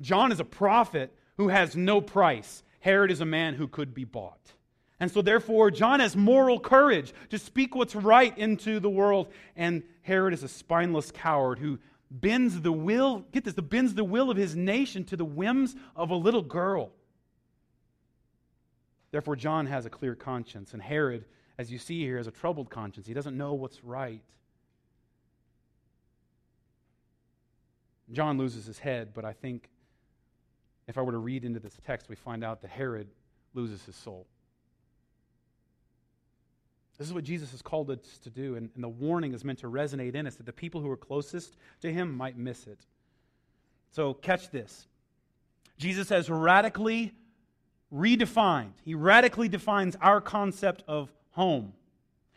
John 0.00 0.32
is 0.32 0.40
a 0.40 0.44
prophet 0.44 1.12
who 1.36 1.48
has 1.48 1.76
no 1.76 2.00
price. 2.00 2.62
Herod 2.80 3.10
is 3.10 3.20
a 3.20 3.26
man 3.26 3.54
who 3.54 3.68
could 3.68 3.94
be 3.94 4.04
bought. 4.04 4.52
And 5.00 5.10
so, 5.10 5.22
therefore, 5.22 5.70
John 5.70 6.00
has 6.00 6.16
moral 6.16 6.58
courage 6.58 7.14
to 7.30 7.38
speak 7.38 7.74
what's 7.74 7.94
right 7.94 8.36
into 8.36 8.80
the 8.80 8.90
world. 8.90 9.28
And 9.56 9.84
Herod 10.02 10.34
is 10.34 10.42
a 10.42 10.48
spineless 10.48 11.12
coward 11.12 11.58
who 11.58 11.78
bends 12.10 12.60
the 12.60 12.72
will, 12.72 13.20
get 13.32 13.44
this, 13.44 13.54
bends 13.54 13.94
the 13.94 14.04
will 14.04 14.30
of 14.30 14.36
his 14.36 14.56
nation 14.56 15.04
to 15.04 15.16
the 15.16 15.24
whims 15.24 15.76
of 15.94 16.10
a 16.10 16.16
little 16.16 16.42
girl. 16.42 16.90
Therefore, 19.10 19.36
John 19.36 19.66
has 19.66 19.86
a 19.86 19.90
clear 19.90 20.14
conscience, 20.14 20.72
and 20.72 20.82
Herod, 20.82 21.24
as 21.58 21.70
you 21.70 21.78
see 21.78 22.00
here, 22.00 22.18
has 22.18 22.26
a 22.26 22.32
troubled 22.32 22.68
conscience. 22.68 23.06
He 23.06 23.14
doesn't 23.14 23.36
know 23.36 23.54
what's 23.54 23.82
right. 23.84 24.22
John 28.10 28.38
loses 28.38 28.66
his 28.66 28.78
head, 28.78 29.12
but 29.14 29.24
I 29.24 29.32
think 29.32 29.68
if 30.88 30.96
I 30.96 31.02
were 31.02 31.12
to 31.12 31.18
read 31.18 31.44
into 31.44 31.60
this 31.60 31.78
text, 31.86 32.08
we 32.08 32.16
find 32.16 32.42
out 32.42 32.62
that 32.62 32.70
Herod 32.70 33.08
loses 33.54 33.84
his 33.84 33.94
soul. 33.94 34.26
This 36.98 37.06
is 37.06 37.14
what 37.14 37.22
Jesus 37.22 37.52
has 37.52 37.62
called 37.62 37.90
us 37.90 38.18
to 38.24 38.30
do, 38.30 38.56
and, 38.56 38.70
and, 38.74 38.82
the 38.82 38.88
warning 38.88 39.32
is 39.32 39.44
meant 39.44 39.60
to 39.60 39.68
resonate 39.68 40.16
in 40.16 40.26
us 40.26 40.34
that 40.34 40.46
the 40.46 40.52
people 40.52 40.80
who 40.80 40.90
are 40.90 40.96
closest 40.96 41.56
to 41.80 41.92
him 41.92 42.12
might 42.12 42.36
miss 42.36 42.66
it. 42.66 42.80
So, 43.92 44.14
catch 44.14 44.50
this. 44.50 44.88
Jesus 45.78 46.08
has 46.08 46.28
radically 46.28 47.12
redefined, 47.94 48.72
he 48.84 48.94
radically 48.94 49.48
defines 49.48 49.96
our 50.00 50.20
concept 50.20 50.82
of 50.88 51.12
home. 51.30 51.72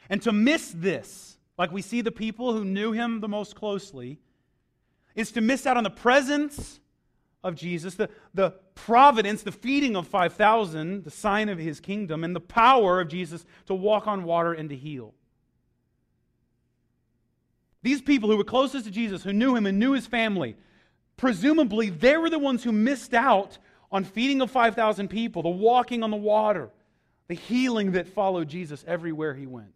And 0.09 0.21
to 0.21 0.31
miss 0.31 0.73
this, 0.75 1.37
like 1.57 1.71
we 1.71 1.81
see 1.81 2.01
the 2.01 2.11
people 2.11 2.53
who 2.53 2.63
knew 2.63 2.91
him 2.91 3.19
the 3.19 3.27
most 3.27 3.55
closely, 3.55 4.19
is 5.15 5.31
to 5.31 5.41
miss 5.41 5.65
out 5.65 5.75
on 5.75 5.83
the 5.83 5.89
presence 5.89 6.79
of 7.43 7.55
Jesus, 7.55 7.95
the, 7.95 8.09
the 8.33 8.51
providence, 8.75 9.43
the 9.43 9.51
feeding 9.51 9.95
of 9.95 10.07
5,000, 10.07 11.03
the 11.03 11.11
sign 11.11 11.49
of 11.49 11.57
his 11.57 11.79
kingdom, 11.79 12.23
and 12.23 12.35
the 12.35 12.39
power 12.39 13.01
of 13.01 13.07
Jesus 13.07 13.45
to 13.65 13.73
walk 13.73 14.07
on 14.07 14.23
water 14.23 14.53
and 14.53 14.69
to 14.69 14.75
heal. 14.75 15.13
These 17.83 18.01
people 18.01 18.29
who 18.29 18.37
were 18.37 18.43
closest 18.43 18.85
to 18.85 18.91
Jesus, 18.91 19.23
who 19.23 19.33
knew 19.33 19.55
him 19.55 19.65
and 19.65 19.79
knew 19.79 19.93
his 19.93 20.05
family, 20.05 20.55
presumably 21.17 21.89
they 21.89 22.17
were 22.17 22.29
the 22.29 22.39
ones 22.39 22.63
who 22.63 22.71
missed 22.71 23.13
out 23.13 23.57
on 23.91 24.03
feeding 24.03 24.41
of 24.41 24.51
5,000 24.51 25.07
people, 25.07 25.41
the 25.41 25.49
walking 25.49 26.03
on 26.03 26.11
the 26.11 26.17
water, 26.17 26.69
the 27.27 27.33
healing 27.33 27.93
that 27.93 28.07
followed 28.07 28.47
Jesus 28.47 28.83
everywhere 28.87 29.33
he 29.33 29.47
went. 29.47 29.73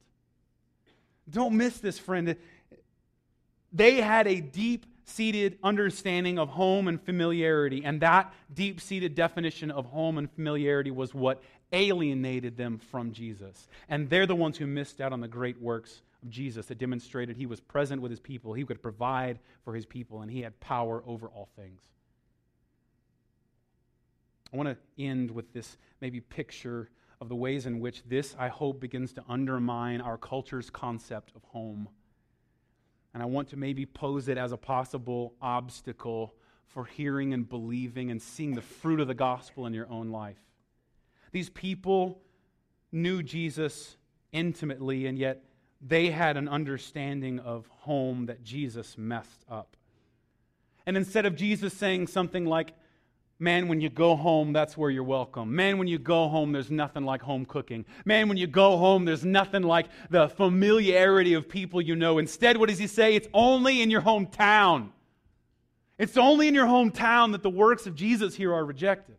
Don't 1.27 1.57
miss 1.57 1.79
this, 1.79 1.97
friend. 1.97 2.35
They 3.73 4.01
had 4.01 4.27
a 4.27 4.39
deep 4.39 4.85
seated 5.05 5.57
understanding 5.63 6.37
of 6.37 6.49
home 6.49 6.87
and 6.87 7.01
familiarity. 7.01 7.83
And 7.85 8.01
that 8.01 8.33
deep 8.53 8.81
seated 8.81 9.15
definition 9.15 9.71
of 9.71 9.85
home 9.85 10.17
and 10.17 10.29
familiarity 10.29 10.91
was 10.91 11.13
what 11.13 11.41
alienated 11.71 12.57
them 12.57 12.79
from 12.79 13.11
Jesus. 13.11 13.67
And 13.87 14.09
they're 14.09 14.25
the 14.25 14.35
ones 14.35 14.57
who 14.57 14.67
missed 14.67 14.99
out 14.99 15.13
on 15.13 15.21
the 15.21 15.27
great 15.27 15.61
works 15.61 16.01
of 16.23 16.29
Jesus 16.29 16.65
that 16.67 16.79
demonstrated 16.79 17.37
he 17.37 17.45
was 17.45 17.59
present 17.59 18.01
with 18.01 18.11
his 18.11 18.19
people, 18.19 18.53
he 18.53 18.65
could 18.65 18.81
provide 18.81 19.39
for 19.63 19.73
his 19.73 19.85
people, 19.85 20.21
and 20.21 20.31
he 20.31 20.41
had 20.41 20.59
power 20.59 21.03
over 21.05 21.27
all 21.27 21.49
things. 21.55 21.81
I 24.53 24.57
want 24.57 24.69
to 24.69 25.03
end 25.03 25.31
with 25.31 25.53
this 25.53 25.77
maybe 26.01 26.21
picture 26.21 26.89
of 27.21 27.29
the 27.29 27.35
ways 27.35 27.65
in 27.65 27.79
which 27.79 28.03
this, 28.07 28.35
I 28.37 28.47
hope, 28.47 28.79
begins 28.79 29.13
to 29.13 29.23
undermine 29.27 30.01
our 30.01 30.17
culture's 30.17 30.69
concept 30.69 31.31
of 31.35 31.43
home 31.43 31.89
and 33.15 33.23
I 33.23 33.27
want 33.27 33.47
to 33.51 33.55
maybe 33.55 33.85
pose 33.85 34.27
it 34.27 34.37
as 34.37 34.51
a 34.51 34.57
possible 34.57 35.35
obstacle 35.41 36.35
for 36.67 36.83
hearing 36.83 37.33
and 37.33 37.47
believing 37.47 38.11
and 38.11 38.21
seeing 38.21 38.55
the 38.55 38.61
fruit 38.61 38.99
of 38.99 39.07
the 39.07 39.13
gospel 39.13 39.65
in 39.65 39.73
your 39.73 39.89
own 39.89 40.09
life. 40.09 40.35
These 41.31 41.49
people 41.49 42.19
knew 42.91 43.23
Jesus 43.23 43.95
intimately, 44.33 45.05
and 45.05 45.17
yet 45.17 45.45
they 45.79 46.09
had 46.09 46.35
an 46.35 46.49
understanding 46.49 47.39
of 47.39 47.67
home 47.67 48.25
that 48.25 48.43
Jesus 48.43 48.97
messed 48.97 49.45
up. 49.49 49.77
And 50.85 50.97
instead 50.97 51.25
of 51.25 51.37
Jesus 51.37 51.73
saying 51.73 52.07
something 52.07 52.45
like, 52.45 52.73
Man, 53.37 53.67
when 53.67 53.81
you 53.81 53.89
go 53.89 54.15
home, 54.15 54.53
that's 54.53 54.77
where 54.77 54.89
you're 54.89 55.03
welcome. 55.03 55.53
Man, 55.53 55.77
when 55.77 55.89
you 55.89 55.99
go 55.99 56.29
home, 56.29 56.53
there's 56.53 56.71
nothing 56.71 57.03
like 57.03 57.21
home 57.21 57.45
cooking. 57.45 57.85
Man, 58.05 58.29
when 58.29 58.37
you 58.37 58.47
go 58.47 58.77
home, 58.77 59.03
there's 59.03 59.25
nothing 59.25 59.63
like 59.63 59.87
the 60.09 60.29
familiarity 60.29 61.33
of 61.33 61.49
people 61.49 61.81
you 61.81 61.97
know. 61.97 62.17
Instead, 62.17 62.55
what 62.55 62.69
does 62.69 62.79
he 62.79 62.87
say? 62.87 63.13
It's 63.13 63.27
only 63.33 63.81
in 63.81 63.91
your 63.91 64.01
hometown. 64.01 64.89
It's 65.97 66.15
only 66.15 66.47
in 66.47 66.55
your 66.55 66.65
hometown 66.65 67.33
that 67.33 67.43
the 67.43 67.49
works 67.49 67.85
of 67.85 67.95
Jesus 67.95 68.35
here 68.35 68.53
are 68.53 68.63
rejected. 68.63 69.17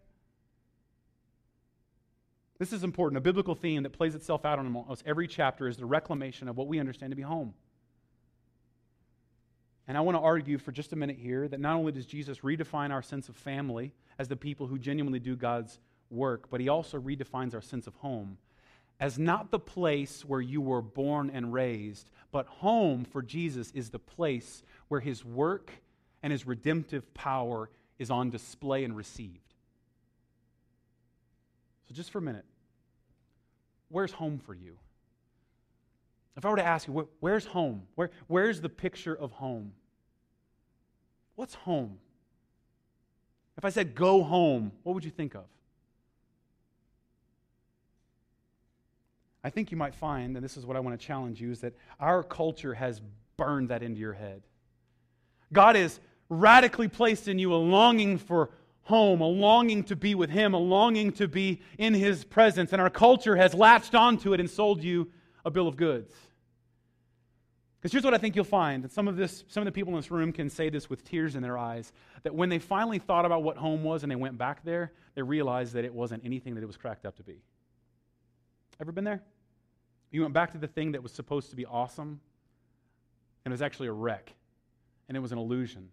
This 2.58 2.72
is 2.72 2.84
important. 2.84 3.18
A 3.18 3.20
biblical 3.20 3.54
theme 3.54 3.82
that 3.82 3.92
plays 3.92 4.14
itself 4.14 4.46
out 4.46 4.58
in 4.58 4.64
almost 4.64 5.02
every 5.04 5.28
chapter 5.28 5.68
is 5.68 5.76
the 5.76 5.84
reclamation 5.84 6.48
of 6.48 6.56
what 6.56 6.68
we 6.68 6.80
understand 6.80 7.10
to 7.10 7.16
be 7.16 7.22
home. 7.22 7.52
And 9.88 9.96
I 9.96 10.00
want 10.00 10.16
to 10.16 10.22
argue 10.22 10.58
for 10.58 10.72
just 10.72 10.92
a 10.92 10.96
minute 10.96 11.18
here 11.18 11.46
that 11.48 11.60
not 11.60 11.76
only 11.76 11.92
does 11.92 12.06
Jesus 12.06 12.38
redefine 12.38 12.90
our 12.90 13.02
sense 13.02 13.28
of 13.28 13.36
family 13.36 13.92
as 14.18 14.28
the 14.28 14.36
people 14.36 14.66
who 14.66 14.78
genuinely 14.78 15.20
do 15.20 15.36
God's 15.36 15.78
work, 16.10 16.50
but 16.50 16.60
he 16.60 16.68
also 16.68 16.98
redefines 16.98 17.54
our 17.54 17.60
sense 17.60 17.86
of 17.86 17.94
home 17.96 18.38
as 18.98 19.18
not 19.18 19.50
the 19.50 19.58
place 19.58 20.24
where 20.24 20.40
you 20.40 20.60
were 20.60 20.80
born 20.80 21.30
and 21.32 21.52
raised, 21.52 22.08
but 22.32 22.46
home 22.46 23.04
for 23.04 23.22
Jesus 23.22 23.70
is 23.72 23.90
the 23.90 23.98
place 23.98 24.62
where 24.88 25.00
his 25.00 25.24
work 25.24 25.70
and 26.22 26.32
his 26.32 26.46
redemptive 26.46 27.12
power 27.14 27.68
is 27.98 28.10
on 28.10 28.30
display 28.30 28.84
and 28.84 28.96
received. 28.96 29.54
So, 31.88 31.94
just 31.94 32.10
for 32.10 32.18
a 32.18 32.22
minute, 32.22 32.44
where's 33.90 34.12
home 34.12 34.38
for 34.38 34.54
you? 34.54 34.78
If 36.36 36.44
I 36.44 36.50
were 36.50 36.56
to 36.56 36.66
ask 36.66 36.86
you, 36.86 37.08
where's 37.20 37.46
home? 37.46 37.82
Where, 37.94 38.10
where's 38.26 38.60
the 38.60 38.68
picture 38.68 39.14
of 39.14 39.32
home? 39.32 39.72
What's 41.34 41.54
home? 41.54 41.98
If 43.56 43.64
I 43.64 43.70
said 43.70 43.94
go 43.94 44.22
home, 44.22 44.72
what 44.82 44.94
would 44.94 45.04
you 45.04 45.10
think 45.10 45.34
of? 45.34 45.44
I 49.42 49.50
think 49.50 49.70
you 49.70 49.76
might 49.76 49.94
find, 49.94 50.36
and 50.36 50.44
this 50.44 50.56
is 50.56 50.66
what 50.66 50.76
I 50.76 50.80
want 50.80 50.98
to 50.98 51.06
challenge 51.06 51.40
you, 51.40 51.52
is 51.52 51.60
that 51.60 51.74
our 52.00 52.22
culture 52.22 52.74
has 52.74 53.00
burned 53.36 53.68
that 53.68 53.82
into 53.82 54.00
your 54.00 54.12
head. 54.12 54.42
God 55.52 55.76
has 55.76 56.00
radically 56.28 56.88
placed 56.88 57.28
in 57.28 57.38
you 57.38 57.54
a 57.54 57.56
longing 57.56 58.18
for 58.18 58.50
home, 58.82 59.20
a 59.20 59.26
longing 59.26 59.84
to 59.84 59.96
be 59.96 60.14
with 60.14 60.30
Him, 60.30 60.52
a 60.52 60.58
longing 60.58 61.12
to 61.12 61.28
be 61.28 61.60
in 61.78 61.94
His 61.94 62.24
presence, 62.24 62.72
and 62.72 62.82
our 62.82 62.90
culture 62.90 63.36
has 63.36 63.54
latched 63.54 63.94
onto 63.94 64.34
it 64.34 64.40
and 64.40 64.50
sold 64.50 64.82
you 64.82 65.08
a 65.46 65.50
bill 65.50 65.68
of 65.68 65.76
goods. 65.76 66.12
Because 67.78 67.92
here's 67.92 68.04
what 68.04 68.14
I 68.14 68.18
think 68.18 68.34
you'll 68.34 68.44
find 68.44 68.82
and 68.82 68.92
some 68.92 69.06
of 69.06 69.16
this, 69.16 69.44
some 69.46 69.60
of 69.60 69.66
the 69.66 69.72
people 69.72 69.92
in 69.92 69.98
this 70.00 70.10
room 70.10 70.32
can 70.32 70.50
say 70.50 70.68
this 70.68 70.90
with 70.90 71.04
tears 71.04 71.36
in 71.36 71.42
their 71.42 71.56
eyes, 71.56 71.92
that 72.24 72.34
when 72.34 72.48
they 72.48 72.58
finally 72.58 72.98
thought 72.98 73.24
about 73.24 73.44
what 73.44 73.56
home 73.56 73.84
was 73.84 74.02
and 74.02 74.10
they 74.10 74.16
went 74.16 74.36
back 74.36 74.64
there, 74.64 74.92
they 75.14 75.22
realized 75.22 75.72
that 75.74 75.84
it 75.84 75.94
wasn't 75.94 76.24
anything 76.24 76.56
that 76.56 76.62
it 76.62 76.66
was 76.66 76.76
cracked 76.76 77.06
up 77.06 77.16
to 77.16 77.22
be. 77.22 77.40
Ever 78.80 78.90
been 78.90 79.04
there? 79.04 79.22
You 80.10 80.22
went 80.22 80.34
back 80.34 80.50
to 80.52 80.58
the 80.58 80.66
thing 80.66 80.92
that 80.92 81.02
was 81.02 81.12
supposed 81.12 81.50
to 81.50 81.56
be 81.56 81.64
awesome, 81.64 82.20
and 83.44 83.52
it 83.52 83.54
was 83.54 83.62
actually 83.62 83.88
a 83.88 83.92
wreck. 83.92 84.32
and 85.08 85.16
it 85.16 85.20
was 85.20 85.30
an 85.30 85.38
illusion. 85.38 85.88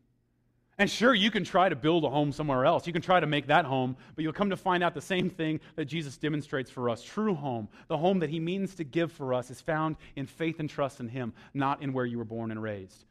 And 0.79 0.89
sure, 0.89 1.13
you 1.13 1.29
can 1.29 1.43
try 1.43 1.69
to 1.69 1.75
build 1.75 2.03
a 2.03 2.09
home 2.09 2.31
somewhere 2.31 2.65
else. 2.65 2.87
You 2.87 2.93
can 2.93 3.01
try 3.01 3.19
to 3.19 3.27
make 3.27 3.47
that 3.47 3.65
home, 3.65 3.95
but 4.15 4.23
you'll 4.23 4.33
come 4.33 4.49
to 4.49 4.57
find 4.57 4.83
out 4.83 4.95
the 4.95 5.01
same 5.01 5.29
thing 5.29 5.59
that 5.75 5.85
Jesus 5.85 6.17
demonstrates 6.17 6.71
for 6.71 6.89
us. 6.89 7.03
True 7.03 7.35
home, 7.35 7.69
the 7.87 7.97
home 7.97 8.19
that 8.19 8.31
he 8.31 8.39
means 8.39 8.73
to 8.75 8.83
give 8.83 9.11
for 9.11 9.35
us, 9.35 9.51
is 9.51 9.61
found 9.61 9.97
in 10.15 10.25
faith 10.25 10.59
and 10.59 10.69
trust 10.69 10.99
in 10.99 11.07
him, 11.07 11.33
not 11.53 11.83
in 11.83 11.93
where 11.93 12.05
you 12.05 12.17
were 12.17 12.25
born 12.25 12.49
and 12.49 12.61
raised. 12.61 13.05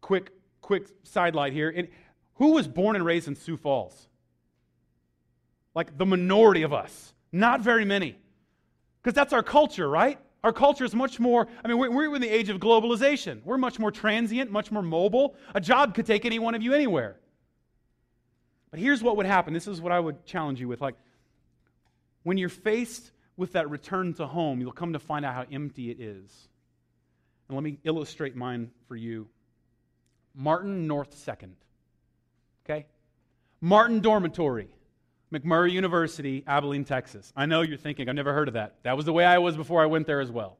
Quick, 0.00 0.30
quick 0.60 0.86
sidelight 1.02 1.52
here. 1.52 1.88
who 2.34 2.52
was 2.52 2.68
born 2.68 2.94
and 2.94 3.04
raised 3.04 3.26
in 3.26 3.34
Sioux 3.34 3.56
Falls? 3.56 4.08
Like 5.74 5.98
the 5.98 6.06
minority 6.06 6.62
of 6.62 6.72
us. 6.72 7.14
Not 7.32 7.62
very 7.62 7.84
many. 7.84 8.16
Because 9.02 9.14
that's 9.14 9.32
our 9.32 9.42
culture, 9.42 9.88
right? 9.88 10.18
Our 10.44 10.52
culture 10.52 10.84
is 10.84 10.94
much 10.94 11.18
more, 11.18 11.48
I 11.64 11.68
mean, 11.68 11.78
we're, 11.78 11.90
we're 11.90 12.14
in 12.14 12.22
the 12.22 12.28
age 12.28 12.48
of 12.48 12.58
globalization. 12.58 13.42
We're 13.44 13.58
much 13.58 13.78
more 13.78 13.90
transient, 13.90 14.50
much 14.50 14.70
more 14.70 14.82
mobile. 14.82 15.34
A 15.54 15.60
job 15.60 15.94
could 15.94 16.06
take 16.06 16.24
any 16.24 16.38
one 16.38 16.54
of 16.54 16.62
you 16.62 16.74
anywhere. 16.74 17.16
But 18.70 18.78
here's 18.78 19.02
what 19.02 19.16
would 19.16 19.26
happen. 19.26 19.52
This 19.52 19.66
is 19.66 19.80
what 19.80 19.92
I 19.92 19.98
would 19.98 20.24
challenge 20.24 20.60
you 20.60 20.68
with. 20.68 20.80
Like, 20.80 20.94
when 22.22 22.38
you're 22.38 22.48
faced 22.48 23.10
with 23.36 23.52
that 23.52 23.68
return 23.70 24.14
to 24.14 24.26
home, 24.26 24.60
you'll 24.60 24.72
come 24.72 24.92
to 24.92 24.98
find 24.98 25.24
out 25.24 25.34
how 25.34 25.44
empty 25.50 25.90
it 25.90 26.00
is. 26.00 26.48
And 27.48 27.56
let 27.56 27.64
me 27.64 27.78
illustrate 27.84 28.36
mine 28.36 28.70
for 28.86 28.94
you. 28.94 29.28
Martin 30.34 30.86
North 30.86 31.14
Second. 31.14 31.56
Okay? 32.64 32.86
Martin 33.60 34.00
Dormitory. 34.00 34.68
McMurry 35.32 35.72
University, 35.72 36.42
Abilene, 36.46 36.84
Texas. 36.84 37.32
I 37.36 37.46
know 37.46 37.60
you're 37.60 37.76
thinking, 37.76 38.08
I've 38.08 38.14
never 38.14 38.32
heard 38.32 38.48
of 38.48 38.54
that. 38.54 38.76
That 38.82 38.96
was 38.96 39.04
the 39.04 39.12
way 39.12 39.24
I 39.24 39.38
was 39.38 39.56
before 39.56 39.82
I 39.82 39.86
went 39.86 40.06
there 40.06 40.20
as 40.20 40.30
well. 40.30 40.56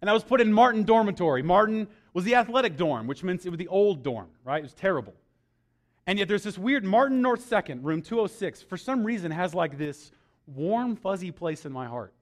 And 0.00 0.10
I 0.10 0.12
was 0.12 0.22
put 0.22 0.40
in 0.40 0.52
Martin 0.52 0.84
Dormitory. 0.84 1.42
Martin 1.42 1.88
was 2.12 2.24
the 2.24 2.34
athletic 2.34 2.76
dorm, 2.76 3.06
which 3.06 3.22
means 3.22 3.46
it 3.46 3.50
was 3.50 3.58
the 3.58 3.68
old 3.68 4.02
dorm, 4.02 4.28
right? 4.44 4.58
It 4.58 4.62
was 4.62 4.74
terrible. 4.74 5.14
And 6.06 6.18
yet 6.18 6.28
there's 6.28 6.42
this 6.42 6.58
weird 6.58 6.84
Martin 6.84 7.22
North 7.22 7.48
2nd, 7.48 7.82
room 7.82 8.02
206, 8.02 8.62
for 8.62 8.76
some 8.76 9.04
reason 9.04 9.30
has 9.30 9.54
like 9.54 9.78
this 9.78 10.12
warm, 10.46 10.96
fuzzy 10.96 11.30
place 11.30 11.64
in 11.64 11.72
my 11.72 11.86
heart. 11.86 12.12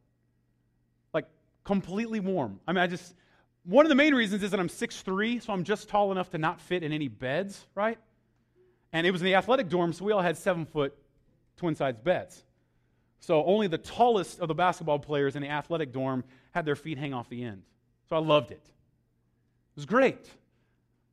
Like 1.12 1.26
completely 1.64 2.20
warm. 2.20 2.60
I 2.68 2.72
mean, 2.72 2.82
I 2.82 2.86
just, 2.86 3.14
one 3.64 3.84
of 3.84 3.88
the 3.88 3.96
main 3.96 4.14
reasons 4.14 4.44
is 4.44 4.52
that 4.52 4.60
I'm 4.60 4.68
6'3, 4.68 5.42
so 5.42 5.52
I'm 5.52 5.64
just 5.64 5.88
tall 5.88 6.12
enough 6.12 6.30
to 6.30 6.38
not 6.38 6.60
fit 6.60 6.84
in 6.84 6.92
any 6.92 7.08
beds, 7.08 7.66
right? 7.74 7.98
And 8.92 9.04
it 9.04 9.10
was 9.10 9.22
in 9.22 9.24
the 9.24 9.34
athletic 9.34 9.68
dorm, 9.68 9.92
so 9.92 10.04
we 10.04 10.12
all 10.12 10.22
had 10.22 10.36
seven 10.36 10.64
foot 10.64 10.96
twin 11.62 11.76
Sides 11.76 12.00
beds. 12.00 12.42
So 13.20 13.44
only 13.44 13.68
the 13.68 13.78
tallest 13.78 14.40
of 14.40 14.48
the 14.48 14.54
basketball 14.54 14.98
players 14.98 15.36
in 15.36 15.42
the 15.42 15.48
athletic 15.48 15.92
dorm 15.92 16.24
had 16.50 16.64
their 16.64 16.74
feet 16.74 16.98
hang 16.98 17.14
off 17.14 17.28
the 17.28 17.44
end. 17.44 17.62
So 18.08 18.16
I 18.16 18.18
loved 18.18 18.50
it. 18.50 18.64
It 18.64 19.76
was 19.76 19.86
great. 19.86 20.28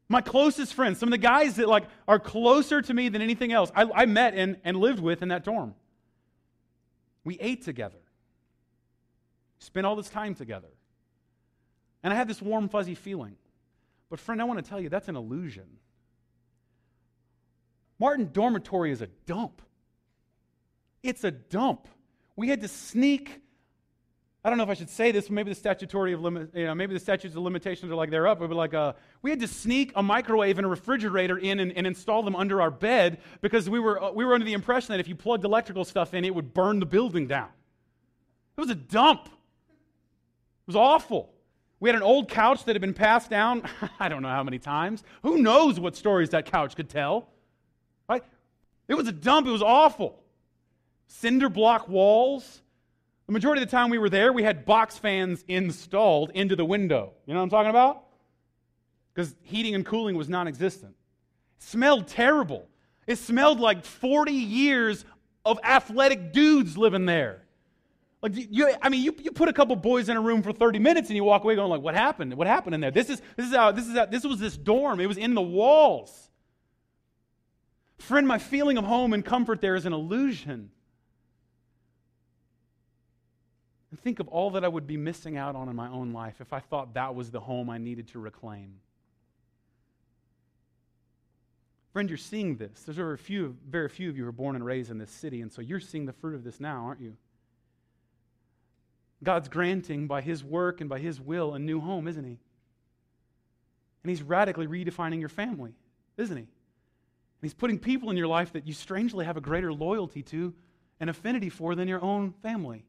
My 0.08 0.22
closest 0.22 0.74
friends, 0.74 0.98
some 0.98 1.08
of 1.10 1.12
the 1.12 1.20
guys 1.20 1.58
that 1.58 1.70
like 1.70 1.84
are 2.08 2.18
closer 2.18 2.82
to 2.82 2.94
me 2.96 3.10
than 3.10 3.22
anything 3.22 3.52
else, 3.52 3.72
I, 3.76 3.84
I 3.94 4.06
met 4.08 4.34
and, 4.34 4.58
and 4.64 4.78
lived 4.78 5.00
with 5.00 5.22
in 5.22 5.28
that 5.28 5.44
dorm. 5.44 5.76
We 7.24 7.38
ate 7.40 7.64
together, 7.64 8.00
spent 9.60 9.86
all 9.86 9.96
this 9.96 10.10
time 10.10 10.34
together. 10.34 10.70
And 12.02 12.12
I 12.12 12.16
had 12.16 12.28
this 12.28 12.42
warm, 12.42 12.70
fuzzy 12.70 12.96
feeling. 12.96 13.36
But, 14.10 14.20
friend, 14.20 14.42
I 14.42 14.46
want 14.46 14.64
to 14.64 14.68
tell 14.68 14.82
you 14.82 14.90
that's 14.90 15.10
an 15.10 15.16
illusion. 15.16 15.68
Martin 18.00 18.32
Dormitory 18.34 18.92
is 18.92 19.04
a 19.04 19.08
dump. 19.28 19.62
It's 21.04 21.24
a 21.24 21.32
dump. 21.32 21.88
We 22.36 22.50
had 22.50 22.62
to 22.62 22.68
sneak. 22.68 23.42
I 24.44 24.50
don't 24.50 24.58
know 24.58 24.64
if 24.64 24.70
I 24.70 24.74
should 24.74 24.90
say 24.90 25.12
this. 25.12 25.30
Maybe 25.30 25.52
the 25.52 25.56
statutory 25.56 26.14
of 26.14 26.22
limit, 26.22 26.52
you 26.54 26.66
know, 26.66 26.76
maybe 26.76 26.94
the 26.94 27.00
statutes 27.00 27.36
of 27.36 27.42
limitations 27.42 27.92
are 27.92 27.96
like 27.96 28.10
they're 28.10 28.28
up. 28.28 28.40
But 28.40 28.52
like, 28.52 28.74
uh, 28.74 28.94
we 29.22 29.30
had 29.30 29.40
to 29.42 29.48
sneak 29.48 29.92
a 29.96 30.04
microwave 30.04 30.58
and 30.58 30.66
a 30.66 30.70
refrigerator 30.70 31.38
in 31.38 31.60
and, 31.60 31.72
and, 31.74 31.86
install 31.86 32.24
them 32.24 32.36
under 32.36 32.62
our 32.62 32.72
bed 32.72 33.20
because 33.42 33.70
we 33.70 33.80
were 33.80 34.02
uh, 34.02 34.12
we 34.12 34.24
were 34.24 34.34
under 34.34 34.46
the 34.46 34.54
impression 34.54 34.94
that 34.94 35.00
if 35.00 35.08
you 35.08 35.16
plugged 35.16 35.44
electrical 35.44 35.84
stuff 35.84 36.14
in, 36.14 36.24
it 36.24 36.34
would 36.34 36.54
burn 36.54 36.80
the 36.80 36.86
building 36.86 37.28
down. 37.28 37.50
It 38.58 38.62
was 38.62 38.70
a 38.70 38.76
dump. 38.76 39.26
It 39.26 40.68
was 40.68 40.76
awful. 40.76 41.34
We 41.82 41.90
had 41.90 41.96
an 41.96 42.04
old 42.04 42.30
couch 42.30 42.66
that 42.66 42.76
had 42.76 42.82
been 42.82 42.94
passed 42.94 43.30
down. 43.30 43.64
I 44.00 44.10
don't 44.10 44.22
know 44.22 44.30
how 44.30 44.44
many 44.44 44.60
times. 44.60 45.04
Who 45.24 45.38
knows 45.42 45.80
what 45.80 45.96
stories 45.96 46.30
that 46.30 46.46
couch 46.46 46.76
could 46.76 46.90
tell? 46.90 47.30
Right? 48.08 48.24
It 48.88 48.96
was 48.96 49.08
a 49.08 49.14
dump. 49.14 49.48
It 49.48 49.52
was 49.52 49.62
awful 49.62 50.20
cinder 51.10 51.50
block 51.50 51.90
walls. 51.90 52.62
The 53.26 53.34
majority 53.34 53.62
of 53.62 53.70
the 53.70 53.72
time 53.76 53.90
we 53.90 53.98
were 53.98 54.10
there, 54.10 54.32
we 54.32 54.44
had 54.44 54.66
box 54.66 54.98
fans 54.98 55.44
installed 55.48 56.32
into 56.32 56.56
the 56.56 56.66
window. 56.66 57.14
You 57.26 57.34
know 57.34 57.42
what 57.42 57.44
I'm 57.44 57.50
talking 57.50 57.70
about? 57.70 58.06
Because 59.14 59.36
heating 59.44 59.76
and 59.76 59.86
cooling 59.86 60.16
was 60.16 60.30
non 60.30 60.48
existent. 60.48 60.96
Smelled 61.60 62.08
terrible. 62.08 62.68
It 63.06 63.18
smelled 63.18 63.60
like 63.60 63.84
40 63.84 64.32
years 64.32 65.04
of 65.44 65.60
athletic 65.64 66.32
dudes 66.32 66.78
living 66.78 67.06
there. 67.06 67.44
Like 68.22 68.34
you, 68.36 68.74
I 68.82 68.90
mean, 68.90 69.04
you, 69.04 69.16
you 69.22 69.32
put 69.32 69.50
a 69.50 69.54
couple 69.54 69.76
boys 69.76 70.10
in 70.10 70.18
a 70.18 70.22
room 70.22 70.44
for 70.44 70.52
30 70.52 70.80
minutes 70.80 71.10
and 71.10 71.16
you 71.16 71.24
walk 71.24 71.44
away 71.44 71.56
going 71.56 71.70
like, 71.70 71.82
"What 71.82 71.96
happened? 71.96 72.34
What 72.34 72.48
happened 72.48 72.76
in 72.76 72.82
there? 72.82 72.92
This 72.92 73.10
is 73.10 73.22
this 73.38 73.48
is 73.48 73.56
how 73.56 73.72
this 73.72 73.88
is 73.88 73.96
how, 73.96 74.06
this 74.06 74.26
was 74.26 74.40
this 74.40 74.58
dorm. 74.58 75.00
It 75.00 75.08
was 75.08 75.18
in 75.18 75.36
the 75.36 75.42
walls." 75.42 76.30
Friend, 77.98 78.28
my 78.28 78.38
feeling 78.38 78.78
of 78.78 78.84
home 78.84 79.14
and 79.14 79.24
comfort 79.24 79.62
there 79.62 79.76
is 79.76 79.86
an 79.86 79.94
illusion. 79.94 80.72
And 83.89 83.89
think 84.04 84.20
of 84.20 84.28
all 84.28 84.52
that 84.52 84.64
I 84.64 84.68
would 84.68 84.88
be 84.88 84.98
missing 84.98 85.38
out 85.38 85.56
on 85.56 85.70
in 85.70 85.76
my 85.76 85.90
own 85.90 86.12
life 86.12 86.42
if 86.42 86.54
I 86.54 86.60
thought 86.60 86.94
that 86.96 87.16
was 87.16 87.32
the 87.32 87.40
home 87.40 87.70
I 87.70 87.78
needed 87.78 88.08
to 88.10 88.20
reclaim. 88.20 88.76
Friend, 91.94 92.10
you're 92.10 92.18
seeing 92.18 92.56
this. 92.56 92.84
There's 92.84 92.98
very 92.98 93.18
few, 93.18 93.58
very 93.68 93.90
few 93.90 94.10
of 94.10 94.18
you 94.18 94.24
who 94.24 94.30
are 94.30 94.34
born 94.34 94.56
and 94.56 94.64
raised 94.64 94.92
in 94.92 94.98
this 94.98 95.12
city, 95.12 95.42
and 95.42 95.52
so 95.52 95.62
you're 95.62 95.80
seeing 95.80 96.06
the 96.06 96.14
fruit 96.14 96.36
of 96.36 96.44
this 96.44 96.60
now, 96.60 96.86
aren't 96.86 97.02
you? 97.02 97.18
God's 99.24 99.50
granting 99.50 100.08
by 100.08 100.22
His 100.22 100.44
work 100.44 100.82
and 100.82 100.90
by 100.90 101.00
His 101.00 101.20
will 101.20 101.54
a 101.54 101.60
new 101.60 101.82
home, 101.82 102.08
isn't 102.08 102.24
He? 102.24 102.38
And 104.04 104.10
He's 104.10 104.22
radically 104.22 104.68
redefining 104.68 105.20
your 105.20 105.30
family, 105.30 105.74
isn't 106.18 106.38
He? 106.38 106.44
And 106.44 106.50
He's 107.42 107.54
putting 107.54 107.80
people 107.80 108.12
in 108.12 108.18
your 108.18 108.28
life 108.28 108.54
that 108.54 108.68
you 108.68 108.74
strangely 108.74 109.26
have 109.26 109.38
a 109.38 109.42
greater 109.42 109.74
loyalty 109.74 110.22
to 110.24 110.54
and 111.00 111.10
affinity 111.10 111.50
for 111.50 111.76
than 111.76 111.88
your 111.88 112.04
own 112.04 112.34
family. 112.44 112.86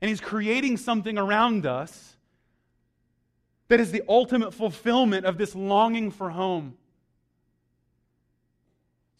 And 0.00 0.08
He's 0.08 0.20
creating 0.20 0.76
something 0.76 1.16
around 1.16 1.66
us 1.66 2.16
that 3.68 3.80
is 3.80 3.92
the 3.92 4.02
ultimate 4.08 4.54
fulfillment 4.54 5.26
of 5.26 5.38
this 5.38 5.54
longing 5.54 6.10
for 6.10 6.30
home. 6.30 6.76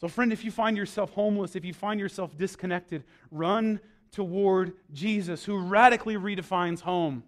So, 0.01 0.09
friend, 0.09 0.33
if 0.33 0.45
you 0.45 0.51
find 0.51 0.77
yourself 0.77 1.13
homeless, 1.13 1.57
if 1.57 1.65
you 1.65 1.73
find 1.73 1.99
yourself 1.99 2.37
disconnected, 2.37 3.05
run 3.31 3.81
toward 4.13 4.75
Jesus, 4.93 5.45
who 5.45 5.59
radically 5.59 6.17
redefines 6.17 6.81
home, 6.81 7.25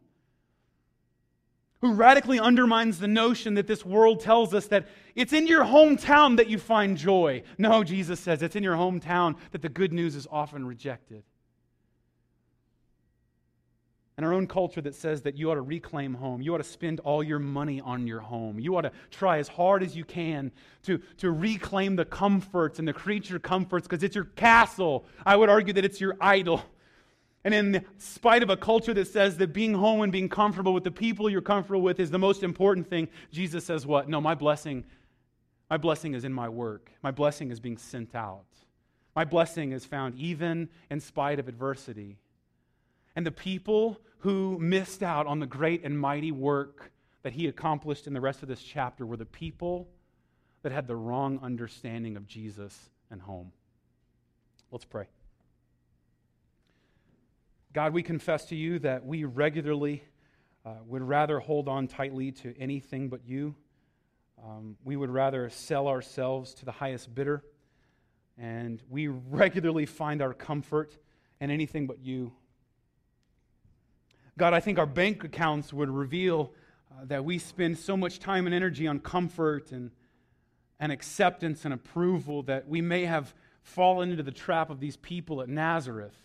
who 1.81 1.95
radically 1.95 2.39
undermines 2.39 2.99
the 2.99 3.09
notion 3.09 3.55
that 3.55 3.67
this 3.67 3.87
world 3.87 4.21
tells 4.21 4.53
us 4.53 4.67
that 4.67 4.87
it's 5.15 5.33
in 5.33 5.47
your 5.47 5.65
hometown 5.65 6.37
that 6.37 6.49
you 6.49 6.59
find 6.59 6.97
joy. 6.97 7.43
No, 7.57 7.83
Jesus 7.85 8.21
says 8.21 8.43
it's 8.43 8.57
in 8.57 8.63
your 8.63 8.77
hometown 8.77 9.37
that 9.53 9.63
the 9.63 9.69
good 9.69 9.93
news 9.93 10.15
is 10.15 10.27
often 10.31 10.67
rejected 10.67 11.23
and 14.19 14.27
our 14.27 14.35
own 14.35 14.49
culture 14.49 14.81
that 14.81 14.97
says 14.97 15.23
that 15.23 15.39
you 15.39 15.49
ought 15.49 15.55
to 15.55 15.63
reclaim 15.63 16.13
home. 16.13 16.43
You 16.43 16.53
ought 16.53 16.59
to 16.59 16.65
spend 16.65 16.99
all 17.01 17.23
your 17.23 17.39
money 17.39 17.81
on 17.81 18.05
your 18.05 18.19
home. 18.19 18.59
You 18.59 18.77
ought 18.77 18.81
to 18.83 18.91
try 19.13 19.39
as 19.39 19.47
hard 19.47 19.81
as 19.81 19.95
you 19.95 20.05
can 20.05 20.51
to, 20.83 20.99
to 21.19 21.31
reclaim 21.31 21.95
the 21.95 22.05
comforts 22.05 22.81
and 22.81 22.89
the 22.89 22.93
creature 22.93 23.39
comforts 23.39 23.87
because 23.87 24.03
it's 24.03 24.17
your 24.17 24.25
castle. 24.25 25.05
I 25.25 25.37
would 25.37 25.49
argue 25.49 25.73
that 25.75 25.85
it's 25.85 26.01
your 26.01 26.17
idol. 26.21 26.65
And 27.45 27.55
in 27.55 27.85
spite 27.99 28.43
of 28.43 28.51
a 28.51 28.57
culture 28.57 28.93
that 28.93 29.07
says 29.07 29.37
that 29.37 29.53
being 29.53 29.73
home 29.73 30.01
and 30.01 30.11
being 30.11 30.29
comfortable 30.29 30.75
with 30.75 30.83
the 30.83 30.91
people 30.91 31.31
you're 31.31 31.41
comfortable 31.41 31.83
with 31.83 32.01
is 32.01 32.11
the 32.11 32.19
most 32.19 32.43
important 32.43 32.91
thing, 32.91 33.09
Jesus 33.31 33.65
says 33.65 33.87
what? 33.87 34.09
No, 34.09 34.21
my 34.21 34.35
blessing, 34.35 34.85
my 35.71 35.77
blessing 35.77 36.15
is 36.15 36.25
in 36.25 36.33
my 36.33 36.49
work. 36.49 36.91
My 37.05 37.13
blessing 37.13 37.53
is 37.53 37.61
being 37.61 37.79
sent 37.79 38.17
out. 38.17 38.47
My 39.15 39.25
blessing 39.25 39.71
is 39.71 39.85
found 39.85 40.17
even 40.17 40.71
in 40.91 40.99
spite 40.99 41.39
of 41.39 41.47
adversity. 41.47 42.19
And 43.15 43.25
the 43.25 43.31
people 43.33 44.01
who 44.19 44.59
missed 44.59 45.03
out 45.03 45.27
on 45.27 45.39
the 45.39 45.47
great 45.47 45.85
and 45.85 45.99
mighty 45.99 46.33
work 46.33 46.91
that 47.23 47.33
he 47.33 47.47
accomplished 47.47 48.07
in 48.07 48.15
the 48.15 48.21
rest 48.21 48.43
of 48.43 48.49
this 48.49 48.63
chapter 48.63 49.05
were 49.07 49.17
the 49.17 49.25
people 49.25 49.89
that 50.63 50.73
had 50.73 50.87
the 50.87 50.97
wrong 50.97 51.39
understanding 51.43 52.17
of 52.17 52.27
Jesus 52.27 52.77
and 53.11 53.21
home. 53.21 53.53
Let's 54.71 54.85
pray. 54.85 55.07
God, 57.73 57.93
we 57.93 58.03
confess 58.03 58.47
to 58.47 58.57
you 58.57 58.79
that 58.81 59.05
we 59.05 59.25
regularly 59.25 60.03
uh, 60.65 60.71
would 60.87 61.03
rather 61.03 61.39
hold 61.39 61.69
on 61.69 61.87
tightly 61.87 62.33
to 62.33 62.55
anything 62.59 63.09
but 63.09 63.21
you. 63.27 63.55
Um, 64.45 64.77
we 64.85 64.97
would 64.97 65.11
rather 65.11 65.49
sell 65.51 65.87
ourselves 65.89 66.55
to 66.55 66.65
the 66.65 66.73
highest 66.73 67.15
bidder. 67.15 67.43
And 68.37 68.83
we 68.89 69.09
regularly 69.09 69.87
find 69.87 70.23
our 70.23 70.35
comfort 70.35 70.97
in 71.41 71.51
anything 71.51 71.87
but 71.87 71.99
you. 72.01 72.33
God, 74.39 74.55
I 74.55 74.61
think 74.61 74.79
our 74.79 74.87
bank 74.87 75.25
accounts 75.25 75.73
would 75.73 75.91
reveal 75.91 76.53
uh, 76.91 77.05
that 77.05 77.25
we 77.25 77.39
spend 77.39 77.77
so 77.77 77.97
much 77.97 78.19
time 78.19 78.47
and 78.47 78.55
energy 78.55 78.87
on 78.87 79.01
comfort 79.01 79.73
and 79.73 79.91
and 80.81 80.93
acceptance 80.93 81.65
and 81.65 81.75
approval 81.75 82.43
that 82.45 82.69
we 82.69 82.81
may 82.81 83.05
have 83.05 83.35
fallen 83.63 84.11
into 84.11 84.23
the 84.23 84.33
trap 84.33 84.71
of 84.71 84.81
these 84.81 84.97
people 84.97 85.43
at 85.43 85.49
Nazareth. 85.49 86.17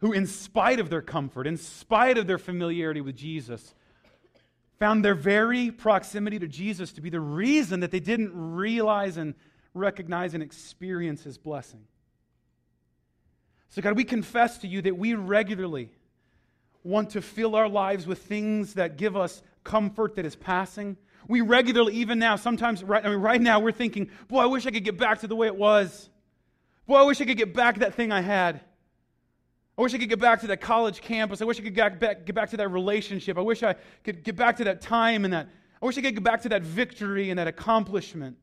Who, 0.00 0.12
in 0.12 0.26
spite 0.26 0.78
of 0.78 0.90
their 0.90 1.02
comfort, 1.02 1.46
in 1.46 1.56
spite 1.56 2.18
of 2.18 2.26
their 2.26 2.38
familiarity 2.38 3.00
with 3.00 3.16
Jesus, 3.16 3.74
found 4.78 5.04
their 5.04 5.14
very 5.14 5.70
proximity 5.70 6.38
to 6.38 6.46
Jesus 6.46 6.92
to 6.92 7.00
be 7.00 7.10
the 7.10 7.20
reason 7.20 7.80
that 7.80 7.90
they 7.90 8.00
didn't 8.00 8.30
realize 8.34 9.16
and 9.16 9.34
recognize 9.74 10.34
and 10.34 10.42
experience 10.42 11.24
his 11.24 11.36
blessing. 11.36 11.84
So, 13.70 13.82
God, 13.82 13.96
we 13.96 14.04
confess 14.04 14.58
to 14.58 14.66
you 14.66 14.82
that 14.82 14.96
we 14.96 15.14
regularly 15.14 15.90
want 16.82 17.10
to 17.10 17.22
fill 17.22 17.54
our 17.54 17.68
lives 17.68 18.06
with 18.06 18.22
things 18.22 18.74
that 18.74 18.96
give 18.96 19.16
us 19.16 19.42
comfort 19.62 20.16
that 20.16 20.24
is 20.24 20.36
passing. 20.36 20.96
We 21.26 21.42
regularly, 21.42 21.94
even 21.96 22.18
now, 22.18 22.36
sometimes 22.36 22.82
right, 22.82 23.04
I 23.04 23.10
mean, 23.10 23.18
right 23.18 23.40
now, 23.40 23.60
we're 23.60 23.72
thinking, 23.72 24.10
boy, 24.28 24.40
I 24.40 24.46
wish 24.46 24.66
I 24.66 24.70
could 24.70 24.84
get 24.84 24.96
back 24.96 25.20
to 25.20 25.26
the 25.26 25.36
way 25.36 25.46
it 25.46 25.56
was. 25.56 26.08
Boy, 26.86 26.96
I 26.96 27.02
wish 27.02 27.20
I 27.20 27.26
could 27.26 27.36
get 27.36 27.52
back 27.52 27.74
to 27.74 27.80
that 27.80 27.94
thing 27.94 28.10
I 28.10 28.22
had. 28.22 28.62
I 29.76 29.82
wish 29.82 29.94
I 29.94 29.98
could 29.98 30.08
get 30.08 30.18
back 30.18 30.40
to 30.40 30.46
that 30.48 30.60
college 30.60 31.02
campus. 31.02 31.42
I 31.42 31.44
wish 31.44 31.60
I 31.60 31.62
could 31.62 31.74
get 31.74 32.00
back, 32.00 32.24
get 32.24 32.34
back 32.34 32.50
to 32.50 32.56
that 32.56 32.68
relationship. 32.68 33.36
I 33.36 33.42
wish 33.42 33.62
I 33.62 33.76
could 34.02 34.24
get 34.24 34.34
back 34.34 34.56
to 34.56 34.64
that 34.64 34.80
time 34.80 35.24
and 35.24 35.34
that. 35.34 35.48
I 35.80 35.86
wish 35.86 35.98
I 35.98 36.00
could 36.00 36.14
get 36.14 36.24
back 36.24 36.42
to 36.42 36.48
that 36.48 36.62
victory 36.62 37.30
and 37.30 37.38
that 37.38 37.46
accomplishment. 37.46 38.38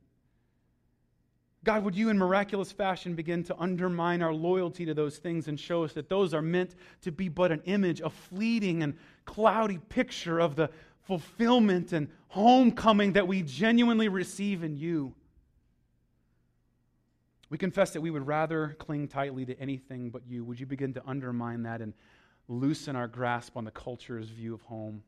God, 1.66 1.82
would 1.82 1.96
you 1.96 2.10
in 2.10 2.16
miraculous 2.16 2.70
fashion 2.70 3.16
begin 3.16 3.42
to 3.42 3.56
undermine 3.58 4.22
our 4.22 4.32
loyalty 4.32 4.86
to 4.86 4.94
those 4.94 5.18
things 5.18 5.48
and 5.48 5.58
show 5.58 5.82
us 5.82 5.92
that 5.94 6.08
those 6.08 6.32
are 6.32 6.40
meant 6.40 6.76
to 7.02 7.10
be 7.10 7.28
but 7.28 7.50
an 7.50 7.60
image, 7.64 8.00
a 8.00 8.08
fleeting 8.08 8.84
and 8.84 8.96
cloudy 9.24 9.78
picture 9.88 10.38
of 10.38 10.54
the 10.54 10.70
fulfillment 11.08 11.92
and 11.92 12.06
homecoming 12.28 13.14
that 13.14 13.26
we 13.26 13.42
genuinely 13.42 14.06
receive 14.06 14.62
in 14.62 14.76
you? 14.76 15.12
We 17.50 17.58
confess 17.58 17.90
that 17.90 18.00
we 18.00 18.12
would 18.12 18.28
rather 18.28 18.76
cling 18.78 19.08
tightly 19.08 19.44
to 19.46 19.60
anything 19.60 20.10
but 20.10 20.22
you. 20.28 20.44
Would 20.44 20.60
you 20.60 20.66
begin 20.66 20.94
to 20.94 21.02
undermine 21.04 21.64
that 21.64 21.80
and 21.80 21.94
loosen 22.46 22.94
our 22.94 23.08
grasp 23.08 23.56
on 23.56 23.64
the 23.64 23.72
culture's 23.72 24.28
view 24.28 24.54
of 24.54 24.62
home? 24.62 25.02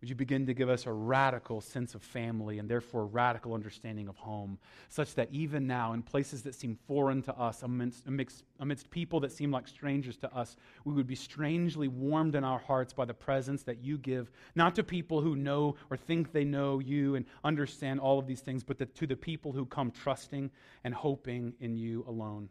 Would 0.00 0.10
you 0.10 0.14
begin 0.14 0.44
to 0.46 0.52
give 0.52 0.68
us 0.68 0.84
a 0.84 0.92
radical 0.92 1.62
sense 1.62 1.94
of 1.94 2.02
family 2.02 2.58
and 2.58 2.68
therefore 2.68 3.02
a 3.02 3.06
radical 3.06 3.54
understanding 3.54 4.08
of 4.08 4.16
home, 4.16 4.58
such 4.90 5.14
that 5.14 5.28
even 5.32 5.66
now, 5.66 5.94
in 5.94 6.02
places 6.02 6.42
that 6.42 6.54
seem 6.54 6.76
foreign 6.86 7.22
to 7.22 7.34
us, 7.38 7.62
amidst, 7.62 8.06
amidst, 8.06 8.44
amidst, 8.60 8.90
people 8.90 9.20
that 9.20 9.32
seem 9.32 9.50
like 9.50 9.66
strangers 9.66 10.18
to 10.18 10.34
us, 10.36 10.56
we 10.84 10.92
would 10.92 11.06
be 11.06 11.14
strangely 11.14 11.88
warmed 11.88 12.34
in 12.34 12.44
our 12.44 12.58
hearts 12.58 12.92
by 12.92 13.06
the 13.06 13.14
presence 13.14 13.62
that 13.62 13.82
you 13.82 13.96
give, 13.96 14.30
not 14.54 14.74
to 14.74 14.84
people 14.84 15.22
who 15.22 15.34
know 15.34 15.76
or 15.90 15.96
think 15.96 16.30
they 16.30 16.44
know 16.44 16.78
you 16.78 17.14
and 17.14 17.24
understand 17.42 17.98
all 17.98 18.18
of 18.18 18.26
these 18.26 18.40
things, 18.40 18.62
but 18.62 18.76
the, 18.76 18.84
to 18.86 19.06
the 19.06 19.16
people 19.16 19.50
who 19.50 19.64
come 19.64 19.90
trusting 19.90 20.50
and 20.84 20.92
hoping 20.92 21.54
in 21.58 21.74
you 21.74 22.04
alone. 22.06 22.50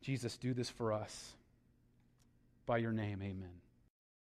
Jesus, 0.00 0.38
do 0.38 0.54
this 0.54 0.70
for 0.70 0.94
us. 0.94 1.34
By 2.64 2.78
your 2.78 2.92
name, 2.92 3.20
amen. 3.22 3.63